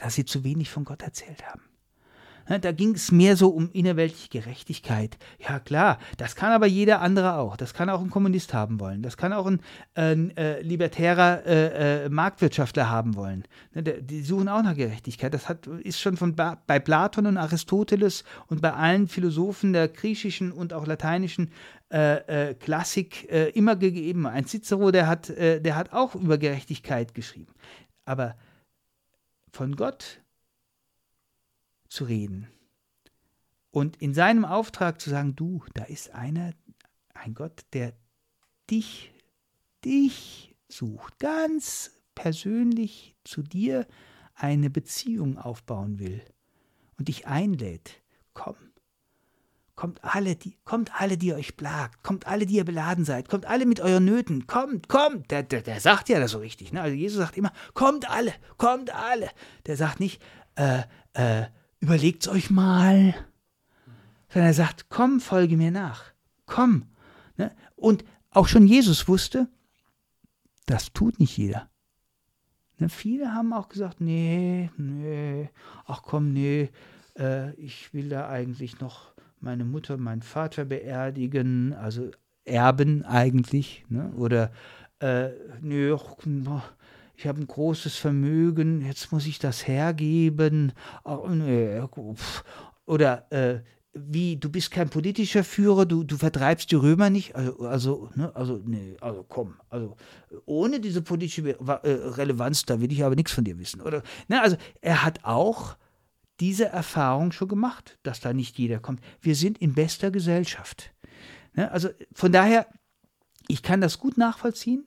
[0.00, 1.67] dass sie zu wenig von Gott erzählt haben.
[2.48, 5.18] Da ging es mehr so um innerweltliche Gerechtigkeit.
[5.38, 7.56] Ja klar, das kann aber jeder andere auch.
[7.58, 9.02] Das kann auch ein Kommunist haben wollen.
[9.02, 9.60] Das kann auch ein,
[9.94, 13.44] ein äh, libertärer äh, äh, Marktwirtschaftler haben wollen.
[13.74, 15.34] Ne, die suchen auch nach Gerechtigkeit.
[15.34, 20.50] Das hat, ist schon von bei Platon und Aristoteles und bei allen Philosophen der griechischen
[20.50, 21.50] und auch lateinischen
[21.90, 24.26] äh, äh, Klassik äh, immer gegeben.
[24.26, 27.52] Ein Cicero, der hat, der hat auch über Gerechtigkeit geschrieben.
[28.04, 28.36] Aber
[29.52, 30.20] von Gott
[31.88, 32.48] zu reden.
[33.70, 36.52] Und in seinem Auftrag zu sagen, du, da ist einer,
[37.14, 37.92] ein Gott, der
[38.70, 39.12] dich,
[39.84, 43.86] dich sucht, ganz persönlich zu dir
[44.34, 46.22] eine Beziehung aufbauen will
[46.96, 48.02] und dich einlädt.
[48.34, 48.56] Komm,
[49.78, 53.46] kommt alle, die, kommt alle, die euch plagt, kommt alle, die ihr beladen seid, kommt
[53.46, 55.30] alle mit euren Nöten, kommt, kommt.
[55.30, 56.82] Der, der, der sagt ja das so richtig, ne?
[56.82, 59.30] Also Jesus sagt immer, kommt alle, kommt alle.
[59.66, 60.20] Der sagt nicht,
[60.56, 60.82] äh,
[61.12, 61.46] äh,
[61.80, 63.14] überlegt's euch mal.
[64.28, 66.04] Sondern er sagt, komm, folge mir nach.
[66.46, 66.86] Komm.
[67.36, 67.50] Ne?
[67.76, 69.48] Und auch schon Jesus wusste,
[70.66, 71.70] das tut nicht jeder.
[72.78, 72.88] Ne?
[72.88, 75.50] Viele haben auch gesagt, nee, nee,
[75.86, 76.70] ach komm, nee,
[77.18, 82.10] äh, ich will da eigentlich noch meine Mutter, meinen Vater beerdigen, also
[82.44, 84.12] erben eigentlich, ne?
[84.12, 84.52] oder
[85.00, 85.30] äh,
[86.48, 86.72] ach,
[87.18, 90.72] ich habe ein großes Vermögen, jetzt muss ich das hergeben.
[92.86, 93.62] Oder äh,
[93.92, 97.34] wie, du bist kein politischer Führer, du, du vertreibst die Römer nicht.
[97.34, 99.96] Also, also, ne, also, nee, also komm, also
[100.46, 103.80] ohne diese politische äh, Relevanz, da will ich aber nichts von dir wissen.
[103.80, 105.76] Oder, ne, also er hat auch
[106.38, 109.00] diese Erfahrung schon gemacht, dass da nicht jeder kommt.
[109.20, 110.94] Wir sind in bester Gesellschaft.
[111.54, 112.68] Ne, also von daher,
[113.48, 114.84] ich kann das gut nachvollziehen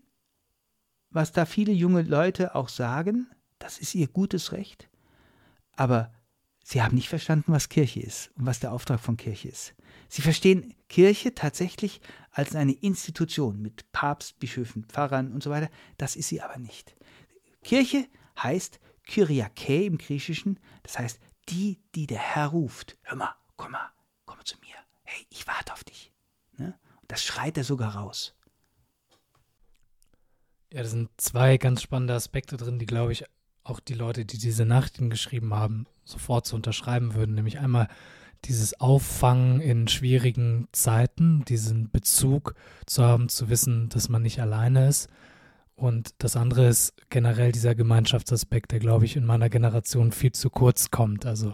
[1.12, 3.30] was da viele junge Leute auch sagen,
[3.60, 4.90] das ist ihr gutes Recht,
[5.76, 6.12] aber
[6.64, 9.76] sie haben nicht verstanden, was Kirche ist und was der Auftrag von Kirche ist.
[10.10, 12.02] Sie verstehen Kirche tatsächlich
[12.32, 15.70] als eine Institution mit Papst, Bischöfen, Pfarrern und so weiter.
[15.98, 16.96] Das ist sie aber nicht.
[17.64, 18.08] Kirche
[18.42, 21.20] heißt Kyriake im Griechischen, das heißt
[21.50, 22.98] die, die der Herr ruft.
[23.04, 23.90] Hör mal, komm mal,
[24.26, 24.76] komm zu mir.
[25.04, 26.12] Hey, ich warte auf dich.
[26.58, 26.78] Ne?
[27.08, 28.36] Das schreit er sogar raus.
[30.74, 33.26] Ja, das sind zwei ganz spannende Aspekte drin, die, glaube ich,
[33.64, 37.36] auch die Leute, die diese Nachrichten geschrieben haben, sofort zu unterschreiben würden.
[37.36, 37.90] Nämlich einmal
[38.46, 44.88] dieses Auffangen in schwierigen Zeiten, diesen Bezug zu haben, zu wissen, dass man nicht alleine
[44.88, 45.10] ist.
[45.76, 50.50] Und das andere ist generell dieser Gemeinschaftsaspekt, der, glaube ich, in meiner Generation viel zu
[50.50, 51.26] kurz kommt.
[51.26, 51.54] Also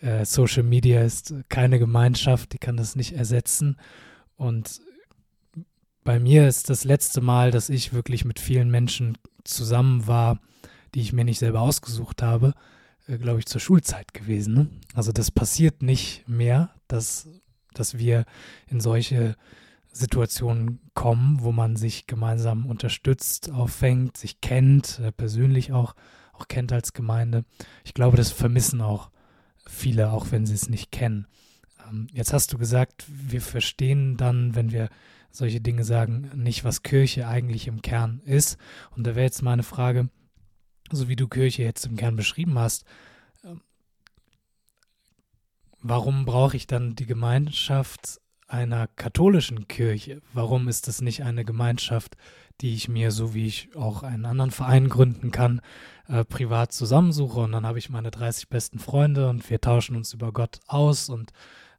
[0.00, 3.76] äh, Social Media ist keine Gemeinschaft, die kann das nicht ersetzen.
[4.36, 4.80] Und
[6.04, 10.38] bei mir ist das letzte Mal, dass ich wirklich mit vielen Menschen zusammen war,
[10.94, 12.54] die ich mir nicht selber ausgesucht habe,
[13.08, 14.54] äh, glaube ich, zur Schulzeit gewesen.
[14.54, 14.68] Ne?
[14.94, 17.28] Also das passiert nicht mehr, dass,
[17.72, 18.26] dass wir
[18.68, 19.34] in solche
[19.92, 25.94] Situationen kommen, wo man sich gemeinsam unterstützt, auffängt, sich kennt, äh, persönlich auch,
[26.32, 27.44] auch kennt als Gemeinde.
[27.84, 29.10] Ich glaube, das vermissen auch
[29.66, 31.26] viele, auch wenn sie es nicht kennen.
[31.88, 34.90] Ähm, jetzt hast du gesagt, wir verstehen dann, wenn wir
[35.34, 38.56] solche Dinge sagen nicht, was Kirche eigentlich im Kern ist.
[38.94, 40.08] Und da wäre jetzt meine Frage,
[40.90, 42.84] so wie du Kirche jetzt im Kern beschrieben hast,
[43.42, 43.60] ähm,
[45.80, 50.22] warum brauche ich dann die Gemeinschaft einer katholischen Kirche?
[50.32, 52.16] Warum ist das nicht eine Gemeinschaft,
[52.60, 55.60] die ich mir, so wie ich auch einen anderen Verein gründen kann,
[56.06, 60.12] äh, privat zusammensuche und dann habe ich meine 30 besten Freunde und wir tauschen uns
[60.12, 61.32] über Gott aus und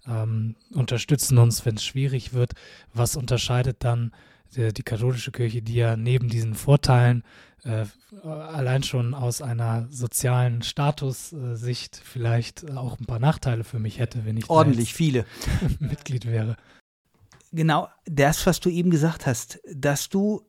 [0.07, 2.53] ähm, unterstützen uns, wenn es schwierig wird.
[2.93, 4.11] Was unterscheidet dann
[4.55, 7.23] die, die, katholische Kirche, die ja neben diesen Vorteilen
[7.63, 7.85] äh,
[8.23, 14.37] allein schon aus einer sozialen Statussicht vielleicht auch ein paar Nachteile für mich hätte, wenn
[14.37, 15.25] ich ordentlich viele
[15.79, 16.55] Mitglied wäre.
[17.51, 20.41] Genau das, was du eben gesagt hast, dass du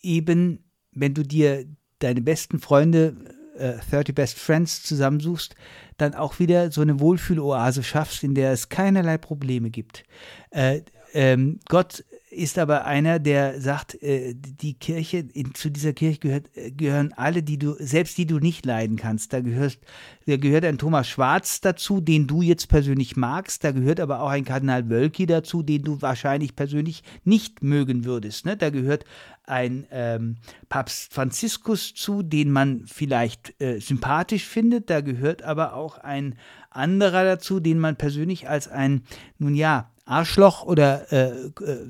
[0.00, 1.64] eben, wenn du dir
[1.98, 3.16] deine besten Freunde
[3.58, 5.54] äh, 30 Best Friends zusammensuchst,
[5.96, 10.04] dann auch wieder so eine Wohlfühloase schaffst, in der es keinerlei Probleme gibt.
[10.50, 10.82] Äh,
[11.12, 16.50] ähm, Gott ist aber einer, der sagt, äh, die Kirche, in, zu dieser Kirche gehört,
[16.56, 19.32] äh, gehören alle, die du, selbst die du nicht leiden kannst.
[19.32, 19.78] Da gehört,
[20.26, 23.64] da gehört ein Thomas Schwarz dazu, den du jetzt persönlich magst.
[23.64, 28.44] Da gehört aber auch ein Kardinal Wölki dazu, den du wahrscheinlich persönlich nicht mögen würdest.
[28.44, 28.56] Ne?
[28.56, 29.04] Da gehört
[29.44, 30.36] ein ähm,
[30.68, 34.90] Papst Franziskus zu, den man vielleicht äh, sympathisch findet.
[34.90, 36.34] Da gehört aber auch ein
[36.70, 39.02] anderer dazu, den man persönlich als ein,
[39.38, 41.30] nun ja, Arschloch oder äh,
[41.62, 41.86] äh,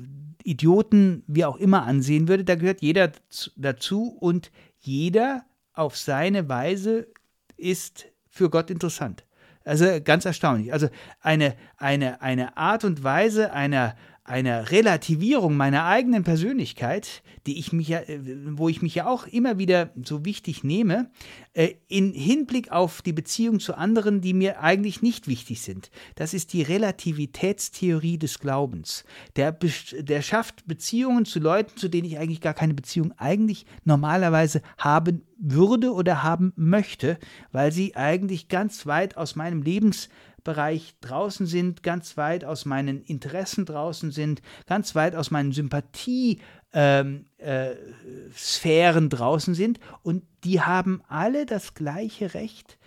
[0.49, 2.43] Idioten, wie auch immer, ansehen würde.
[2.43, 3.11] Da gehört jeder
[3.55, 7.07] dazu und jeder auf seine Weise
[7.55, 9.25] ist für Gott interessant.
[9.63, 10.73] Also ganz erstaunlich.
[10.73, 10.89] Also
[11.19, 13.95] eine, eine, eine Art und Weise einer
[14.29, 18.19] einer Relativierung meiner eigenen Persönlichkeit, die ich mich ja, äh,
[18.51, 21.09] wo ich mich ja auch immer wieder so wichtig nehme,
[21.53, 25.89] äh, in Hinblick auf die Beziehung zu anderen, die mir eigentlich nicht wichtig sind.
[26.15, 29.03] Das ist die Relativitätstheorie des Glaubens.
[29.35, 34.61] Der, der schafft Beziehungen zu Leuten, zu denen ich eigentlich gar keine Beziehung eigentlich normalerweise
[34.77, 37.17] haben würde oder haben möchte,
[37.51, 40.09] weil sie eigentlich ganz weit aus meinem Lebens
[40.43, 46.45] Bereich draußen sind, ganz weit aus meinen Interessen draußen sind, ganz weit aus meinen Sympathiesphären
[46.73, 52.77] ähm, äh, draußen sind und die haben alle das gleiche Recht,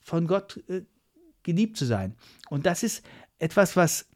[0.00, 0.82] von Gott äh,
[1.42, 2.14] geliebt zu sein.
[2.50, 3.04] Und das ist
[3.38, 4.06] etwas, was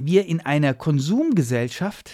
[0.00, 2.10] wir in einer Konsumgesellschaft,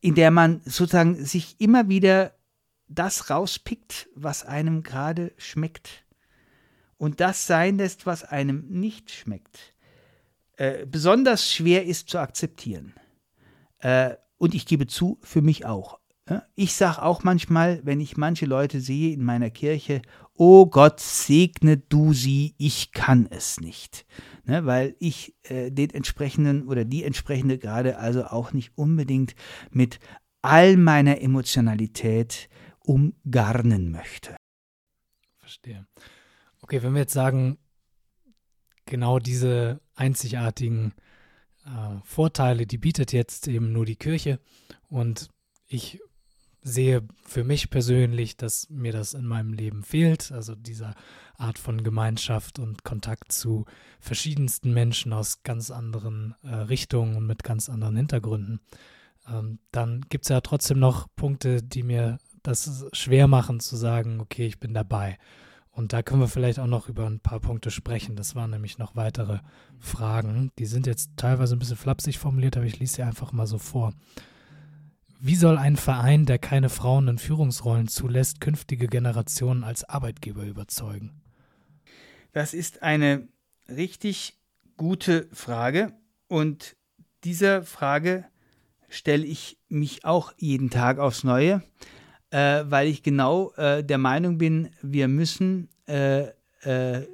[0.00, 2.34] in der man sozusagen sich immer wieder
[2.88, 6.01] das rauspickt, was einem gerade schmeckt
[7.02, 9.74] und das sein lässt, was einem nicht schmeckt,
[10.56, 12.94] äh, besonders schwer ist zu akzeptieren.
[13.80, 15.98] Äh, und ich gebe zu, für mich auch.
[16.54, 20.00] Ich sage auch manchmal, wenn ich manche Leute sehe in meiner Kirche,
[20.34, 24.06] oh Gott, segne du sie, ich kann es nicht.
[24.44, 29.34] Ne, weil ich äh, den entsprechenden oder die entsprechende gerade also auch nicht unbedingt
[29.72, 29.98] mit
[30.40, 32.48] all meiner Emotionalität
[32.78, 34.36] umgarnen möchte.
[35.40, 35.84] Verstehe.
[36.72, 37.58] Okay, wenn wir jetzt sagen,
[38.86, 40.94] genau diese einzigartigen
[41.66, 44.40] äh, Vorteile, die bietet jetzt eben nur die Kirche
[44.88, 45.28] und
[45.66, 46.00] ich
[46.62, 50.94] sehe für mich persönlich, dass mir das in meinem Leben fehlt, also diese
[51.36, 53.66] Art von Gemeinschaft und Kontakt zu
[54.00, 58.60] verschiedensten Menschen aus ganz anderen äh, Richtungen und mit ganz anderen Hintergründen.
[59.28, 64.20] Ähm, dann gibt es ja trotzdem noch Punkte, die mir das schwer machen zu sagen,
[64.20, 65.18] okay, ich bin dabei.
[65.72, 68.14] Und da können wir vielleicht auch noch über ein paar Punkte sprechen.
[68.14, 69.38] Das waren nämlich noch weitere
[69.78, 70.50] Fragen.
[70.58, 73.56] Die sind jetzt teilweise ein bisschen flapsig formuliert, aber ich lese sie einfach mal so
[73.56, 73.94] vor.
[75.18, 81.22] Wie soll ein Verein, der keine Frauen in Führungsrollen zulässt, künftige Generationen als Arbeitgeber überzeugen?
[82.32, 83.28] Das ist eine
[83.68, 84.36] richtig
[84.76, 85.92] gute Frage
[86.28, 86.76] und
[87.24, 88.24] dieser Frage
[88.88, 91.62] stelle ich mich auch jeden Tag aufs Neue
[92.32, 96.28] äh, weil ich genau äh, der Meinung bin, wir müssen äh,
[96.62, 97.06] äh,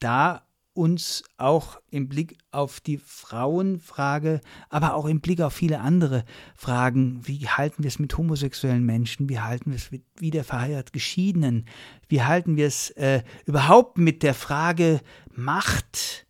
[0.00, 0.42] da
[0.74, 6.24] uns auch im Blick auf die Frauenfrage, aber auch im Blick auf viele andere
[6.56, 11.66] Fragen, wie halten wir es mit homosexuellen Menschen, wie halten wir es mit wiederverheiratet Geschiedenen,
[12.08, 15.00] wie halten wir es äh, überhaupt mit der Frage
[15.32, 16.23] Macht,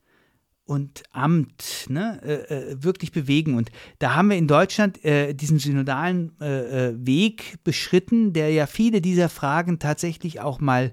[0.64, 3.54] und Amt ne, äh, äh, wirklich bewegen.
[3.54, 8.66] Und da haben wir in Deutschland äh, diesen synodalen äh, äh, Weg beschritten, der ja
[8.66, 10.92] viele dieser Fragen tatsächlich auch mal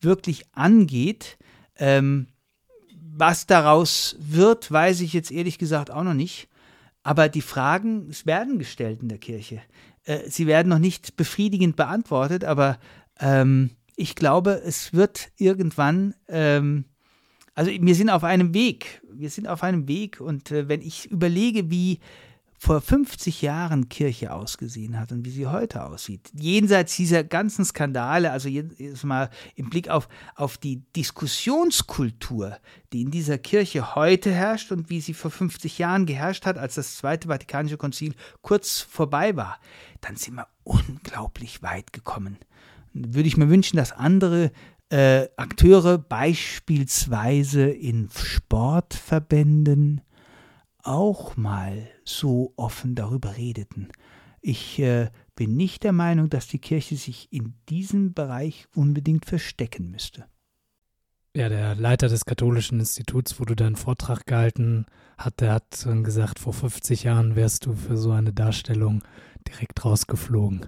[0.00, 1.38] wirklich angeht.
[1.76, 2.26] Ähm,
[3.14, 6.48] was daraus wird, weiß ich jetzt ehrlich gesagt auch noch nicht.
[7.02, 9.60] Aber die Fragen es werden gestellt in der Kirche.
[10.04, 12.78] Äh, sie werden noch nicht befriedigend beantwortet, aber
[13.20, 16.86] ähm, ich glaube, es wird irgendwann ähm,
[17.54, 19.02] also wir sind auf einem Weg.
[19.12, 22.00] Wir sind auf einem Weg und äh, wenn ich überlege, wie
[22.62, 26.30] vor 50 Jahren Kirche ausgesehen hat und wie sie heute aussieht.
[26.32, 32.56] Jenseits dieser ganzen Skandale, also jetzt mal im Blick auf, auf die Diskussionskultur,
[32.92, 36.76] die in dieser Kirche heute herrscht und wie sie vor 50 Jahren geherrscht hat, als
[36.76, 39.58] das Zweite Vatikanische Konzil kurz vorbei war,
[40.00, 42.38] dann sind wir unglaublich weit gekommen.
[42.94, 44.52] Würde ich mir wünschen, dass andere
[44.92, 50.02] äh, Akteure beispielsweise in Sportverbänden
[50.82, 53.88] auch mal so offen darüber redeten.
[54.42, 59.90] Ich äh, bin nicht der Meinung, dass die Kirche sich in diesem Bereich unbedingt verstecken
[59.90, 60.26] müsste.
[61.34, 64.84] Ja, der Leiter des Katholischen Instituts, wo du deinen Vortrag gehalten
[65.16, 69.02] hast, der hat dann gesagt, vor 50 Jahren wärst du für so eine Darstellung
[69.48, 70.66] direkt rausgeflogen.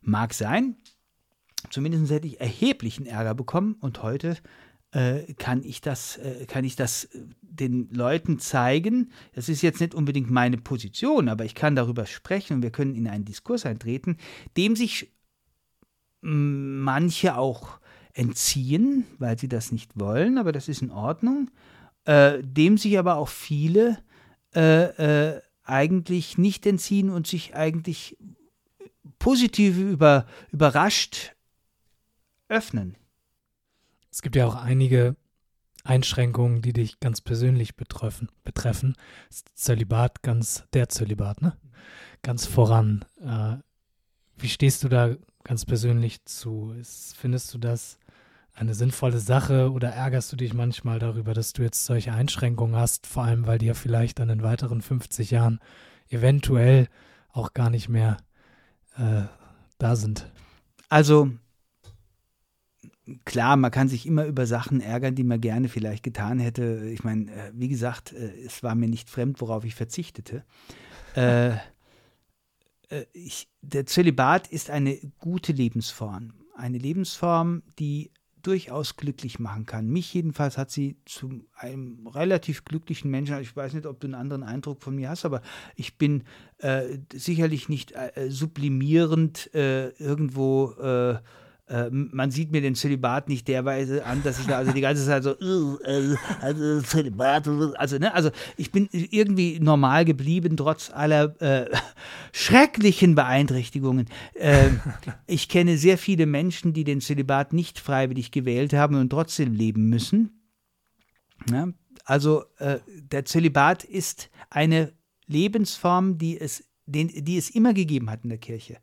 [0.00, 0.74] Mag sein,
[1.70, 4.36] Zumindest hätte ich erheblichen Ärger bekommen und heute
[4.92, 9.10] äh, kann ich das, äh, kann ich das äh, den Leuten zeigen.
[9.34, 12.94] Das ist jetzt nicht unbedingt meine Position, aber ich kann darüber sprechen und wir können
[12.94, 14.16] in einen Diskurs eintreten,
[14.56, 15.12] dem sich
[16.22, 17.78] manche auch
[18.12, 21.50] entziehen, weil sie das nicht wollen, aber das ist in Ordnung,
[22.04, 23.98] äh, dem sich aber auch viele
[24.54, 28.16] äh, äh, eigentlich nicht entziehen und sich eigentlich
[29.18, 31.35] positiv über, überrascht
[32.48, 32.96] öffnen.
[34.10, 35.16] Es gibt ja auch einige
[35.84, 38.28] Einschränkungen, die dich ganz persönlich betreffen.
[38.44, 38.96] betreffen.
[39.54, 41.56] Zölibat, ganz, der Zölibat, ne?
[42.22, 43.04] Ganz voran.
[43.20, 43.58] Äh,
[44.36, 45.14] wie stehst du da
[45.44, 46.72] ganz persönlich zu?
[46.72, 47.98] Ist, findest du das
[48.52, 53.06] eine sinnvolle Sache oder ärgerst du dich manchmal darüber, dass du jetzt solche Einschränkungen hast,
[53.06, 55.60] vor allem weil die ja vielleicht dann in weiteren 50 Jahren
[56.08, 56.88] eventuell
[57.32, 58.16] auch gar nicht mehr
[58.96, 59.22] äh,
[59.78, 60.30] da sind?
[60.88, 61.30] Also
[63.24, 66.88] klar, man kann sich immer über Sachen ärgern, die man gerne vielleicht getan hätte.
[66.92, 70.44] Ich meine, äh, wie gesagt, äh, es war mir nicht fremd, worauf ich verzichtete.
[72.88, 76.34] Äh, ich, der Zölibat ist eine gute Lebensform.
[76.54, 78.12] Eine Lebensform, die
[78.42, 79.88] durchaus glücklich machen kann.
[79.88, 84.14] Mich jedenfalls hat sie zu einem relativ glücklichen Menschen, ich weiß nicht, ob du einen
[84.14, 85.42] anderen Eindruck von mir hast, aber
[85.74, 86.22] ich bin
[86.58, 90.76] äh, sicherlich nicht äh, sublimierend äh, irgendwo
[91.68, 95.04] äh, man sieht mir den Zölibat nicht derweise an, dass ich da also die ganze
[95.04, 95.30] Zeit so,
[95.84, 101.68] äh, also Zölibat, also, ne, also ich bin irgendwie normal geblieben, trotz aller äh,
[102.32, 104.06] schrecklichen Beeinträchtigungen.
[104.36, 104.80] Ähm,
[105.26, 109.88] ich kenne sehr viele Menschen, die den Zölibat nicht freiwillig gewählt haben und trotzdem leben
[109.88, 110.40] müssen.
[111.50, 111.68] Ja,
[112.04, 114.92] also äh, der Zölibat ist eine
[115.26, 118.78] Lebensform, die es, den, die es immer gegeben hat in der Kirche.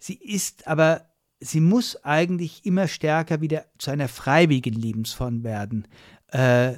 [0.00, 1.09] Sie ist aber
[1.40, 5.88] sie muss eigentlich immer stärker wieder zu einer freiwilligen Lebensform werden.
[6.28, 6.74] Äh,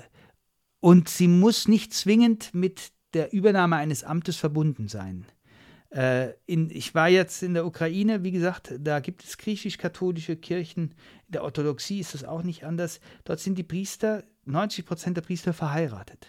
[0.81, 5.27] und sie muss nicht zwingend mit der Übernahme eines Amtes verbunden sein.
[5.91, 10.95] Äh, in, ich war jetzt in der Ukraine, wie gesagt, da gibt es griechisch-katholische Kirchen.
[11.27, 13.01] In der Orthodoxie ist das auch nicht anders.
[13.25, 16.27] Dort sind die Priester, 90 Prozent der Priester verheiratet.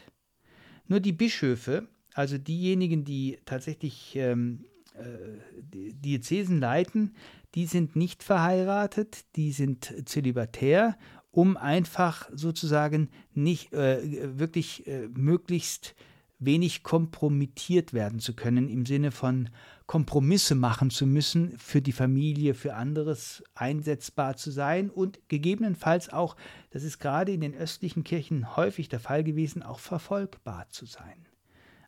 [0.87, 4.65] Nur die Bischöfe, also diejenigen, die tatsächlich ähm,
[4.95, 7.15] äh, Diözesen leiten,
[7.55, 10.97] die sind nicht verheiratet, die sind zölibatär,
[11.31, 15.95] um einfach sozusagen nicht äh, wirklich äh, möglichst
[16.39, 19.49] wenig kompromittiert werden zu können, im Sinne von
[19.85, 26.35] Kompromisse machen zu müssen, für die Familie, für anderes einsetzbar zu sein und gegebenenfalls auch,
[26.71, 31.25] das ist gerade in den östlichen Kirchen häufig der Fall gewesen, auch verfolgbar zu sein.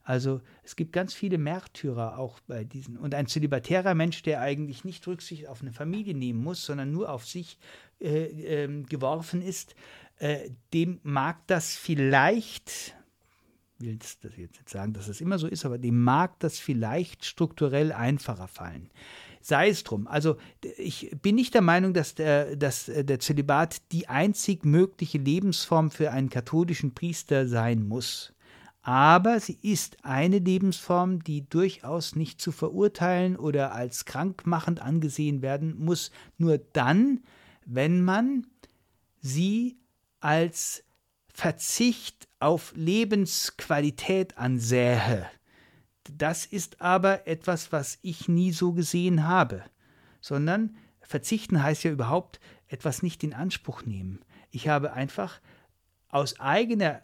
[0.06, 2.96] Also es gibt ganz viele Märtyrer auch bei diesen.
[2.96, 7.12] Und ein zölibatärer Mensch, der eigentlich nicht Rücksicht auf eine Familie nehmen muss, sondern nur
[7.12, 7.58] auf sich
[8.00, 9.74] äh, äh, geworfen ist,
[10.20, 12.96] äh, dem mag das vielleicht,
[13.80, 16.60] ich will das jetzt nicht sagen, dass das immer so ist, aber dem mag das
[16.60, 18.92] vielleicht strukturell einfacher fallen.
[19.42, 20.06] Sei es drum.
[20.06, 20.38] Also
[20.78, 26.12] ich bin nicht der Meinung, dass der, dass der Zölibat die einzig mögliche Lebensform für
[26.12, 28.35] einen katholischen Priester sein muss
[28.88, 35.84] aber sie ist eine Lebensform, die durchaus nicht zu verurteilen oder als krankmachend angesehen werden
[35.84, 37.24] muss, nur dann,
[37.66, 38.46] wenn man
[39.22, 39.80] sie
[40.20, 40.84] als
[41.34, 45.26] Verzicht auf Lebensqualität ansähe.
[46.14, 49.64] Das ist aber etwas, was ich nie so gesehen habe,
[50.22, 54.20] sondern verzichten heißt ja überhaupt etwas nicht in Anspruch nehmen.
[54.52, 55.42] Ich habe einfach
[56.08, 57.02] aus eigener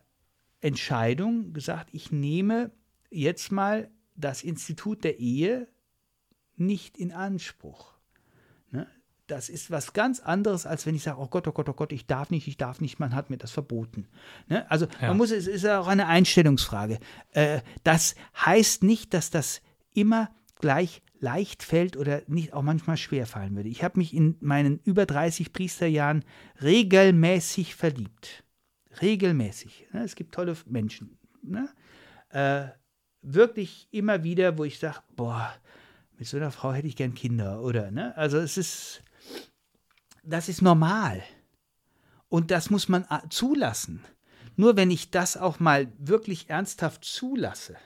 [0.62, 2.72] Entscheidung gesagt, ich nehme
[3.10, 5.68] jetzt mal das Institut der Ehe
[6.56, 7.94] nicht in Anspruch.
[8.70, 8.88] Ne?
[9.28, 11.92] Das ist was ganz anderes, als wenn ich sage, oh Gott, oh Gott, oh Gott,
[11.92, 14.08] ich darf nicht, ich darf nicht, man hat mir das verboten.
[14.48, 14.70] Ne?
[14.70, 15.08] Also ja.
[15.08, 17.00] man muss, es ist auch eine Einstellungsfrage.
[17.32, 18.16] Äh, das
[18.46, 19.62] heißt nicht, dass das
[19.94, 23.70] immer gleich leicht fällt oder nicht auch manchmal schwer fallen würde.
[23.70, 26.24] Ich habe mich in meinen über 30 Priesterjahren
[26.62, 28.44] regelmäßig verliebt
[29.02, 29.88] regelmäßig.
[29.94, 30.04] Ne?
[30.04, 31.18] Es gibt tolle Menschen.
[31.42, 31.70] Ne?
[32.30, 32.68] Äh,
[33.22, 35.54] wirklich immer wieder, wo ich sage, boah,
[36.18, 37.92] mit so einer Frau hätte ich gern Kinder, oder?
[37.92, 38.16] Ne?
[38.18, 39.04] Also es ist,
[40.24, 41.24] das ist normal.
[42.30, 44.04] Und das muss man äh, zulassen.
[44.56, 47.78] Nur wenn ich das auch mal wirklich ernsthaft zulasse,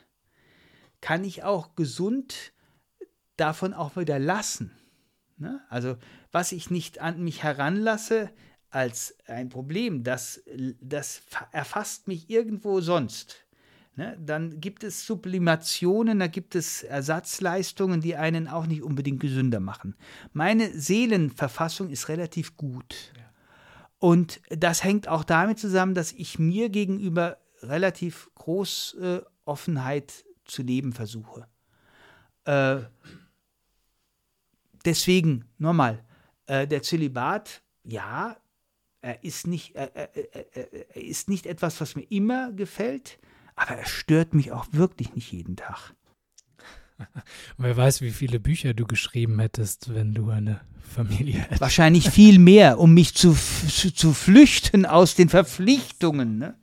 [1.02, 2.54] kann ich auch gesund
[3.38, 4.72] davon auch wieder lassen.
[5.38, 5.62] Ne?
[5.70, 5.98] Also
[6.32, 8.32] was ich nicht an mich heranlasse,
[8.76, 10.44] als ein Problem, das,
[10.82, 11.22] das
[11.54, 13.46] erfasst mich irgendwo sonst.
[13.96, 14.18] Ne?
[14.20, 19.96] Dann gibt es Sublimationen, da gibt es Ersatzleistungen, die einen auch nicht unbedingt gesünder machen.
[20.34, 23.14] Meine Seelenverfassung ist relativ gut.
[23.18, 23.24] Ja.
[24.00, 30.64] Und das hängt auch damit zusammen, dass ich mir gegenüber relativ groß äh, Offenheit zu
[30.64, 31.48] leben versuche.
[32.44, 32.82] Äh,
[34.84, 36.04] deswegen, nochmal,
[36.48, 38.36] äh, der Zölibat, ja,
[39.06, 40.10] er ist, nicht, er, er,
[40.56, 43.20] er, ist nicht etwas, was mir immer gefällt,
[43.56, 45.94] aber er stört mich auch wirklich nicht jeden Tag.
[47.58, 51.62] Wer weiß, wie viele Bücher du geschrieben hättest, wenn du eine Familie hättest.
[51.62, 56.40] Wahrscheinlich viel mehr, um mich zu, zu, zu flüchten aus den Verpflichtungen.
[56.40, 56.56] Ne?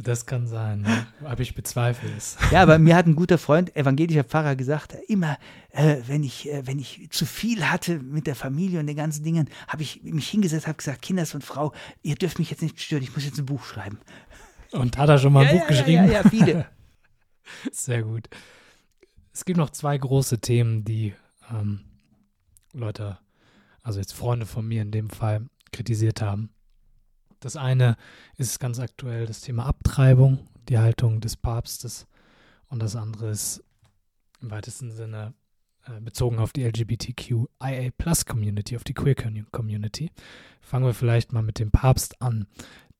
[0.00, 1.08] Das kann sein, ne?
[1.24, 2.36] aber ich bezweifle es.
[2.52, 5.38] Ja, aber mir hat ein guter Freund, evangelischer Pfarrer, gesagt, immer,
[5.70, 9.24] äh, wenn, ich, äh, wenn ich zu viel hatte mit der Familie und den ganzen
[9.24, 11.72] Dingen, habe ich mich hingesetzt, habe gesagt, Kinders und Frau,
[12.02, 13.98] ihr dürft mich jetzt nicht stören, ich muss jetzt ein Buch schreiben.
[14.70, 16.06] Und hat er schon mal ein ja, Buch ja, geschrieben?
[16.06, 16.66] Ja, ja, viele.
[17.72, 18.28] Sehr gut.
[19.32, 21.14] Es gibt noch zwei große Themen, die
[21.50, 21.80] ähm,
[22.72, 23.18] Leute,
[23.82, 26.50] also jetzt Freunde von mir in dem Fall, kritisiert haben.
[27.40, 27.96] Das eine
[28.36, 32.06] ist ganz aktuell das Thema Abtreibung, die Haltung des Papstes.
[32.68, 33.62] Und das andere ist
[34.40, 35.34] im weitesten Sinne
[35.86, 40.10] äh, bezogen auf die LGBTQIA-Plus-Community, auf die Queer-Community.
[40.60, 42.46] Fangen wir vielleicht mal mit dem Papst an.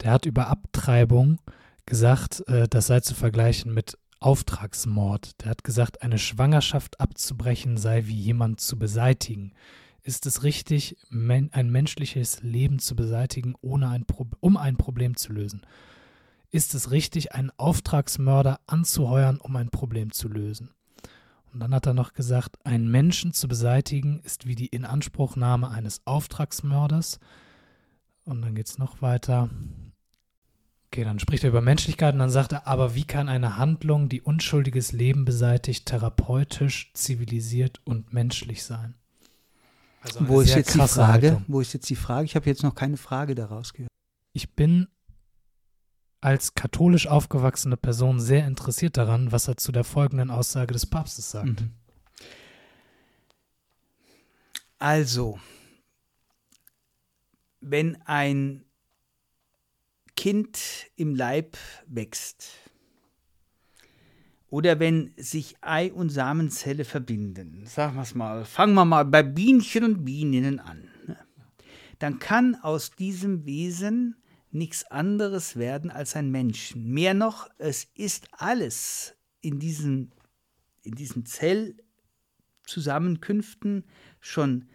[0.02, 1.38] Der hat über Abtreibung
[1.86, 5.42] gesagt, äh, das sei zu vergleichen mit Auftragsmord.
[5.42, 9.52] Der hat gesagt, eine Schwangerschaft abzubrechen sei wie jemand zu beseitigen.
[10.08, 14.06] Ist es richtig, ein menschliches Leben zu beseitigen, ohne ein
[14.40, 15.66] um ein Problem zu lösen?
[16.50, 20.70] Ist es richtig, einen Auftragsmörder anzuheuern, um ein Problem zu lösen?
[21.52, 26.00] Und dann hat er noch gesagt, einen Menschen zu beseitigen ist wie die Inanspruchnahme eines
[26.06, 27.20] Auftragsmörders.
[28.24, 29.50] Und dann geht es noch weiter.
[30.86, 34.08] Okay, dann spricht er über Menschlichkeit und dann sagt er, aber wie kann eine Handlung,
[34.08, 38.94] die unschuldiges Leben beseitigt, therapeutisch, zivilisiert und menschlich sein?
[40.00, 41.30] Also wo ist jetzt die Frage?
[41.30, 41.44] Haltung.
[41.48, 42.24] Wo ist jetzt die Frage?
[42.24, 43.90] Ich habe jetzt noch keine Frage daraus gehört.
[44.32, 44.88] Ich bin
[46.20, 51.30] als katholisch aufgewachsene Person sehr interessiert daran, was er zu der folgenden Aussage des Papstes
[51.30, 51.60] sagt.
[51.60, 51.72] Mhm.
[54.78, 55.38] Also,
[57.60, 58.64] wenn ein
[60.16, 60.58] Kind
[60.96, 61.56] im Leib
[61.86, 62.48] wächst,
[64.50, 69.22] oder wenn sich Ei und Samenzelle verbinden, sagen wir es mal, fangen wir mal bei
[69.22, 71.16] Bienchen und Bieninnen an, ne?
[71.98, 74.16] dann kann aus diesem Wesen
[74.50, 76.74] nichts anderes werden als ein Mensch.
[76.74, 80.12] Mehr noch, es ist alles in diesen,
[80.82, 83.84] in diesen Zellzusammenkünften
[84.20, 84.68] schon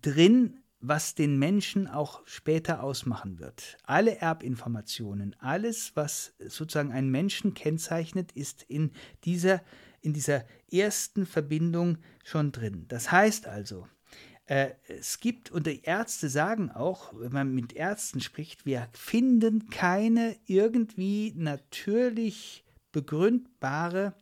[0.00, 3.78] drin, was den Menschen auch später ausmachen wird.
[3.84, 8.92] Alle Erbinformationen, alles, was sozusagen einen Menschen kennzeichnet, ist in
[9.24, 9.62] dieser,
[10.02, 12.84] in dieser ersten Verbindung schon drin.
[12.88, 13.88] Das heißt also,
[14.44, 19.70] äh, es gibt, und die Ärzte sagen auch, wenn man mit Ärzten spricht, wir finden
[19.70, 22.62] keine irgendwie natürlich
[22.92, 24.14] begründbare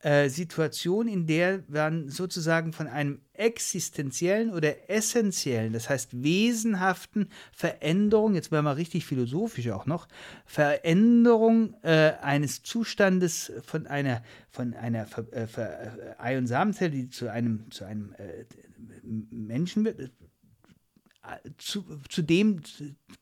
[0.00, 8.34] äh, Situation, in der man sozusagen von einem existenziellen oder essentiellen, das heißt wesenhaften Veränderung,
[8.34, 10.08] jetzt werden wir richtig philosophisch auch noch,
[10.46, 17.30] Veränderung äh, eines Zustandes von einer, von einer äh, äh, Ei- und Samenzelle, die zu
[17.30, 18.44] einem, zu einem äh,
[19.02, 20.12] Menschen wird,
[21.58, 22.60] zu, zu dem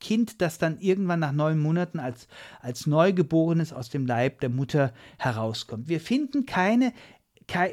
[0.01, 2.27] Kind, das dann irgendwann nach neun Monaten als,
[2.61, 5.89] als Neugeborenes aus dem Leib der Mutter herauskommt.
[5.89, 6.93] Wir finden keine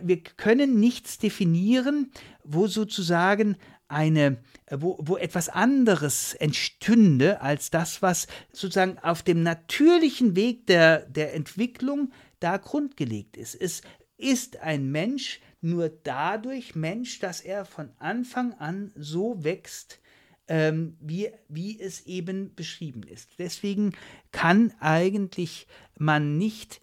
[0.04, 2.12] wir können nichts definieren,
[2.44, 3.58] wo sozusagen
[3.88, 4.38] eine,
[4.70, 11.34] wo, wo etwas anderes entstünde als das, was sozusagen auf dem natürlichen Weg der, der
[11.34, 13.56] Entwicklung da grundgelegt ist.
[13.56, 13.82] Es
[14.18, 20.00] ist ein Mensch nur dadurch Mensch, dass er von Anfang an so wächst,
[20.48, 23.32] ähm, wie, wie es eben beschrieben ist.
[23.38, 23.94] Deswegen
[24.32, 26.82] kann eigentlich man nicht,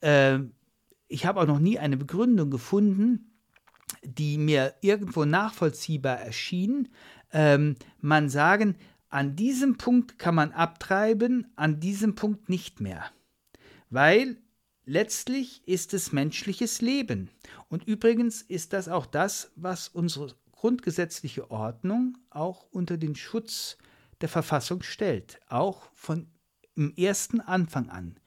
[0.00, 0.38] äh,
[1.08, 3.32] ich habe auch noch nie eine Begründung gefunden,
[4.02, 6.88] die mir irgendwo nachvollziehbar erschien,
[7.32, 8.76] ähm, man sagen,
[9.08, 13.04] an diesem Punkt kann man abtreiben, an diesem Punkt nicht mehr.
[13.88, 14.36] Weil
[14.84, 17.30] letztlich ist es menschliches Leben.
[17.68, 23.78] Und übrigens ist das auch das, was unsere grundgesetzliche Ordnung auch unter den Schutz
[24.20, 26.26] der Verfassung stellt, auch von
[26.74, 28.18] im ersten Anfang an.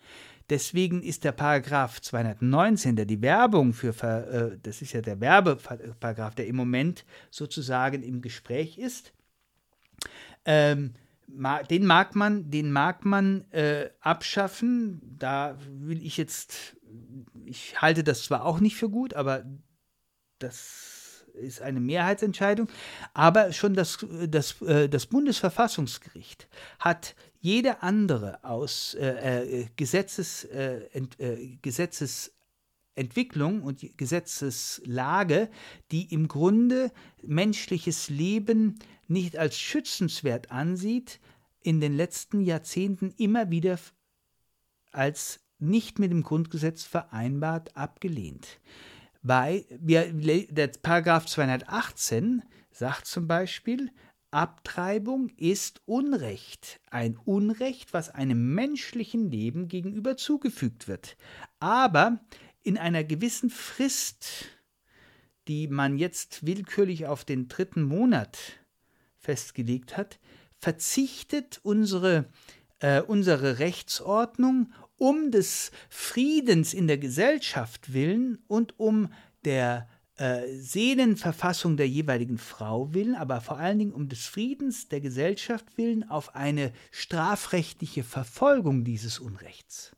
[0.50, 6.36] Deswegen ist der Paragraph 219, der die Werbung für, äh, das ist ja der Werbeparagraph,
[6.36, 9.14] der im Moment sozusagen im Gespräch ist,
[10.46, 10.94] ähm,
[11.70, 15.00] den mag man, den mag man äh, abschaffen.
[15.20, 16.76] Da will ich jetzt,
[17.46, 19.46] ich halte das zwar auch nicht für gut, aber
[20.40, 22.68] das ist eine Mehrheitsentscheidung.
[23.14, 26.48] Aber schon das, das, äh, das Bundesverfassungsgericht
[26.80, 30.82] hat jede andere aus äh, äh Gesetzes, äh,
[31.18, 35.50] äh, Gesetzesentwicklung und Gesetzeslage,
[35.92, 36.92] die im Grunde
[37.24, 41.20] menschliches Leben nicht als schützenswert ansieht,
[41.62, 43.80] in den letzten Jahrzehnten immer wieder
[44.92, 48.60] als nicht mit dem Grundgesetz vereinbart abgelehnt.
[49.22, 50.14] Bei, wir,
[50.48, 52.42] der Paragraph 218
[52.72, 53.92] sagt zum Beispiel,
[54.32, 61.18] Abtreibung ist Unrecht, ein Unrecht, was einem menschlichen Leben gegenüber zugefügt wird,
[61.60, 62.20] aber
[62.62, 64.46] in einer gewissen Frist,
[65.48, 68.38] die man jetzt willkürlich auf den dritten Monat
[69.18, 70.20] festgelegt hat,
[70.58, 72.26] verzichtet unsere,
[72.80, 79.12] äh, unsere Rechtsordnung um des Friedens in der Gesellschaft willen und um
[79.46, 79.88] der
[80.20, 85.78] äh, Seelenverfassung der jeweiligen Frau willen, aber vor allen Dingen um des Friedens der Gesellschaft
[85.78, 89.96] willen auf eine strafrechtliche Verfolgung dieses Unrechts.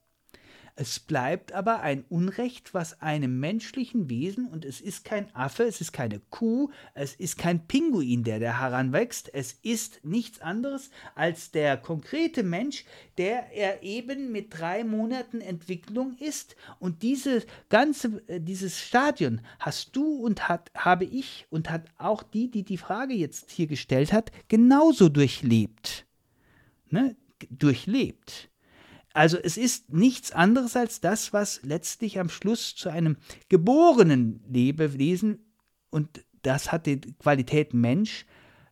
[0.75, 5.81] Es bleibt aber ein Unrecht, was einem menschlichen Wesen, und es ist kein Affe, es
[5.81, 11.51] ist keine Kuh, es ist kein Pinguin, der da heranwächst, es ist nichts anderes als
[11.51, 12.85] der konkrete Mensch,
[13.17, 16.55] der er eben mit drei Monaten Entwicklung ist.
[16.79, 22.23] Und diese ganze, äh, dieses Stadion hast du und hat, habe ich und hat auch
[22.23, 26.05] die, die die Frage jetzt hier gestellt hat, genauso durchlebt.
[26.89, 27.15] Ne?
[27.49, 28.50] Durchlebt.
[29.13, 33.17] Also es ist nichts anderes als das, was letztlich am Schluss zu einem
[33.49, 35.45] geborenen Lebewesen,
[35.89, 38.25] und das hat die Qualität Mensch,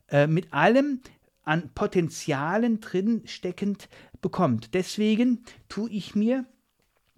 [0.07, 1.01] äh, mit allem
[1.43, 3.89] an Potenzialen drin steckend
[4.21, 4.73] bekommt.
[4.73, 6.45] Deswegen tue ich mir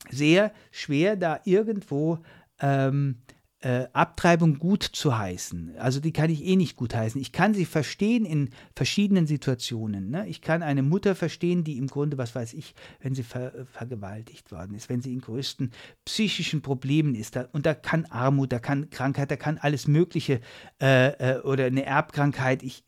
[0.10, 2.20] sehr schwer, da irgendwo
[2.60, 3.22] ähm,
[3.62, 5.76] äh, Abtreibung gut zu heißen.
[5.78, 7.22] Also die kann ich eh nicht gut heißen.
[7.22, 10.10] Ich kann sie verstehen in verschiedenen Situationen.
[10.10, 10.28] Ne?
[10.28, 14.52] Ich kann eine Mutter verstehen, die im Grunde, was weiß ich, wenn sie ver vergewaltigt
[14.52, 15.72] worden ist, wenn sie in größten
[16.06, 17.36] psychischen Problemen ist.
[17.36, 20.42] Da, und da kann Armut, da kann Krankheit, da kann alles Mögliche
[20.82, 22.64] äh, äh, oder eine Erbkrankheit.
[22.64, 22.84] Ich,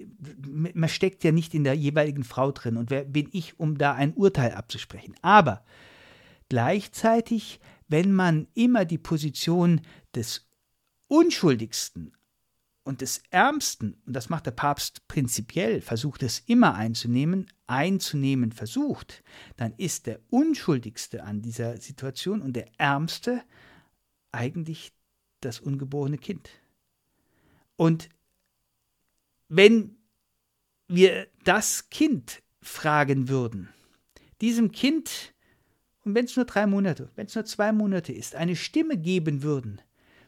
[0.74, 2.78] man steckt ja nicht in der jeweiligen Frau drin.
[2.78, 5.14] Und wer bin ich, um da ein Urteil abzusprechen?
[5.22, 5.64] Aber
[6.50, 9.82] gleichzeitig, wenn man immer die Position
[10.16, 10.50] des
[11.14, 12.18] Unschuldigsten
[12.82, 19.24] und des Ärmsten, und das macht der Papst prinzipiell, versucht es immer einzunehmen, einzunehmen versucht,
[19.56, 23.44] dann ist der Unschuldigste an dieser Situation und der Ärmste
[24.32, 24.92] eigentlich
[25.40, 26.50] das ungeborene Kind.
[27.76, 28.10] Und
[29.50, 29.96] wenn
[30.88, 33.70] wir das Kind fragen würden,
[34.42, 35.36] diesem Kind,
[36.06, 39.44] und wenn es nur drei Monate, wenn es nur zwei Monate ist, eine Stimme geben
[39.44, 39.80] würden,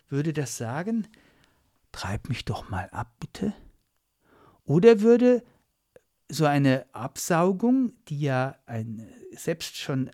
[0.10, 1.08] würde das sagen,
[1.92, 3.54] treib mich doch mal ab, bitte?
[4.64, 5.44] Oder würde
[6.30, 10.10] so eine Absaugung, die ja eine selbst schon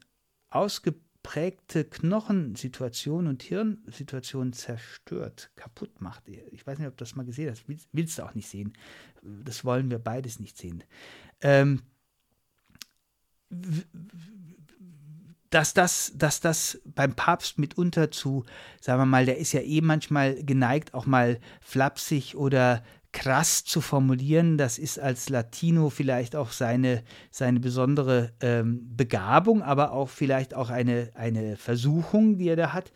[0.49, 6.27] ausgeprägte Knochensituation und Hirnsituation zerstört, kaputt macht.
[6.27, 7.63] Ich weiß nicht, ob du das mal gesehen hast.
[7.93, 8.73] Willst du auch nicht sehen.
[9.21, 10.83] Das wollen wir beides nicht sehen.
[11.41, 11.81] Ähm,
[15.51, 18.45] dass das, dass das beim Papst mitunter zu,
[18.79, 23.81] sagen wir mal, der ist ja eh manchmal geneigt, auch mal flapsig oder krass zu
[23.81, 24.57] formulieren.
[24.57, 30.69] Das ist als Latino vielleicht auch seine, seine besondere ähm, Begabung, aber auch vielleicht auch
[30.69, 32.91] eine, eine Versuchung, die er da hat.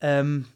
[0.00, 0.46] Ähm,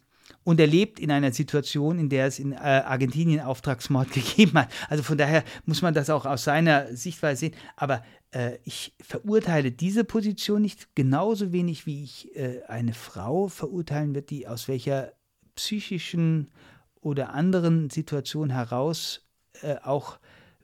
[0.43, 4.69] und er lebt in einer Situation, in der es in äh, Argentinien Auftragsmord gegeben hat.
[4.89, 7.55] Also von daher muss man das auch aus seiner Sichtweise sehen.
[7.77, 8.03] Aber
[8.35, 14.29] äh, ich verurteile diese Position nicht genauso wenig, wie ich äh, eine Frau verurteilen wird,
[14.29, 15.13] die aus welcher
[15.55, 16.51] psychischen
[16.99, 19.25] oder anderen Situation heraus
[19.61, 20.19] äh, auch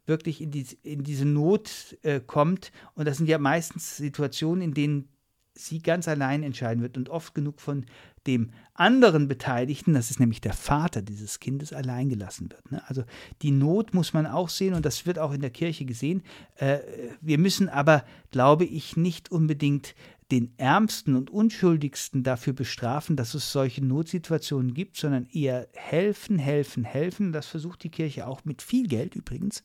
[0.05, 2.71] wirklich in, die, in diese Not äh, kommt.
[2.93, 5.07] Und das sind ja meistens Situationen, in denen
[5.53, 7.85] sie ganz allein entscheiden wird und oft genug von
[8.27, 12.71] dem anderen Beteiligten, das ist nämlich der Vater dieses Kindes, allein gelassen wird.
[12.71, 12.81] Ne?
[12.87, 13.03] Also
[13.41, 16.23] die Not muss man auch sehen und das wird auch in der Kirche gesehen.
[16.55, 16.79] Äh,
[17.19, 19.95] wir müssen aber, glaube ich, nicht unbedingt
[20.31, 26.85] den Ärmsten und Unschuldigsten dafür bestrafen, dass es solche Notsituationen gibt, sondern eher helfen, helfen,
[26.85, 27.33] helfen.
[27.33, 29.63] Das versucht die Kirche auch mit viel Geld übrigens,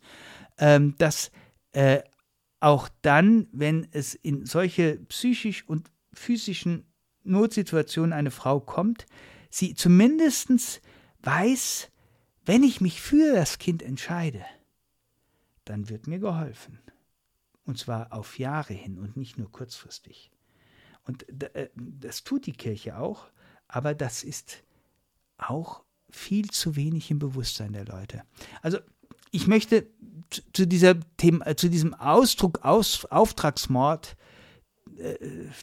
[0.59, 1.31] ähm, dass
[1.73, 2.01] äh,
[2.59, 6.86] auch dann, wenn es in solche psychisch und physischen
[7.27, 9.07] Notsituation eine Frau kommt,
[9.51, 10.81] sie zumindest
[11.23, 11.91] weiß,
[12.45, 14.45] wenn ich mich für das Kind entscheide,
[15.65, 16.79] dann wird mir geholfen.
[17.65, 20.31] Und zwar auf Jahre hin und nicht nur kurzfristig.
[21.05, 23.27] Und äh, das tut die Kirche auch,
[23.69, 24.63] aber das ist
[25.39, 28.23] auch viel zu wenig im Bewusstsein der Leute.
[28.63, 28.79] Also
[29.33, 29.89] ich möchte
[30.53, 34.17] zu, dieser Thema, zu diesem Ausdruck Aus, Auftragsmord,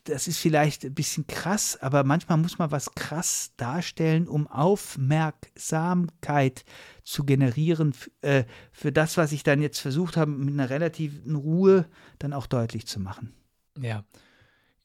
[0.05, 6.63] das ist vielleicht ein bisschen krass, aber manchmal muss man was krass darstellen, um Aufmerksamkeit
[7.03, 11.87] zu generieren äh, für das, was ich dann jetzt versucht habe, mit einer relativen Ruhe
[12.19, 13.33] dann auch deutlich zu machen.
[13.79, 14.03] Ja,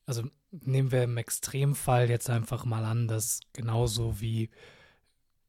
[0.07, 4.51] also nehmen wir im Extremfall jetzt einfach mal an, dass genauso wie,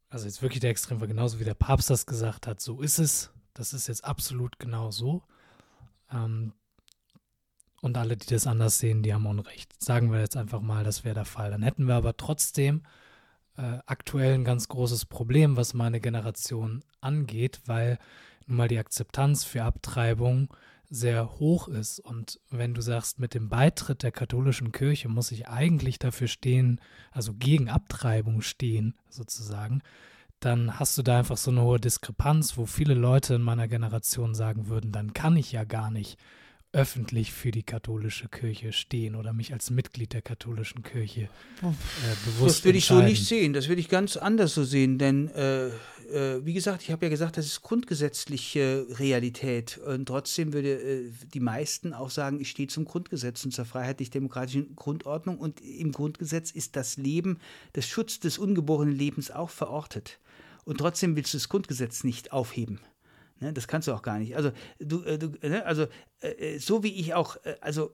[0.10, 3.32] also jetzt wirklich der Extremfall, genauso wie der Papst das gesagt hat, so ist es.
[3.54, 5.24] Das ist jetzt absolut genau so.
[6.12, 6.54] Ähm,
[7.82, 9.82] und alle, die das anders sehen, die haben Unrecht.
[9.82, 11.52] Sagen wir jetzt einfach mal, das wäre der Fall.
[11.52, 12.84] Dann hätten wir aber trotzdem
[13.58, 18.00] äh, aktuell ein ganz großes Problem, was meine Generation angeht, weil
[18.48, 20.54] nun mal die Akzeptanz für Abtreibung
[20.90, 22.00] sehr hoch ist.
[22.00, 26.82] Und wenn du sagst, mit dem Beitritt der katholischen Kirche muss ich eigentlich dafür stehen,
[27.12, 29.82] also gegen Abtreibung stehen, sozusagen,
[30.40, 34.34] dann hast du da einfach so eine hohe Diskrepanz, wo viele Leute in meiner Generation
[34.34, 36.18] sagen würden, dann kann ich ja gar nicht
[36.72, 41.68] öffentlich für die katholische Kirche stehen oder mich als Mitglied der katholischen Kirche äh,
[42.26, 45.30] bewusst Das würde ich so nicht sehen, das würde ich ganz anders so sehen, denn
[45.30, 45.70] äh,
[46.10, 49.78] äh, wie gesagt, ich habe ja gesagt, das ist grundgesetzliche Realität.
[49.78, 54.76] Und trotzdem würde äh, die meisten auch sagen, ich stehe zum Grundgesetz und zur freiheitlich-demokratischen
[54.76, 55.38] Grundordnung.
[55.38, 57.40] Und im Grundgesetz ist das Leben,
[57.76, 60.20] der Schutz des ungeborenen Lebens auch verortet.
[60.66, 62.80] Und trotzdem willst du das Grundgesetz nicht aufheben.
[63.40, 64.36] Ne, das kannst du auch gar nicht.
[64.36, 65.88] Also, du, äh, du ne, also
[66.22, 67.92] äh, äh, so wie ich auch, äh, also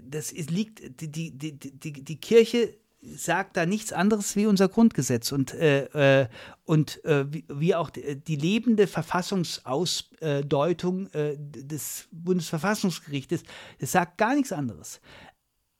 [0.00, 4.68] das ist, liegt, die, die, die, die, die Kirche sagt da nichts anderes wie unser
[4.68, 6.28] Grundgesetz und, äh, äh,
[6.64, 13.42] und äh, wie, wie, auch die, lebende Verfassungsausdeutung äh, des Bundesverfassungsgerichtes,
[13.80, 15.00] das sagt gar nichts anderes.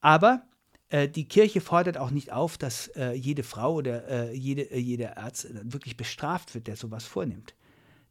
[0.00, 0.42] Aber
[0.88, 5.46] äh, die Kirche fordert auch nicht auf, dass äh, jede Frau oder jede, jeder Arzt
[5.72, 7.54] wirklich bestraft wird, der sowas vornimmt.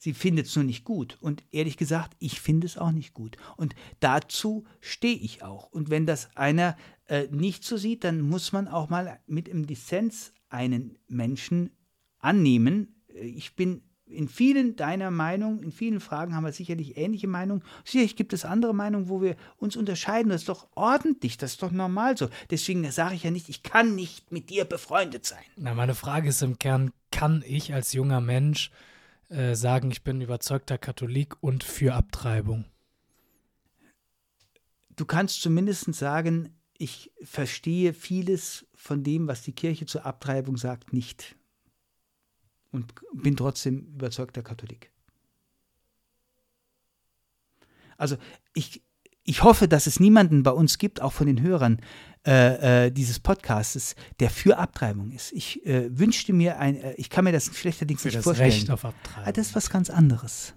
[0.03, 1.19] Sie findet es nur nicht gut.
[1.22, 3.38] Und ehrlich gesagt, ich finde es auch nicht gut.
[3.56, 5.68] Und dazu stehe ich auch.
[5.68, 6.76] Und wenn das einer
[7.06, 11.69] äh, nicht so sieht, dann muss man auch mal mit im Dissens einen Menschen
[12.18, 12.95] annehmen.
[13.14, 17.64] Äh, ich bin in vielen deiner Meinung, in vielen Fragen haben wir sicherlich ähnliche Meinungen.
[17.86, 20.32] Sicherlich gibt es andere Meinungen, wo wir uns unterscheiden.
[20.32, 22.28] Das ist doch ordentlich, das ist doch normal so.
[22.49, 25.44] Deswegen sage ich ja nicht, ich kann nicht mit dir befreundet sein.
[25.57, 28.72] Na, meine Frage ist im Kern, kann ich als junger Mensch
[29.32, 32.66] äh, sagen, ich bin überzeugter Katholik und für Abtreibung?
[34.98, 40.91] Du kannst zumindest sagen, ich verstehe vieles von dem, was die Kirche zur Abtreibung sagt,
[40.91, 41.36] nicht.
[42.72, 44.91] Und bin trotzdem überzeugter Katholik.
[47.98, 48.18] Also
[48.53, 48.84] ich,
[49.24, 51.80] ich hoffe, dass es niemanden bei uns gibt, auch von den Hörern,
[52.26, 55.31] äh, äh, dieses Podcasts, der für Abtreibung ist.
[55.31, 58.52] Ich äh, wünschte mir ein, äh, ich kann mir das schlechterdings für nicht das vorstellen.
[58.52, 59.27] Recht auf Abtreibung.
[59.27, 60.53] Ah, das ist was ganz anderes.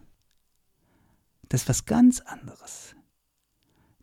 [1.48, 2.94] Das ist was ganz anderes.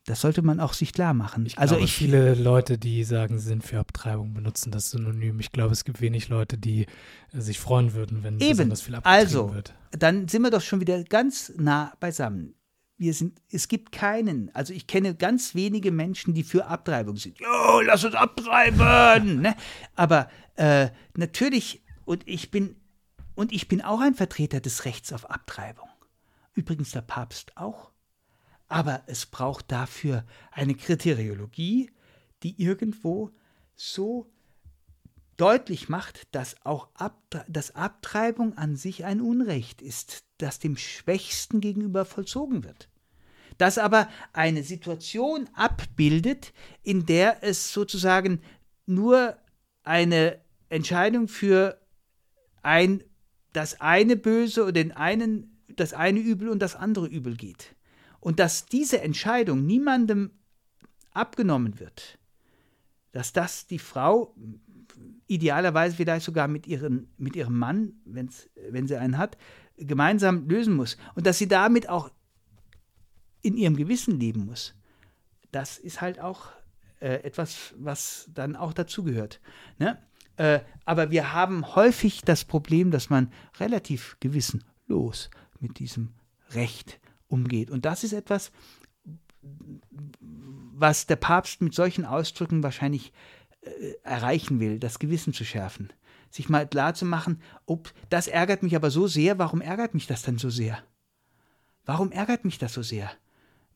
[0.06, 1.46] Das sollte man auch sich klar machen.
[1.46, 5.40] Ich also glaube, ich, viele Leute, die sagen, sie sind für Abtreibung, benutzen das Synonym.
[5.40, 6.88] Ich glaube, es gibt wenig Leute, die
[7.32, 9.76] äh, sich freuen würden, wenn eben, besonders viel abgetrieben also, wird.
[9.92, 12.56] Dann sind wir doch schon wieder ganz nah beisammen
[13.02, 17.40] wir sind, es gibt keinen, also ich kenne ganz wenige Menschen, die für Abtreibung sind.
[17.40, 19.42] Jo, lass uns abtreiben!
[19.42, 19.56] ne?
[19.96, 22.76] Aber äh, natürlich, und ich bin,
[23.34, 25.90] und ich bin auch ein Vertreter des Rechts auf Abtreibung.
[26.54, 27.90] Übrigens der Papst auch.
[28.68, 31.90] Aber es braucht dafür eine Kriteriologie,
[32.44, 33.32] die irgendwo
[33.76, 34.32] so
[35.38, 41.62] deutlich macht, dass auch Abtre dass Abtreibung an sich ein Unrecht ist, das dem Schwächsten
[41.62, 42.91] gegenüber vollzogen wird
[43.62, 46.52] das aber eine Situation abbildet,
[46.82, 48.42] in der es sozusagen
[48.88, 49.38] nur
[49.84, 50.40] eine
[50.70, 51.80] Entscheidung für
[52.64, 53.04] ein,
[53.54, 57.76] das eine Böse oder den einen, das eine Übel und das andere Übel geht.
[58.20, 60.32] Und dass diese Entscheidung niemandem
[61.12, 62.18] abgenommen wird,
[63.12, 64.36] dass das die Frau
[65.28, 69.38] idealerweise vielleicht sogar mit, ihren, mit ihrem Mann, wenn's, wenn sie einen hat,
[69.78, 70.98] gemeinsam lösen muss.
[71.16, 72.10] Und dass sie damit auch
[73.42, 74.76] in ihrem Gewissen leben muss,
[75.52, 76.50] das ist halt auch
[77.00, 79.42] äh, etwas, was dann auch dazugehört.
[79.78, 79.98] Ne?
[80.38, 86.14] Äh, aber wir haben häufig das Problem, dass man relativ gewissenlos mit diesem
[86.52, 87.70] Recht umgeht.
[87.70, 88.52] Und das ist etwas,
[90.74, 93.14] was der Papst mit solchen Ausdrücken wahrscheinlich
[93.62, 95.92] äh, erreichen will, das Gewissen zu schärfen.
[96.30, 100.08] Sich mal klar zu machen, ob das ärgert mich aber so sehr, warum ärgert mich
[100.08, 100.82] das dann so sehr?
[101.86, 103.12] Warum ärgert mich das so sehr?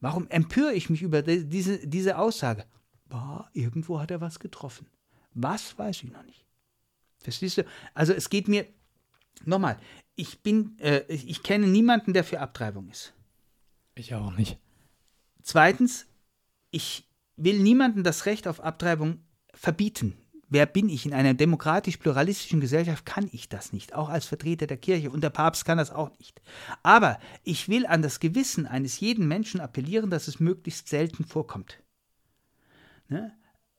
[0.05, 2.65] Warum empöre ich mich über diese, diese Aussage?
[3.09, 4.85] Boah, irgendwo hat er was getroffen.
[5.33, 6.45] Was weiß ich noch nicht.
[7.17, 7.65] Verstehst du?
[7.95, 8.67] Also es geht mir,
[9.43, 9.79] Nochmal,
[10.15, 13.13] ich bin, äh, ich kenne niemanden, der für Abtreibung ist.
[13.95, 14.59] Ich auch nicht.
[15.41, 16.05] Zweitens,
[16.69, 19.23] ich will niemandem das Recht auf Abtreibung
[19.55, 20.15] verbieten.
[20.47, 21.05] Wer bin ich?
[21.05, 25.09] In einer demokratisch-pluralistischen Gesellschaft kann ich das nicht, auch als Vertreter der Kirche.
[25.09, 26.41] Und der Papst kann das auch nicht.
[26.83, 31.81] Aber ich will an das Gewissen eines jeden Menschen appellieren, dass es möglichst selten vorkommt.
[33.07, 33.33] Ne?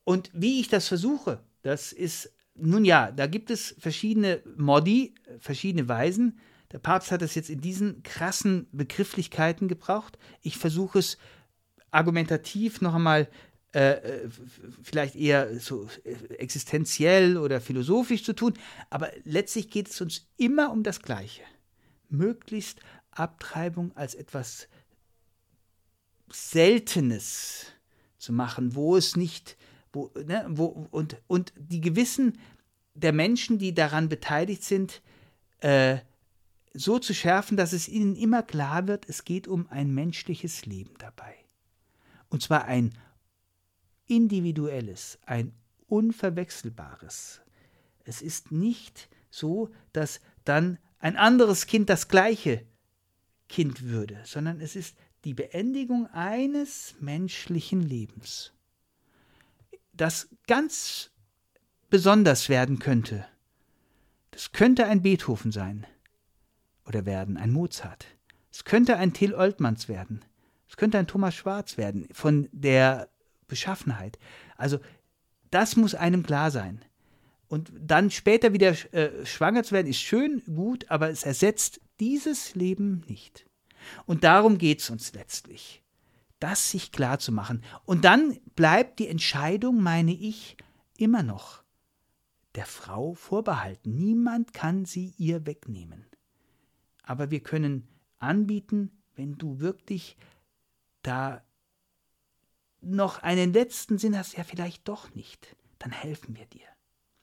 [0.05, 5.89] Und wie ich das versuche, das ist, nun ja, da gibt es verschiedene Modi, verschiedene
[5.89, 6.39] Weisen.
[6.73, 10.19] Der Papst hat es jetzt in diesen krassen Begrifflichkeiten gebraucht.
[10.43, 11.19] Ich versuche es
[11.91, 13.29] argumentativ noch einmal
[13.77, 14.31] äh, äh
[14.83, 18.55] vielleicht eher so äh, existenziell oder philosophisch zu tun,
[18.89, 21.43] aber letztlich geht es uns immer um das Gleiche.
[22.09, 22.81] Möglichst
[23.11, 24.69] Abtreibung als etwas
[26.31, 27.67] Seltenes
[28.19, 29.57] zu machen, wo es nicht,
[29.93, 32.39] wo, ne, wo, und, und die Gewissen
[32.95, 35.03] der Menschen, die daran beteiligt sind,
[35.61, 35.99] äh,
[36.73, 40.95] so zu schärfen, dass es ihnen immer klar wird, es geht um ein menschliches Leben
[40.99, 41.35] dabei.
[42.29, 42.93] Und zwar ein
[44.07, 45.53] individuelles, ein
[45.89, 47.41] unverwechselbares.
[48.05, 52.65] Es ist nicht so, dass dann ein anderes Kind das gleiche
[53.49, 58.53] Kind würde, sondern es ist die Beendigung eines menschlichen Lebens,
[59.93, 61.11] das ganz
[61.91, 63.27] besonders werden könnte.
[64.31, 65.87] Das könnte ein Beethoven sein
[66.87, 68.07] oder werden, ein Mozart.
[68.53, 70.25] Es könnte ein Till Oltmanns werden.
[70.69, 73.09] Es könnte ein Thomas Schwarz werden, von der
[73.49, 74.19] Beschaffenheit.
[74.57, 74.79] Also,
[75.51, 76.85] das muss einem klar sein.
[77.49, 82.55] Und dann später wieder äh, schwanger zu werden, ist schön, gut, aber es ersetzt dieses
[82.55, 83.47] Leben nicht.
[84.05, 85.83] Und darum geht es uns letztlich,
[86.41, 87.63] das sich klar zu machen.
[87.85, 90.57] Und dann bleibt die Entscheidung, meine ich,
[90.99, 91.63] immer noch
[92.57, 93.95] der Frau vorbehalten.
[93.95, 96.07] Niemand kann sie ihr wegnehmen.
[97.03, 97.87] Aber wir können
[98.19, 100.17] anbieten, wenn du wirklich
[101.03, 101.43] da
[102.87, 106.67] noch einen letzten Sinn hast, ja vielleicht doch nicht, dann helfen wir dir.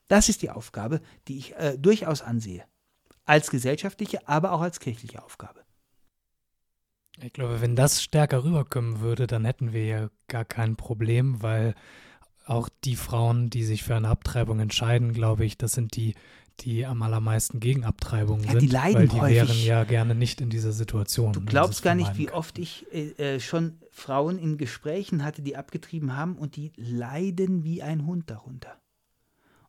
[0.07, 2.64] Das ist die Aufgabe, die ich äh, durchaus ansehe.
[3.26, 5.61] Als gesellschaftliche, aber auch als kirchliche Aufgabe.
[7.22, 11.76] Ich glaube, wenn das stärker rüberkommen würde, dann hätten wir ja gar kein Problem, weil
[12.45, 16.15] auch die Frauen, die sich für eine Abtreibung entscheiden, glaube ich, das sind die,
[16.60, 18.61] die am allermeisten gegen Abtreibung ja, sind.
[18.61, 19.38] Die leiden weil die häufig.
[19.38, 21.34] wären ja gerne nicht in dieser Situation.
[21.34, 25.56] Du glaubst gar nicht, wie oft ich äh, äh, schon Frauen in Gesprächen hatte, die
[25.56, 28.82] abgetrieben haben und die leiden wie ein Hund darunter.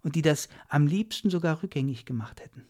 [0.01, 2.65] Und die das am liebsten sogar rückgängig gemacht hätten.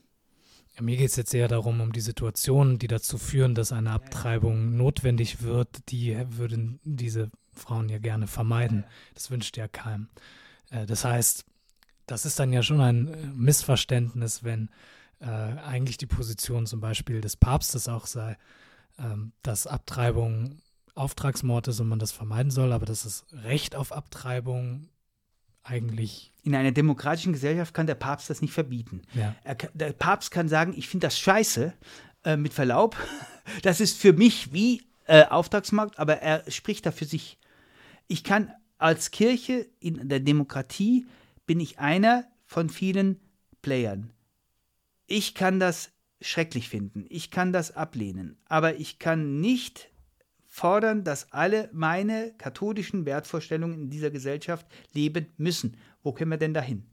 [0.74, 3.92] Ja, mir geht es jetzt eher darum, um die Situationen, die dazu führen, dass eine
[3.92, 8.84] Abtreibung notwendig wird, die würden diese Frauen ja gerne vermeiden.
[9.14, 10.08] Das wünscht ja keinem.
[10.70, 11.44] Äh, das heißt,
[12.06, 14.70] das ist dann ja schon ein äh, Missverständnis, wenn
[15.20, 18.36] äh, eigentlich die Position zum Beispiel des Papstes auch sei,
[18.98, 20.58] ähm, dass Abtreibung
[20.94, 24.88] Auftragsmord ist und man das vermeiden soll, aber das Recht auf Abtreibung
[25.62, 26.32] eigentlich.
[26.42, 29.02] In einer demokratischen Gesellschaft kann der Papst das nicht verbieten.
[29.14, 29.34] Ja.
[29.44, 31.72] Er, der Papst kann sagen, ich finde das scheiße,
[32.24, 32.96] äh, mit Verlaub.
[33.60, 37.36] Das ist für mich wie äh, Auftragsmarkt, aber er spricht da für sich.
[38.08, 41.06] Ich kann als Kirche in der Demokratie
[41.44, 43.20] bin ich einer von vielen
[43.60, 44.14] Playern.
[45.06, 45.90] Ich kann das
[46.22, 49.90] schrecklich finden, ich kann das ablehnen, aber ich kann nicht
[50.54, 55.76] fordern, dass alle meine katholischen Wertvorstellungen in dieser Gesellschaft leben müssen.
[56.04, 56.84] Wo können wir denn dahin?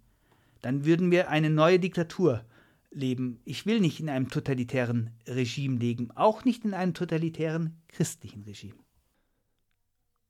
[0.63, 2.43] Dann würden wir eine neue Diktatur
[2.89, 3.39] leben.
[3.45, 8.79] Ich will nicht in einem totalitären Regime leben, auch nicht in einem totalitären christlichen Regime.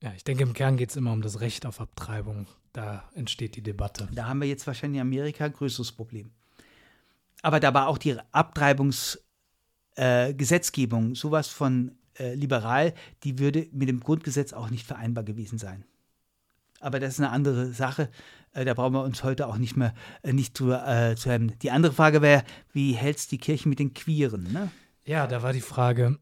[0.04, 2.48] Ja, ich denke, im Kern geht es immer um das Recht auf Abtreibung.
[2.74, 4.10] Da entsteht die Debatte.
[4.14, 6.32] Da haben wir jetzt wahrscheinlich in Amerika ein größeres Problem.
[7.44, 12.94] Aber da war auch die Abtreibungsgesetzgebung äh, sowas von äh, liberal,
[13.24, 15.84] die würde mit dem Grundgesetz auch nicht vereinbar gewesen sein.
[16.80, 18.10] Aber das ist eine andere Sache.
[18.54, 19.94] Äh, da brauchen wir uns heute auch nicht mehr
[20.24, 21.58] äh, nicht zu, äh, zu haben.
[21.60, 22.44] Die andere Frage wäre,
[22.74, 24.52] wie hält es die Kirche mit den Queeren?
[24.52, 24.72] Ne?
[25.06, 26.18] Ja, da war die Frage,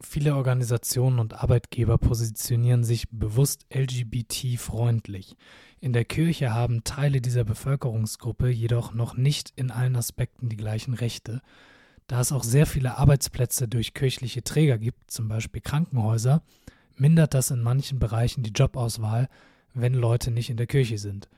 [0.00, 5.36] viele Organisationen und Arbeitgeber positionieren sich bewusst LGBT-freundlich.
[5.80, 10.94] In der Kirche haben Teile dieser Bevölkerungsgruppe jedoch noch nicht in allen Aspekten die gleichen
[10.94, 11.40] Rechte.
[12.08, 16.42] Da es auch sehr viele Arbeitsplätze durch kirchliche Träger gibt, zum Beispiel Krankenhäuser,
[16.96, 19.28] mindert das in manchen Bereichen die Jobauswahl,
[19.74, 21.28] wenn Leute nicht in der Kirche sind.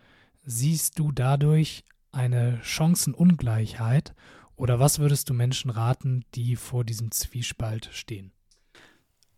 [0.44, 4.14] Siehst du dadurch eine Chancenungleichheit
[4.54, 8.30] oder was würdest du Menschen raten, die vor diesem Zwiespalt stehen?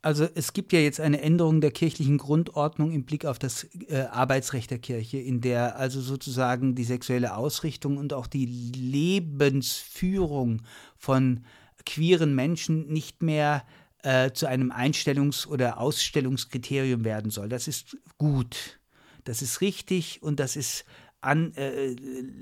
[0.03, 4.07] Also es gibt ja jetzt eine Änderung der kirchlichen Grundordnung im Blick auf das äh,
[4.11, 10.62] Arbeitsrecht der Kirche, in der also sozusagen die sexuelle Ausrichtung und auch die Lebensführung
[10.97, 11.45] von
[11.87, 13.65] queeren Menschen nicht mehr
[14.03, 17.49] äh, zu einem Einstellungs- oder Ausstellungskriterium werden soll.
[17.49, 18.81] Das ist gut,
[19.23, 20.85] das ist richtig und das ist
[21.20, 21.95] an, äh,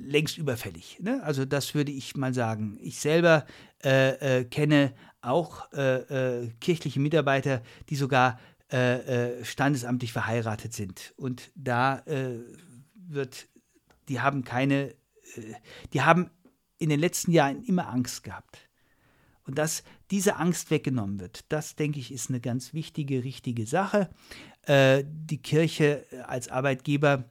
[0.07, 0.97] längst überfällig.
[1.01, 1.23] Ne?
[1.23, 2.79] Also das würde ich mal sagen.
[2.81, 3.45] Ich selber
[3.85, 8.39] äh, äh, kenne auch äh, äh, kirchliche Mitarbeiter, die sogar
[8.69, 11.13] äh, standesamtlich verheiratet sind.
[11.17, 12.05] Und da
[12.95, 13.49] wird,
[14.09, 14.95] die haben keine,
[15.93, 16.31] die haben
[16.79, 18.69] in den letzten Jahren immer Angst gehabt.
[19.45, 19.83] Und dass
[20.13, 24.09] diese Angst weggenommen wird, das denke ich, ist eine ganz wichtige, richtige Sache.
[24.69, 27.25] die Kirche als Arbeitgeber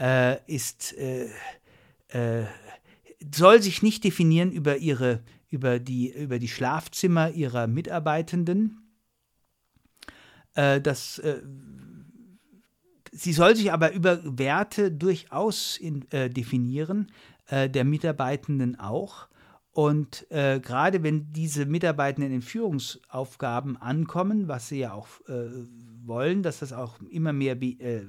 [0.00, 1.28] äh, ist, äh,
[2.08, 2.44] äh,
[3.32, 8.90] soll sich nicht definieren über ihre, über die, über die Schlafzimmer ihrer Mitarbeitenden.
[10.54, 11.42] Äh, das, äh,
[13.12, 17.10] sie soll sich aber über Werte durchaus in, äh, definieren,
[17.52, 19.26] der Mitarbeitenden auch.
[19.72, 25.48] Und äh, gerade wenn diese Mitarbeitenden in Führungsaufgaben ankommen, was sie ja auch äh,
[26.04, 28.02] wollen, dass das auch immer mehr, äh,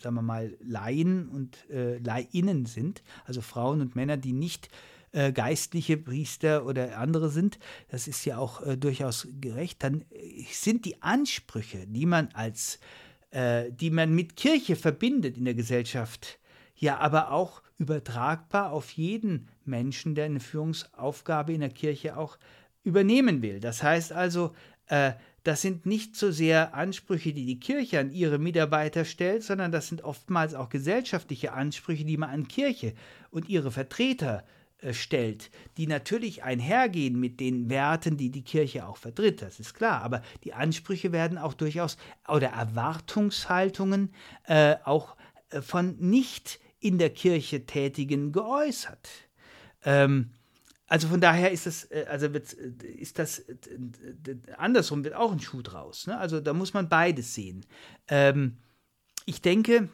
[0.00, 4.70] sagen wir mal, Laien und äh, Lainnen sind, also Frauen und Männer, die nicht
[5.12, 7.58] äh, geistliche Priester oder andere sind,
[7.88, 12.80] das ist ja auch äh, durchaus gerecht, dann äh, sind die Ansprüche, die man als,
[13.30, 16.38] äh, die man mit Kirche verbindet in der Gesellschaft,
[16.76, 22.38] ja aber auch übertragbar auf jeden Menschen, der eine Führungsaufgabe in der Kirche auch
[22.84, 23.60] übernehmen will.
[23.60, 24.54] Das heißt also,
[24.86, 25.12] äh,
[25.44, 29.88] das sind nicht so sehr Ansprüche, die die Kirche an ihre Mitarbeiter stellt, sondern das
[29.88, 32.94] sind oftmals auch gesellschaftliche Ansprüche, die man an Kirche
[33.30, 38.96] und ihre Vertreter äh, stellt, die natürlich einhergehen mit den Werten, die die Kirche auch
[38.96, 40.02] vertritt, das ist klar.
[40.02, 41.96] Aber die Ansprüche werden auch durchaus
[42.26, 44.12] oder Erwartungshaltungen
[44.44, 45.16] äh, auch
[45.50, 49.08] äh, von nicht in der Kirche Tätigen geäußert.
[49.84, 50.30] Ähm,
[50.88, 53.56] also von daher ist das, äh, also wird, äh, ist das äh,
[54.58, 56.06] andersrum wird auch ein Schuh draus.
[56.06, 56.18] Ne?
[56.18, 57.64] Also da muss man beides sehen.
[58.08, 58.58] Ähm,
[59.24, 59.88] ich denke,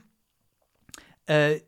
[1.27, 1.61] äh,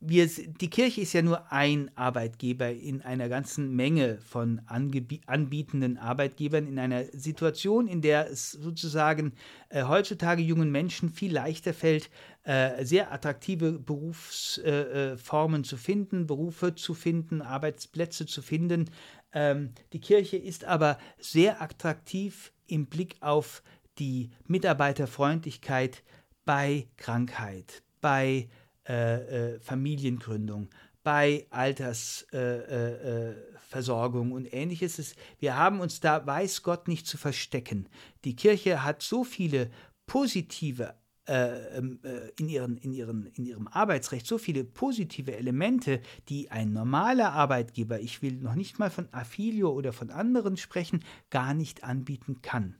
[0.00, 6.68] wir, die Kirche ist ja nur ein Arbeitgeber in einer ganzen Menge von anbietenden Arbeitgebern
[6.68, 9.32] in einer Situation, in der es sozusagen
[9.70, 12.10] äh, heutzutage jungen Menschen viel leichter fällt,
[12.44, 18.90] äh, sehr attraktive Berufsformen äh, zu finden, Berufe zu finden, Arbeitsplätze zu finden.
[19.32, 23.64] Ähm, die Kirche ist aber sehr attraktiv im Blick auf
[23.98, 26.04] die Mitarbeiterfreundlichkeit
[26.44, 30.68] bei Krankheit, bei äh, äh, Familiengründung,
[31.02, 35.14] bei Altersversorgung äh, und ähnliches.
[35.38, 37.88] Wir haben uns da, weiß Gott, nicht zu verstecken.
[38.24, 39.70] Die Kirche hat so viele
[40.06, 40.94] positive
[41.26, 42.00] ähm,
[42.38, 48.00] in, ihren, in, ihren, in ihrem Arbeitsrecht so viele positive Elemente, die ein normaler Arbeitgeber,
[48.00, 52.76] ich will noch nicht mal von Affilio oder von anderen sprechen, gar nicht anbieten kann.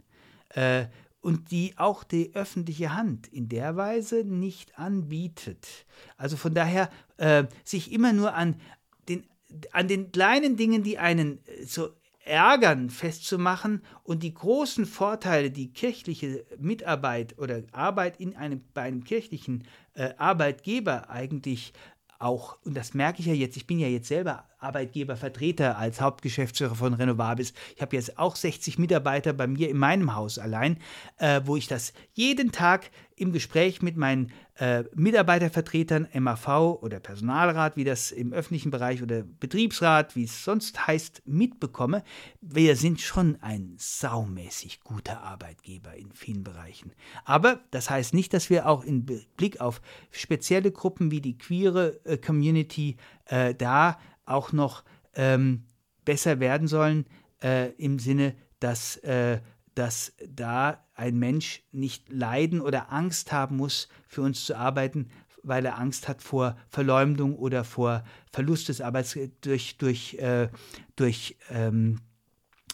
[1.20, 5.86] Und die auch die öffentliche Hand in der Weise nicht anbietet.
[6.16, 8.60] Also von daher äh, sich immer nur an
[9.08, 9.26] den,
[9.72, 11.88] an den kleinen Dingen, die einen äh, so
[12.24, 19.02] ärgern, festzumachen und die großen Vorteile, die kirchliche Mitarbeit oder Arbeit in einem, bei einem
[19.02, 19.64] kirchlichen
[19.94, 21.72] äh, Arbeitgeber eigentlich
[22.18, 26.74] auch, und das merke ich ja jetzt, ich bin ja jetzt selber Arbeitgebervertreter als Hauptgeschäftsführer
[26.74, 27.52] von Renovabis.
[27.76, 30.78] Ich habe jetzt auch 60 Mitarbeiter bei mir in meinem Haus allein,
[31.18, 37.76] äh, wo ich das jeden Tag im Gespräch mit meinen äh, Mitarbeitervertretern, MAV oder Personalrat,
[37.76, 42.02] wie das im öffentlichen Bereich oder Betriebsrat, wie es sonst heißt, mitbekomme.
[42.40, 46.93] Wir sind schon ein saumäßig guter Arbeitgeber in vielen Bereichen.
[47.24, 49.80] Aber das heißt nicht, dass wir auch im Blick auf
[50.10, 53.98] spezielle Gruppen wie die queere äh, Community äh, da
[54.30, 54.84] auch noch
[55.14, 55.64] ähm,
[56.05, 57.06] besser werden sollen
[57.42, 59.40] äh, im Sinne, dass, äh,
[59.74, 65.10] dass da ein Mensch nicht leiden oder Angst haben muss, für uns zu arbeiten,
[65.42, 70.48] weil er Angst hat vor Verleumdung oder vor Verlust des Arbeits durch, durch, äh,
[70.96, 72.00] durch ähm,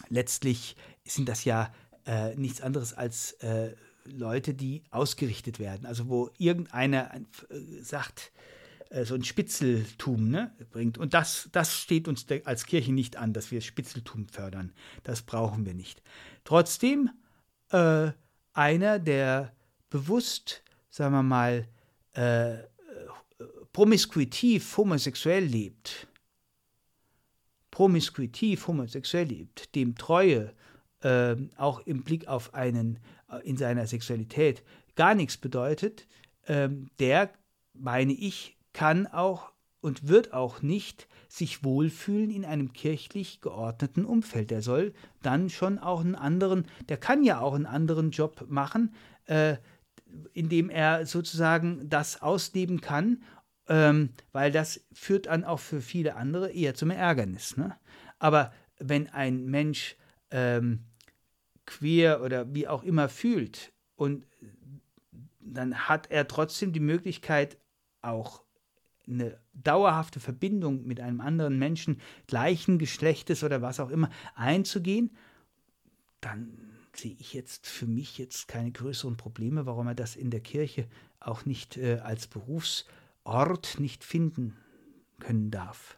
[0.09, 1.71] letztlich sind das ja
[2.05, 3.75] äh, nichts anderes als äh,
[4.05, 5.85] Leute, die ausgerichtet werden.
[5.85, 7.21] Also wo irgendeiner äh,
[7.81, 8.31] sagt,
[9.03, 10.97] so ein Spitzeltum ne, bringt.
[10.97, 14.73] Und das, das steht uns als Kirche nicht an, dass wir Spitzeltum fördern.
[15.03, 16.01] Das brauchen wir nicht.
[16.43, 17.09] Trotzdem,
[17.71, 18.11] äh,
[18.53, 19.53] einer, der
[19.89, 21.67] bewusst, sagen wir mal,
[22.13, 22.57] äh,
[23.73, 26.07] promiskuitiv homosexuell lebt,
[27.71, 30.53] promiskuitiv homosexuell lebt, dem Treue
[31.01, 32.99] äh, auch im Blick auf einen
[33.29, 34.63] äh, in seiner Sexualität
[34.95, 36.07] gar nichts bedeutet,
[36.43, 37.31] äh, der,
[37.73, 44.51] meine ich, kann auch und wird auch nicht sich wohlfühlen in einem kirchlich geordneten Umfeld.
[44.51, 48.93] Der soll dann schon auch einen anderen, der kann ja auch einen anderen Job machen,
[49.27, 49.55] äh,
[50.33, 53.23] indem er sozusagen das ausleben kann,
[53.69, 57.55] ähm, weil das führt dann auch für viele andere eher zum Ärgernis.
[57.55, 57.77] Ne?
[58.19, 59.95] Aber wenn ein Mensch
[60.31, 60.83] ähm,
[61.65, 64.27] queer oder wie auch immer fühlt und
[65.39, 67.57] dann hat er trotzdem die Möglichkeit,
[68.01, 68.44] auch
[69.07, 75.11] eine dauerhafte Verbindung mit einem anderen Menschen gleichen Geschlechtes oder was auch immer einzugehen,
[76.21, 76.57] dann
[76.93, 80.87] sehe ich jetzt für mich jetzt keine größeren Probleme, warum er das in der Kirche
[81.19, 84.55] auch nicht äh, als Berufsort nicht finden
[85.19, 85.97] können darf.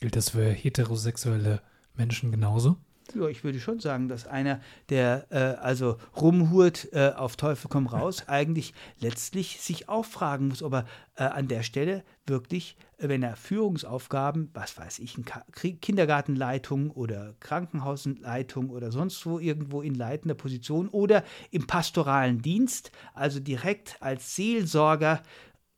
[0.00, 1.62] Gilt das für heterosexuelle
[1.94, 2.76] Menschen genauso?
[3.12, 7.86] Ja, ich würde schon sagen, dass einer, der äh, also rumhurt äh, auf Teufel komm
[7.86, 10.86] raus, eigentlich letztlich sich auch fragen muss, ob er
[11.16, 17.34] äh, an der Stelle wirklich, äh, wenn er Führungsaufgaben, was weiß ich, in Kindergartenleitung oder
[17.40, 24.34] Krankenhausleitung oder sonst wo irgendwo in leitender Position oder im pastoralen Dienst, also direkt als
[24.34, 25.22] Seelsorger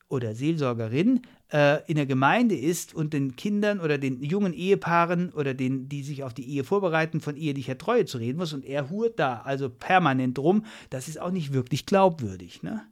[0.08, 5.88] oder Seelsorgerin in der Gemeinde ist und den Kindern oder den jungen Ehepaaren oder den,
[5.88, 9.20] die sich auf die Ehe vorbereiten, von ehelicher Treue zu reden muss und er hurt
[9.20, 12.64] da also permanent rum, das ist auch nicht wirklich glaubwürdig.
[12.64, 12.84] Ne?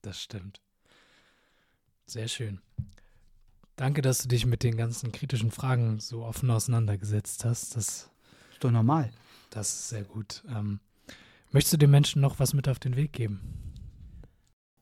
[0.00, 0.62] Das stimmt.
[2.06, 2.60] Sehr schön.
[3.76, 7.76] Danke, dass du dich mit den ganzen kritischen Fragen so offen auseinandergesetzt hast.
[7.76, 8.10] Das
[8.52, 9.10] ist doch normal.
[9.50, 10.42] Das ist sehr gut.
[10.48, 10.80] Ähm,
[11.50, 13.40] möchtest du den Menschen noch was mit auf den Weg geben?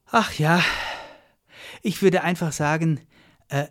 [0.07, 0.63] Ach ja,
[1.83, 3.01] ich würde einfach sagen,
[3.49, 3.67] äh,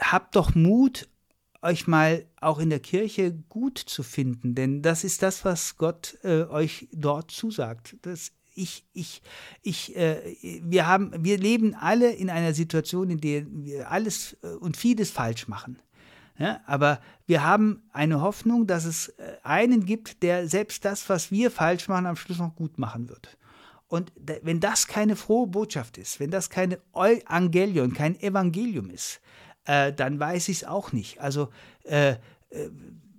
[0.00, 1.08] habt doch Mut,
[1.62, 6.16] euch mal auch in der Kirche gut zu finden, denn das ist das, was Gott
[6.22, 7.96] äh, euch dort zusagt.
[8.02, 9.22] Das ich, ich,
[9.62, 14.48] ich, äh, wir haben, wir leben alle in einer Situation, in der wir alles äh,
[14.48, 15.78] und vieles falsch machen.
[16.38, 21.30] Ja, aber wir haben eine Hoffnung, dass es äh, einen gibt, der selbst das, was
[21.30, 23.36] wir falsch machen, am Schluss noch gut machen wird.
[23.90, 29.20] Und wenn das keine frohe Botschaft ist, wenn das keine Evangelion, kein Evangelium ist,
[29.64, 31.20] äh, dann weiß ich es auch nicht.
[31.20, 31.48] Also,
[31.82, 32.16] äh, äh,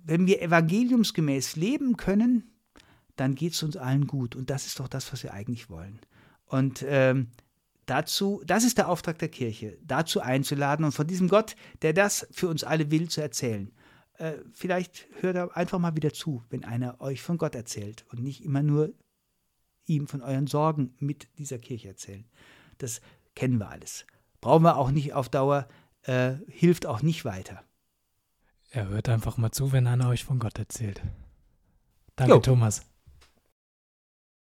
[0.05, 2.55] wenn wir evangeliumsgemäß leben können,
[3.17, 4.33] dann geht es uns allen gut.
[4.33, 5.99] Und das ist doch das, was wir eigentlich wollen.
[6.45, 7.27] Und ähm,
[7.85, 12.25] dazu, das ist der Auftrag der Kirche, dazu einzuladen und von diesem Gott, der das
[12.31, 13.73] für uns alle will, zu erzählen.
[14.19, 18.23] Äh, vielleicht hört er einfach mal wieder zu, wenn einer euch von Gott erzählt und
[18.23, 18.93] nicht immer nur
[19.91, 22.25] ihm von euren Sorgen mit dieser Kirche erzählen.
[22.77, 23.01] Das
[23.35, 24.05] kennen wir alles.
[24.39, 25.67] Brauchen wir auch nicht auf Dauer,
[26.03, 27.63] äh, hilft auch nicht weiter.
[28.71, 31.01] Er hört einfach mal zu, wenn einer euch von Gott erzählt.
[32.15, 32.39] Danke, jo.
[32.39, 32.85] Thomas.